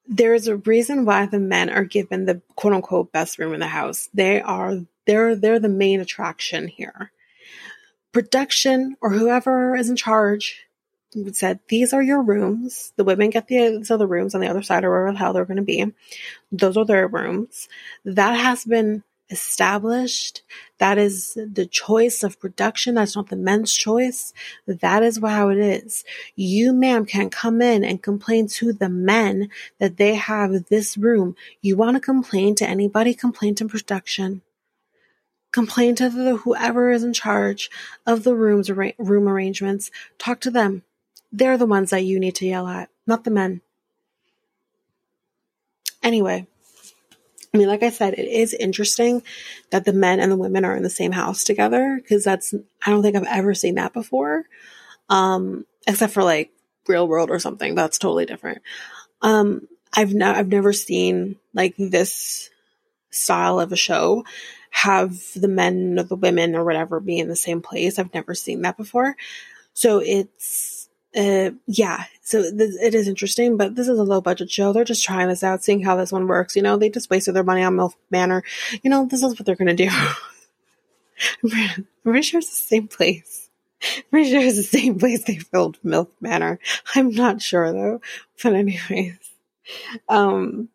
There's 0.08 0.48
a 0.48 0.56
reason 0.56 1.04
why 1.04 1.26
the 1.26 1.38
men 1.38 1.70
are 1.70 1.84
given 1.84 2.26
the 2.26 2.42
quote 2.56 2.74
unquote 2.74 3.12
best 3.12 3.38
room 3.38 3.54
in 3.54 3.60
the 3.60 3.68
house. 3.68 4.10
They 4.12 4.42
are, 4.42 4.78
they're, 5.06 5.36
they're 5.36 5.60
the 5.60 5.68
main 5.68 6.00
attraction 6.00 6.66
here 6.66 7.12
production 8.12 8.96
or 9.00 9.10
whoever 9.10 9.74
is 9.74 9.90
in 9.90 9.96
charge 9.96 10.66
said, 11.32 11.60
These 11.68 11.92
are 11.92 12.02
your 12.02 12.22
rooms. 12.22 12.92
The 12.96 13.04
women 13.04 13.30
get 13.30 13.48
the 13.48 13.84
other 13.90 14.06
rooms 14.06 14.34
on 14.34 14.40
the 14.40 14.48
other 14.48 14.62
side 14.62 14.84
or 14.84 14.90
wherever 14.90 15.12
the 15.12 15.18
hell 15.18 15.32
they're 15.32 15.44
going 15.44 15.56
to 15.56 15.62
be. 15.62 15.84
Those 16.50 16.76
are 16.76 16.84
their 16.84 17.08
rooms. 17.08 17.68
That 18.04 18.32
has 18.32 18.64
been 18.64 19.02
established. 19.30 20.42
That 20.78 20.98
is 20.98 21.34
the 21.34 21.66
choice 21.66 22.22
of 22.22 22.40
production. 22.40 22.94
That's 22.94 23.16
not 23.16 23.28
the 23.28 23.36
men's 23.36 23.72
choice. 23.72 24.32
That 24.66 25.02
is 25.02 25.18
how 25.18 25.48
it 25.48 25.58
is. 25.58 26.04
You, 26.36 26.72
ma'am, 26.72 27.06
can 27.06 27.30
come 27.30 27.62
in 27.62 27.82
and 27.82 28.02
complain 28.02 28.46
to 28.48 28.72
the 28.72 28.88
men 28.88 29.48
that 29.78 29.96
they 29.96 30.14
have 30.14 30.66
this 30.66 30.96
room. 30.96 31.34
You 31.62 31.76
want 31.76 31.96
to 31.96 32.00
complain 32.00 32.54
to 32.56 32.68
anybody, 32.68 33.14
complain 33.14 33.54
to 33.56 33.66
production 33.66 34.42
complain 35.52 35.94
to 35.96 36.08
the, 36.08 36.36
whoever 36.38 36.90
is 36.90 37.04
in 37.04 37.12
charge 37.12 37.70
of 38.06 38.24
the 38.24 38.34
rooms 38.34 38.70
room 38.70 39.28
arrangements. 39.28 39.90
Talk 40.18 40.40
to 40.40 40.50
them. 40.50 40.82
They're 41.30 41.58
the 41.58 41.66
ones 41.66 41.90
that 41.90 42.04
you 42.04 42.18
need 42.18 42.34
to 42.36 42.46
yell 42.46 42.66
at, 42.66 42.90
not 43.06 43.24
the 43.24 43.30
men. 43.30 43.60
Anyway, 46.02 46.46
I 47.54 47.58
mean, 47.58 47.68
like 47.68 47.82
I 47.82 47.90
said, 47.90 48.14
it 48.14 48.26
is 48.26 48.54
interesting 48.54 49.22
that 49.70 49.84
the 49.84 49.92
men 49.92 50.20
and 50.20 50.32
the 50.32 50.36
women 50.36 50.64
are 50.64 50.74
in 50.74 50.82
the 50.82 50.90
same 50.90 51.12
house 51.12 51.44
together 51.44 51.98
because 52.02 52.24
that's, 52.24 52.54
I 52.84 52.90
don't 52.90 53.02
think 53.02 53.14
I've 53.14 53.24
ever 53.24 53.54
seen 53.54 53.76
that 53.76 53.92
before. 53.92 54.44
Um, 55.08 55.66
except 55.86 56.12
for 56.12 56.22
like 56.22 56.50
real 56.88 57.06
world 57.06 57.30
or 57.30 57.38
something. 57.38 57.74
That's 57.74 57.98
totally 57.98 58.26
different. 58.26 58.62
Um, 59.20 59.68
I've 59.92 60.14
no, 60.14 60.32
I've 60.32 60.48
never 60.48 60.72
seen 60.72 61.36
like 61.52 61.74
this 61.76 62.50
style 63.12 63.60
of 63.60 63.70
a 63.72 63.76
show 63.76 64.24
have 64.70 65.20
the 65.36 65.48
men 65.48 65.98
or 65.98 66.02
the 66.02 66.16
women 66.16 66.56
or 66.56 66.64
whatever 66.64 66.98
be 66.98 67.18
in 67.18 67.28
the 67.28 67.36
same 67.36 67.60
place. 67.60 67.98
I've 67.98 68.12
never 68.14 68.34
seen 68.34 68.62
that 68.62 68.76
before. 68.76 69.16
So 69.74 69.98
it's, 69.98 70.88
uh, 71.14 71.50
yeah, 71.66 72.04
so 72.22 72.42
th- 72.42 72.74
it 72.82 72.94
is 72.94 73.06
interesting, 73.06 73.58
but 73.58 73.74
this 73.74 73.86
is 73.86 73.98
a 73.98 74.02
low 74.02 74.22
budget 74.22 74.50
show. 74.50 74.72
They're 74.72 74.84
just 74.84 75.04
trying 75.04 75.28
this 75.28 75.44
out, 75.44 75.62
seeing 75.62 75.82
how 75.82 75.96
this 75.96 76.10
one 76.10 76.26
works. 76.26 76.56
You 76.56 76.62
know, 76.62 76.78
they 76.78 76.88
just 76.88 77.10
wasted 77.10 77.34
their 77.34 77.44
money 77.44 77.62
on 77.62 77.76
MILF 77.76 77.92
Manor. 78.10 78.42
You 78.82 78.90
know, 78.90 79.04
this 79.04 79.22
is 79.22 79.38
what 79.38 79.44
they're 79.44 79.56
going 79.56 79.76
to 79.76 79.88
do. 79.88 79.90
I'm 81.44 81.86
pretty 82.02 82.22
sure 82.22 82.38
it's 82.38 82.48
the 82.48 82.66
same 82.66 82.88
place. 82.88 83.50
I'm 83.82 84.04
pretty 84.10 84.30
sure 84.30 84.40
it's 84.40 84.56
the 84.56 84.62
same 84.62 84.98
place 84.98 85.24
they 85.24 85.36
filmed 85.36 85.78
MILF 85.84 86.08
Manor. 86.22 86.58
I'm 86.94 87.10
not 87.10 87.42
sure 87.42 87.72
though. 87.72 88.00
But 88.42 88.54
anyways. 88.54 89.18
Um, 90.08 90.70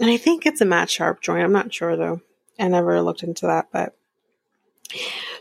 and 0.00 0.10
I 0.10 0.16
think 0.16 0.46
it's 0.46 0.60
a 0.60 0.64
Matt 0.64 0.90
Sharp 0.90 1.20
joint. 1.20 1.42
I'm 1.42 1.52
not 1.52 1.72
sure 1.72 1.96
though. 1.96 2.20
I 2.58 2.68
never 2.68 3.02
looked 3.02 3.22
into 3.22 3.46
that, 3.46 3.68
but 3.70 3.94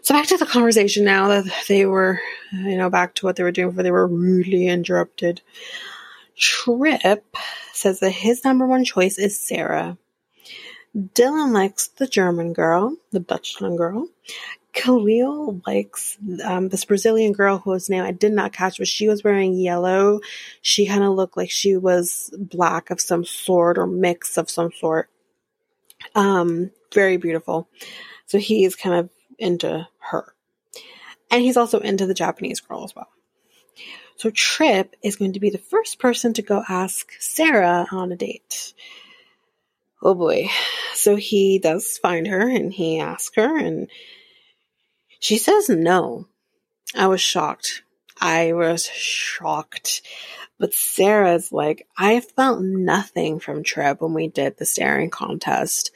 so 0.01 0.13
back 0.13 0.27
to 0.27 0.37
the 0.37 0.45
conversation 0.45 1.05
now 1.05 1.29
that 1.29 1.45
they 1.67 1.85
were, 1.85 2.19
you 2.51 2.77
know, 2.77 2.89
back 2.89 3.15
to 3.15 3.25
what 3.25 3.35
they 3.35 3.43
were 3.43 3.51
doing 3.51 3.69
before 3.69 3.83
they 3.83 3.91
were 3.91 4.07
rudely 4.07 4.67
interrupted. 4.67 5.41
Trip 6.35 7.37
says 7.71 7.99
that 8.01 8.11
his 8.11 8.43
number 8.43 8.67
one 8.67 8.83
choice 8.83 9.17
is 9.17 9.39
Sarah. 9.39 9.97
Dylan 10.95 11.53
likes 11.53 11.87
the 11.87 12.07
German 12.07 12.53
girl, 12.53 12.95
the 13.11 13.19
Dutchland 13.19 13.77
girl. 13.77 14.07
Khalil 14.75 15.61
likes 15.65 16.17
um, 16.43 16.67
this 16.67 16.85
Brazilian 16.85 17.31
girl 17.31 17.57
whose 17.57 17.89
name 17.89 18.03
I 18.03 18.11
did 18.11 18.33
not 18.33 18.51
catch, 18.51 18.77
but 18.77 18.87
she 18.87 19.07
was 19.07 19.23
wearing 19.23 19.53
yellow. 19.53 20.19
She 20.61 20.85
kind 20.85 21.03
of 21.03 21.13
looked 21.13 21.37
like 21.37 21.49
she 21.49 21.77
was 21.77 22.29
black 22.37 22.91
of 22.91 22.99
some 22.99 23.23
sort 23.23 23.77
or 23.77 23.87
mix 23.87 24.37
of 24.37 24.49
some 24.49 24.71
sort. 24.71 25.09
Um, 26.13 26.71
very 26.93 27.17
beautiful. 27.17 27.69
So 28.25 28.37
he 28.37 28.65
is 28.65 28.75
kind 28.75 28.95
of 28.95 29.09
into 29.39 29.87
her. 29.99 30.33
And 31.31 31.41
he's 31.41 31.57
also 31.57 31.79
into 31.79 32.05
the 32.05 32.13
Japanese 32.13 32.59
girl 32.59 32.83
as 32.83 32.95
well. 32.95 33.09
So 34.17 34.29
Trip 34.29 34.95
is 35.01 35.15
going 35.15 35.33
to 35.33 35.39
be 35.39 35.49
the 35.49 35.57
first 35.57 35.99
person 35.99 36.33
to 36.33 36.41
go 36.41 36.63
ask 36.67 37.11
Sarah 37.19 37.87
on 37.91 38.11
a 38.11 38.15
date. 38.17 38.73
Oh 40.01 40.15
boy. 40.15 40.49
So 40.93 41.15
he 41.15 41.59
does 41.59 41.97
find 41.97 42.27
her 42.27 42.47
and 42.47 42.73
he 42.73 42.99
asks 42.99 43.35
her 43.35 43.57
and 43.57 43.89
she 45.25 45.39
says 45.39 45.69
no. 45.69 46.27
I 46.95 47.07
was 47.07 47.19
shocked. 47.19 47.81
I 48.21 48.53
was 48.53 48.85
shocked. 48.85 50.03
But 50.59 50.75
Sarah's 50.75 51.51
like, 51.51 51.87
I 51.97 52.19
felt 52.19 52.61
nothing 52.61 53.39
from 53.39 53.63
Trip 53.63 54.01
when 54.01 54.13
we 54.13 54.27
did 54.27 54.57
the 54.57 54.67
staring 54.67 55.09
contest. 55.09 55.89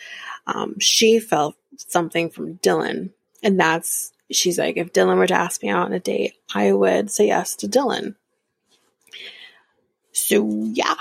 Um, 0.47 0.79
she 0.79 1.19
felt 1.19 1.55
something 1.77 2.31
from 2.31 2.57
Dylan. 2.57 3.11
And 3.43 3.59
that's, 3.59 4.11
she's 4.31 4.57
like, 4.57 4.77
if 4.77 4.93
Dylan 4.93 5.17
were 5.17 5.27
to 5.27 5.35
ask 5.35 5.61
me 5.61 5.69
out 5.69 5.85
on 5.85 5.93
a 5.93 5.99
date, 5.99 6.33
I 6.55 6.71
would 6.71 7.11
say 7.11 7.27
yes 7.27 7.55
to 7.57 7.67
Dylan. 7.67 8.15
So, 10.11 10.49
yeah, 10.73 10.95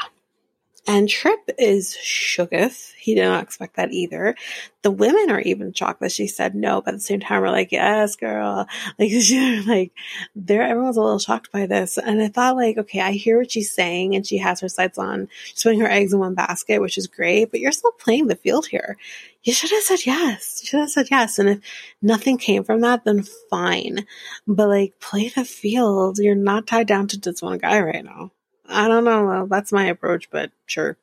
and 0.89 1.07
Trip 1.07 1.51
is 1.59 1.95
shooketh. 2.03 2.95
He 2.99 3.14
did 3.14 3.24
not 3.24 3.43
expect 3.43 3.76
that 3.76 3.93
either. 3.93 4.34
The 4.80 4.91
women 4.91 5.30
are 5.30 5.41
even 5.41 5.74
shocked 5.74 6.01
that 6.01 6.12
she 6.12 6.26
said 6.26 6.55
no, 6.55 6.80
but 6.80 6.95
at 6.95 6.97
the 6.97 7.03
same 7.03 7.20
time 7.20 7.43
we're 7.43 7.51
like, 7.51 7.72
yes, 7.72 8.16
girl. 8.16 8.66
Like, 8.99 9.12
like, 9.66 9.93
there, 10.34 10.62
everyone's 10.62 10.97
a 10.97 11.03
little 11.03 11.18
shocked 11.18 11.53
by 11.53 11.66
this. 11.66 11.99
And 11.99 12.22
I 12.22 12.28
thought 12.28 12.57
like, 12.57 12.78
okay, 12.78 13.01
I 13.01 13.12
hear 13.12 13.39
what 13.39 13.53
she's 13.53 13.70
saying 13.70 14.14
and 14.14 14.26
she 14.26 14.39
has 14.39 14.61
her 14.61 14.68
sights 14.70 14.97
on. 14.97 15.28
She's 15.45 15.62
putting 15.62 15.80
her 15.80 15.91
eggs 15.91 16.14
in 16.14 16.20
one 16.20 16.34
basket, 16.34 16.80
which 16.80 16.97
is 16.97 17.07
great, 17.07 17.51
but 17.51 17.61
you're 17.61 17.70
still 17.70 17.93
playing 17.93 18.28
the 18.28 18.36
field 18.36 18.66
here. 18.66 18.97
You 19.43 19.53
should 19.53 19.70
have 19.70 19.82
said 19.82 20.07
yes. 20.07 20.61
You 20.62 20.68
should 20.68 20.80
have 20.80 20.91
said 20.91 21.11
yes. 21.11 21.39
And 21.39 21.51
if 21.51 21.61
nothing 22.01 22.39
came 22.39 22.64
from 22.64 22.80
that, 22.80 23.05
then 23.05 23.24
fine. 23.51 24.07
But 24.47 24.68
like, 24.68 25.01
play 25.01 25.28
the 25.28 25.45
field. 25.45 26.18
You're 26.18 26.34
not 26.34 26.66
tied 26.66 26.86
down 26.86 27.09
to 27.09 27.20
just 27.20 27.43
one 27.43 27.59
guy 27.59 27.78
right 27.80 28.05
now. 28.05 28.32
I 28.69 28.89
don't 28.89 29.05
know. 29.05 29.25
Well, 29.25 29.47
that's 29.47 29.73
my 29.73 29.87
approach, 29.87 30.31
but 30.31 30.51
sure. 30.66 30.97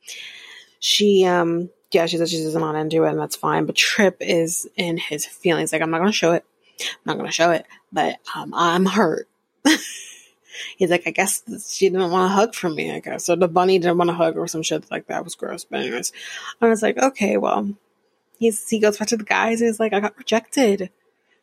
She, 0.80 1.26
um, 1.26 1.70
yeah, 1.92 2.06
she 2.06 2.18
says 2.18 2.30
she's 2.30 2.54
not 2.56 2.76
into 2.76 3.04
it, 3.04 3.10
and 3.10 3.20
that's 3.20 3.36
fine. 3.36 3.66
But 3.66 3.76
Trip 3.76 4.18
is 4.20 4.68
in 4.76 4.98
his 4.98 5.26
feelings. 5.26 5.74
Like, 5.74 5.82
I'm 5.82 5.92
not 5.92 6.06
to 6.06 6.12
show 6.12 6.34
it. 6.34 6.46
I'm 7.06 7.18
not 7.18 7.24
to 7.24 7.32
show 7.32 7.52
it, 7.52 7.66
but 7.92 8.18
um, 8.36 8.54
I'm 8.54 8.86
hurt. 8.86 9.28
He's 10.78 10.90
like, 10.90 11.04
I 11.06 11.12
guess 11.12 11.44
she 11.68 11.90
didn't 11.90 12.12
want 12.12 12.32
a 12.32 12.34
hug 12.34 12.54
from 12.54 12.76
me, 12.76 12.92
I 12.94 13.00
guess. 13.00 13.30
Or 13.30 13.36
the 13.36 13.48
bunny 13.48 13.80
didn't 13.80 13.98
want 13.98 14.10
a 14.10 14.14
hug 14.14 14.38
or 14.38 14.48
some 14.48 14.64
shit 14.64 14.90
like 14.90 15.08
that. 15.08 15.20
It 15.20 15.24
was 15.24 15.36
gross. 15.36 15.66
But, 15.66 15.82
anyways, 15.82 16.14
I 16.62 16.68
was 16.68 16.82
like, 16.82 16.98
okay, 16.98 17.38
well, 17.38 17.74
he's, 18.40 18.68
he 18.70 18.80
goes 18.80 18.98
back 18.98 19.10
to 19.10 19.18
the 19.18 19.24
guys. 19.24 19.62
and 19.62 19.68
He's 19.68 19.80
like, 19.80 19.94
I 19.94 20.00
got 20.00 20.18
rejected 20.18 20.92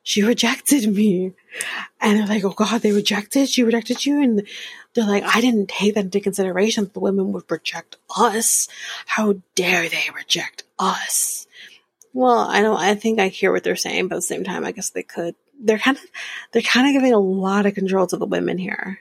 she 0.02 0.22
rejected 0.22 0.92
me. 0.94 1.32
And 2.00 2.18
they're 2.18 2.26
like, 2.26 2.44
oh 2.44 2.50
God, 2.50 2.80
they 2.80 2.92
rejected, 2.92 3.48
she 3.48 3.62
rejected 3.62 4.04
you. 4.04 4.22
And 4.22 4.46
they're 4.94 5.06
like, 5.06 5.24
I 5.24 5.40
didn't 5.40 5.68
take 5.68 5.94
that 5.94 6.04
into 6.04 6.20
consideration. 6.20 6.90
The 6.92 7.00
women 7.00 7.32
would 7.32 7.50
reject 7.50 7.96
us. 8.16 8.68
How 9.06 9.36
dare 9.54 9.88
they 9.88 10.08
reject 10.14 10.64
us? 10.78 11.46
Well, 12.12 12.40
I 12.40 12.62
don't, 12.62 12.78
I 12.78 12.94
think 12.94 13.20
I 13.20 13.28
hear 13.28 13.52
what 13.52 13.64
they're 13.64 13.76
saying, 13.76 14.08
but 14.08 14.16
at 14.16 14.18
the 14.18 14.22
same 14.22 14.44
time, 14.44 14.64
I 14.64 14.72
guess 14.72 14.90
they 14.90 15.02
could. 15.02 15.34
They're 15.58 15.78
kind 15.78 15.96
of, 15.96 16.04
they're 16.50 16.62
kind 16.62 16.88
of 16.88 16.92
giving 16.92 17.12
a 17.12 17.18
lot 17.18 17.66
of 17.66 17.74
control 17.74 18.06
to 18.08 18.16
the 18.16 18.26
women 18.26 18.58
here, 18.58 18.98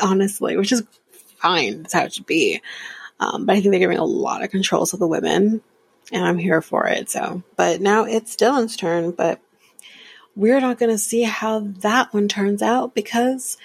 honestly, 0.00 0.56
which 0.56 0.72
is 0.72 0.82
fine. 1.38 1.82
That's 1.82 1.94
how 1.94 2.04
it 2.04 2.14
should 2.14 2.26
be. 2.26 2.60
Um, 3.18 3.46
but 3.46 3.56
I 3.56 3.60
think 3.60 3.72
they're 3.72 3.80
giving 3.80 3.98
a 3.98 4.04
lot 4.04 4.42
of 4.42 4.50
control 4.50 4.84
to 4.86 4.96
the 4.96 5.06
women 5.06 5.62
and 6.12 6.24
I'm 6.24 6.38
here 6.38 6.60
for 6.60 6.86
it. 6.86 7.10
So, 7.10 7.42
but 7.56 7.80
now 7.80 8.04
it's 8.04 8.36
Dylan's 8.36 8.76
turn, 8.76 9.12
but 9.12 9.40
we're 10.34 10.60
not 10.60 10.78
going 10.78 10.90
to 10.90 10.98
see 10.98 11.22
how 11.22 11.60
that 11.80 12.12
one 12.12 12.28
turns 12.28 12.62
out 12.62 12.94
because 12.94 13.56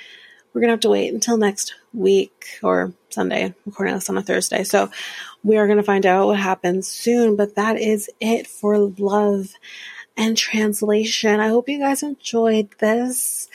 we're 0.54 0.62
going 0.62 0.70
to 0.70 0.74
have 0.74 0.80
to 0.82 0.90
wait 0.90 1.14
until 1.14 1.38
next 1.38 1.76
week 1.94 2.60
or 2.64 2.94
Sunday, 3.10 3.54
recording 3.66 3.96
this 3.96 4.10
on 4.10 4.18
a 4.18 4.22
Thursday. 4.22 4.64
So 4.64 4.90
we 5.44 5.58
are 5.58 5.68
going 5.68 5.78
to 5.78 5.84
find 5.84 6.06
out 6.06 6.28
what 6.28 6.40
happens 6.40 6.88
soon, 6.88 7.36
but 7.36 7.56
that 7.56 7.80
is 7.80 8.10
it 8.20 8.48
for 8.48 8.78
love 8.78 9.50
and 10.16 10.36
translation. 10.36 11.40
I 11.40 11.50
hope 11.50 11.70
you 11.70 11.80
guys 11.80 12.04
enjoyed 12.04 12.70
this. 12.80 13.50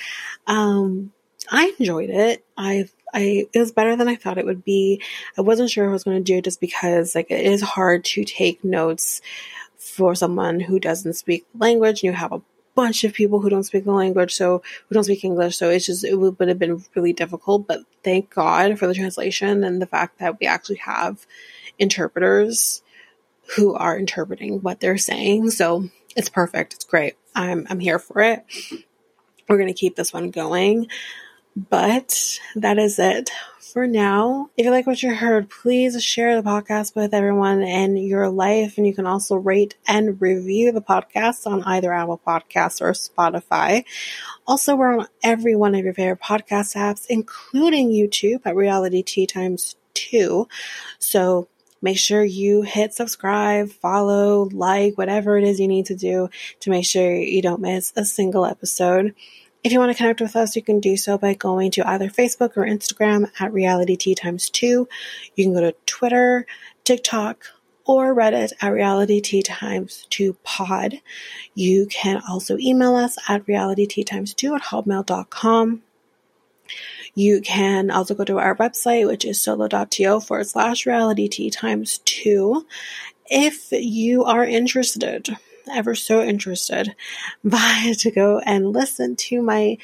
Um, 0.46 1.12
I 1.50 1.74
enjoyed 1.78 2.10
it. 2.10 2.44
I 2.56 2.88
I 3.12 3.46
it 3.52 3.58
was 3.58 3.72
better 3.72 3.96
than 3.96 4.08
I 4.08 4.16
thought 4.16 4.38
it 4.38 4.46
would 4.46 4.64
be. 4.64 5.02
I 5.36 5.42
wasn't 5.42 5.70
sure 5.70 5.88
I 5.88 5.92
was 5.92 6.04
going 6.04 6.16
to 6.16 6.22
do 6.22 6.38
it 6.38 6.44
just 6.44 6.60
because 6.60 7.14
like 7.14 7.30
it 7.30 7.44
is 7.44 7.60
hard 7.60 8.04
to 8.06 8.24
take 8.24 8.64
notes 8.64 9.20
for 9.76 10.14
someone 10.14 10.60
who 10.60 10.78
doesn't 10.78 11.14
speak 11.14 11.44
language 11.58 12.02
and 12.02 12.04
you 12.04 12.12
have 12.12 12.32
a 12.32 12.42
bunch 12.74 13.04
of 13.04 13.12
people 13.12 13.40
who 13.40 13.50
don't 13.50 13.64
speak 13.64 13.84
the 13.84 13.92
language, 13.92 14.34
so 14.34 14.62
who 14.88 14.94
don't 14.94 15.04
speak 15.04 15.24
English. 15.24 15.56
So 15.56 15.70
it's 15.70 15.86
just 15.86 16.04
it 16.04 16.16
would, 16.16 16.38
would 16.38 16.48
have 16.48 16.58
been 16.58 16.84
really 16.94 17.12
difficult. 17.12 17.66
But 17.66 17.80
thank 18.02 18.30
God 18.30 18.78
for 18.78 18.86
the 18.86 18.94
translation 18.94 19.64
and 19.64 19.80
the 19.80 19.86
fact 19.86 20.18
that 20.18 20.38
we 20.40 20.46
actually 20.46 20.76
have 20.76 21.26
interpreters 21.78 22.82
who 23.56 23.74
are 23.74 23.98
interpreting 23.98 24.60
what 24.62 24.80
they're 24.80 24.98
saying. 24.98 25.50
So 25.50 25.88
it's 26.16 26.28
perfect. 26.28 26.74
It's 26.74 26.84
great. 26.84 27.14
I'm 27.34 27.66
I'm 27.68 27.80
here 27.80 27.98
for 27.98 28.20
it. 28.20 28.44
We're 29.48 29.58
gonna 29.58 29.74
keep 29.74 29.96
this 29.96 30.12
one 30.12 30.30
going. 30.30 30.88
But 31.54 32.38
that 32.56 32.78
is 32.78 32.98
it 32.98 33.30
for 33.72 33.86
now. 33.86 34.50
If 34.56 34.64
you 34.64 34.70
like 34.70 34.86
what 34.86 35.02
you 35.02 35.14
heard, 35.14 35.48
please 35.50 36.02
share 36.02 36.36
the 36.36 36.48
podcast 36.48 36.94
with 36.94 37.14
everyone 37.14 37.62
in 37.62 37.96
your 37.96 38.28
life. 38.28 38.76
And 38.76 38.86
you 38.86 38.94
can 38.94 39.06
also 39.06 39.36
rate 39.36 39.74
and 39.86 40.20
review 40.20 40.72
the 40.72 40.82
podcast 40.82 41.46
on 41.46 41.62
either 41.64 41.92
Apple 41.92 42.20
Podcasts 42.26 42.80
or 42.80 42.92
Spotify. 42.92 43.84
Also, 44.46 44.76
we're 44.76 45.00
on 45.00 45.06
every 45.22 45.56
one 45.56 45.74
of 45.74 45.84
your 45.84 45.94
favorite 45.94 46.20
podcast 46.20 46.76
apps, 46.76 47.06
including 47.08 47.90
YouTube 47.90 48.42
at 48.44 48.54
Realitea 48.54 49.28
Times 49.28 49.76
2. 49.94 50.48
So 50.98 51.48
make 51.80 51.98
sure 51.98 52.22
you 52.24 52.62
hit 52.62 52.94
subscribe, 52.94 53.70
follow, 53.70 54.48
like, 54.52 54.96
whatever 54.96 55.36
it 55.36 55.44
is 55.44 55.60
you 55.60 55.68
need 55.68 55.86
to 55.86 55.96
do 55.96 56.28
to 56.60 56.70
make 56.70 56.86
sure 56.86 57.14
you 57.14 57.42
don't 57.42 57.60
miss 57.60 57.92
a 57.96 58.04
single 58.04 58.46
episode. 58.46 59.14
If 59.64 59.70
you 59.70 59.78
want 59.78 59.92
to 59.92 59.96
connect 59.96 60.20
with 60.20 60.34
us, 60.34 60.56
you 60.56 60.62
can 60.62 60.80
do 60.80 60.96
so 60.96 61.16
by 61.16 61.34
going 61.34 61.70
to 61.72 61.88
either 61.88 62.08
Facebook 62.08 62.56
or 62.56 62.66
Instagram 62.66 63.30
at 63.38 63.52
Realitea 63.52 64.16
Times 64.16 64.50
2. 64.50 64.88
You 65.36 65.44
can 65.44 65.54
go 65.54 65.60
to 65.60 65.76
Twitter, 65.86 66.46
TikTok, 66.82 67.46
or 67.84 68.12
Reddit 68.12 68.52
at 68.60 68.72
Realitea 68.72 69.42
Times 69.44 70.06
2 70.10 70.36
Pod. 70.42 71.00
You 71.54 71.86
can 71.86 72.20
also 72.28 72.58
email 72.58 72.96
us 72.96 73.16
at 73.28 73.46
Realitea 73.46 74.04
Times 74.04 74.34
2 74.34 74.56
at 74.56 74.62
hotmail.com. 74.62 75.82
You 77.14 77.40
can 77.40 77.90
also 77.90 78.14
go 78.14 78.24
to 78.24 78.38
our 78.38 78.56
website, 78.56 79.06
which 79.06 79.24
is 79.24 79.40
solo.to 79.40 80.20
forward 80.20 80.46
slash 80.46 80.86
realitea 80.86 81.52
times 81.52 81.98
two. 81.98 82.66
if 83.26 83.70
you 83.70 84.24
are 84.24 84.44
interested, 84.44 85.36
ever 85.70 85.94
so 85.94 86.22
interested, 86.22 86.94
by 87.44 87.94
to 87.98 88.10
go 88.10 88.40
and 88.40 88.72
listen 88.72 89.16
to 89.16 89.42
my 89.42 89.78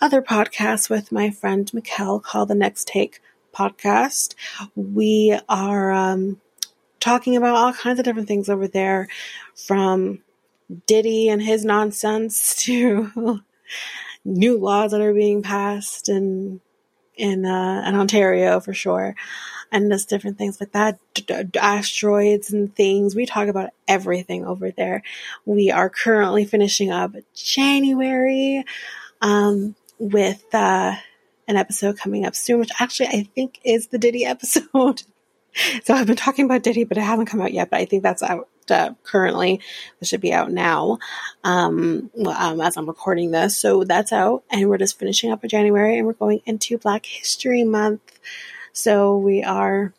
other 0.00 0.22
podcast 0.22 0.88
with 0.88 1.12
my 1.12 1.30
friend 1.30 1.72
Mikel 1.74 2.20
called 2.20 2.48
the 2.48 2.54
Next 2.54 2.86
Take 2.88 3.20
podcast. 3.54 4.34
We 4.74 5.38
are 5.48 5.90
um, 5.90 6.40
talking 7.00 7.36
about 7.36 7.56
all 7.56 7.72
kinds 7.72 7.98
of 7.98 8.04
different 8.04 8.28
things 8.28 8.48
over 8.48 8.68
there, 8.68 9.08
from 9.54 10.20
Diddy 10.86 11.28
and 11.28 11.42
his 11.42 11.64
nonsense 11.64 12.54
to 12.64 13.40
new 14.24 14.58
laws 14.58 14.92
that 14.92 15.00
are 15.00 15.14
being 15.14 15.42
passed 15.42 16.08
in 16.08 16.60
in 17.16 17.44
uh, 17.44 17.84
in 17.86 17.94
Ontario 17.94 18.60
for 18.60 18.72
sure, 18.72 19.14
and 19.72 19.90
just 19.90 20.08
different 20.08 20.38
things 20.38 20.60
like 20.60 20.72
that, 20.72 20.98
asteroids 21.56 22.52
and 22.52 22.74
things. 22.74 23.14
We 23.14 23.26
talk 23.26 23.48
about 23.48 23.70
everything 23.86 24.44
over 24.44 24.70
there. 24.70 25.02
We 25.44 25.70
are 25.70 25.90
currently 25.90 26.44
finishing 26.44 26.90
up 26.90 27.14
January 27.34 28.64
um, 29.20 29.74
with 29.98 30.44
uh, 30.52 30.94
an 31.46 31.56
episode 31.56 31.98
coming 31.98 32.24
up 32.24 32.34
soon, 32.34 32.60
which 32.60 32.70
actually 32.78 33.08
I 33.08 33.28
think 33.34 33.60
is 33.64 33.88
the 33.88 33.98
Diddy 33.98 34.24
episode. 34.24 35.02
so 35.84 35.94
I've 35.94 36.06
been 36.06 36.16
talking 36.16 36.44
about 36.44 36.62
Diddy, 36.62 36.84
but 36.84 36.96
it 36.96 37.02
hasn't 37.02 37.28
come 37.28 37.40
out 37.40 37.52
yet. 37.52 37.70
But 37.70 37.80
I 37.80 37.84
think 37.84 38.02
that's 38.02 38.22
out 38.22 38.48
uh, 38.70 38.94
currently. 39.02 39.60
It 40.00 40.06
should 40.06 40.20
be 40.20 40.32
out 40.32 40.50
now 40.50 40.98
um, 41.44 42.10
um, 42.24 42.60
as 42.60 42.76
I'm 42.76 42.86
recording 42.86 43.30
this. 43.30 43.58
So 43.58 43.84
that's 43.84 44.12
out, 44.12 44.44
and 44.50 44.68
we're 44.68 44.78
just 44.78 44.98
finishing 44.98 45.30
up 45.30 45.42
in 45.42 45.50
January, 45.50 45.98
and 45.98 46.06
we're 46.06 46.12
going 46.14 46.40
into 46.46 46.78
Black 46.78 47.06
History 47.06 47.64
Month. 47.64 48.18
So 48.72 49.18
we 49.18 49.42
are 49.42 49.92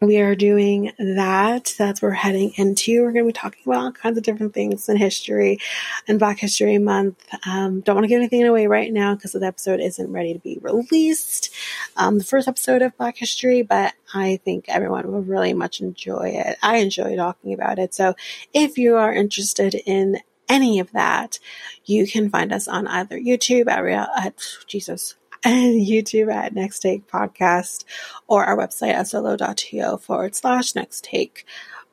we 0.00 0.18
are 0.18 0.36
doing 0.36 0.92
that. 0.98 1.74
That's 1.76 2.00
what 2.00 2.08
we're 2.08 2.14
heading 2.14 2.52
into. 2.54 3.02
We're 3.02 3.12
going 3.12 3.24
to 3.24 3.28
be 3.28 3.32
talking 3.32 3.62
about 3.66 3.82
all 3.82 3.92
kinds 3.92 4.16
of 4.16 4.22
different 4.22 4.54
things 4.54 4.88
in 4.88 4.96
history 4.96 5.58
and 6.06 6.20
Black 6.20 6.38
History 6.38 6.78
Month. 6.78 7.26
Um, 7.44 7.80
don't 7.80 7.96
want 7.96 8.04
to 8.04 8.08
give 8.08 8.18
anything 8.18 8.46
away 8.46 8.68
right 8.68 8.92
now 8.92 9.16
because 9.16 9.32
the 9.32 9.44
episode 9.44 9.80
isn't 9.80 10.12
ready 10.12 10.34
to 10.34 10.38
be 10.38 10.58
released. 10.60 11.52
Um, 11.96 12.18
the 12.18 12.24
first 12.24 12.46
episode 12.46 12.82
of 12.82 12.96
Black 12.96 13.16
History, 13.16 13.62
but 13.62 13.92
I 14.14 14.38
think 14.44 14.66
everyone 14.68 15.10
will 15.10 15.22
really 15.22 15.52
much 15.52 15.80
enjoy 15.80 16.30
it. 16.34 16.58
I 16.62 16.76
enjoy 16.76 17.16
talking 17.16 17.52
about 17.52 17.80
it. 17.80 17.92
So 17.92 18.14
if 18.54 18.78
you 18.78 18.96
are 18.96 19.12
interested 19.12 19.74
in 19.74 20.18
any 20.48 20.78
of 20.78 20.92
that, 20.92 21.40
you 21.84 22.06
can 22.06 22.30
find 22.30 22.52
us 22.52 22.68
on 22.68 22.86
either 22.86 23.18
YouTube 23.18 23.68
at, 23.68 24.08
at 24.16 24.34
Jesus 24.68 25.16
and 25.44 25.74
YouTube 25.86 26.32
at 26.32 26.54
Next 26.54 26.80
Take 26.80 27.08
Podcast 27.08 27.84
or 28.26 28.44
our 28.44 28.56
website 28.56 28.94
at 28.94 29.08
solo.to 29.08 29.98
forward 29.98 30.34
slash 30.34 30.74
Next 30.74 31.04
Take 31.04 31.44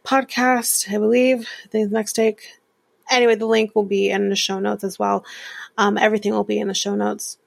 Podcast. 0.04 0.94
I 0.94 0.98
believe 0.98 1.48
the 1.72 1.88
Next 1.88 2.14
Take. 2.14 2.60
Anyway, 3.10 3.36
the 3.36 3.46
link 3.46 3.76
will 3.76 3.86
be 3.86 4.10
in 4.10 4.30
the 4.30 4.36
show 4.36 4.60
notes 4.60 4.84
as 4.84 4.98
well. 4.98 5.26
Um, 5.78 5.98
everything 5.98 6.34
will 6.34 6.44
be 6.44 6.60
in 6.60 6.68
the 6.68 6.74
show 6.74 6.96
notes. 6.96 7.38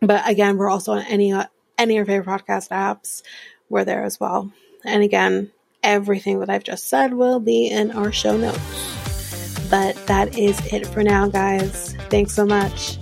But 0.00 0.28
again, 0.28 0.56
we're 0.56 0.70
also 0.70 0.92
on 0.92 1.04
any 1.06 1.32
uh, 1.32 1.44
any 1.76 1.98
of 1.98 2.08
your 2.08 2.22
favorite 2.22 2.44
podcast 2.44 2.70
apps. 2.70 3.22
We're 3.68 3.84
there 3.84 4.04
as 4.04 4.18
well. 4.18 4.52
And 4.84 5.02
again, 5.02 5.50
everything 5.82 6.40
that 6.40 6.50
I've 6.50 6.64
just 6.64 6.88
said 6.88 7.12
will 7.14 7.40
be 7.40 7.66
in 7.68 7.90
our 7.90 8.12
show 8.12 8.36
notes. 8.36 9.68
But 9.70 9.94
that 10.06 10.36
is 10.36 10.58
it 10.72 10.86
for 10.86 11.02
now, 11.02 11.28
guys. 11.28 11.94
Thanks 12.08 12.34
so 12.34 12.44
much. 12.44 12.98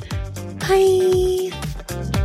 Bye. 0.61 1.48
Bye. 1.89 2.18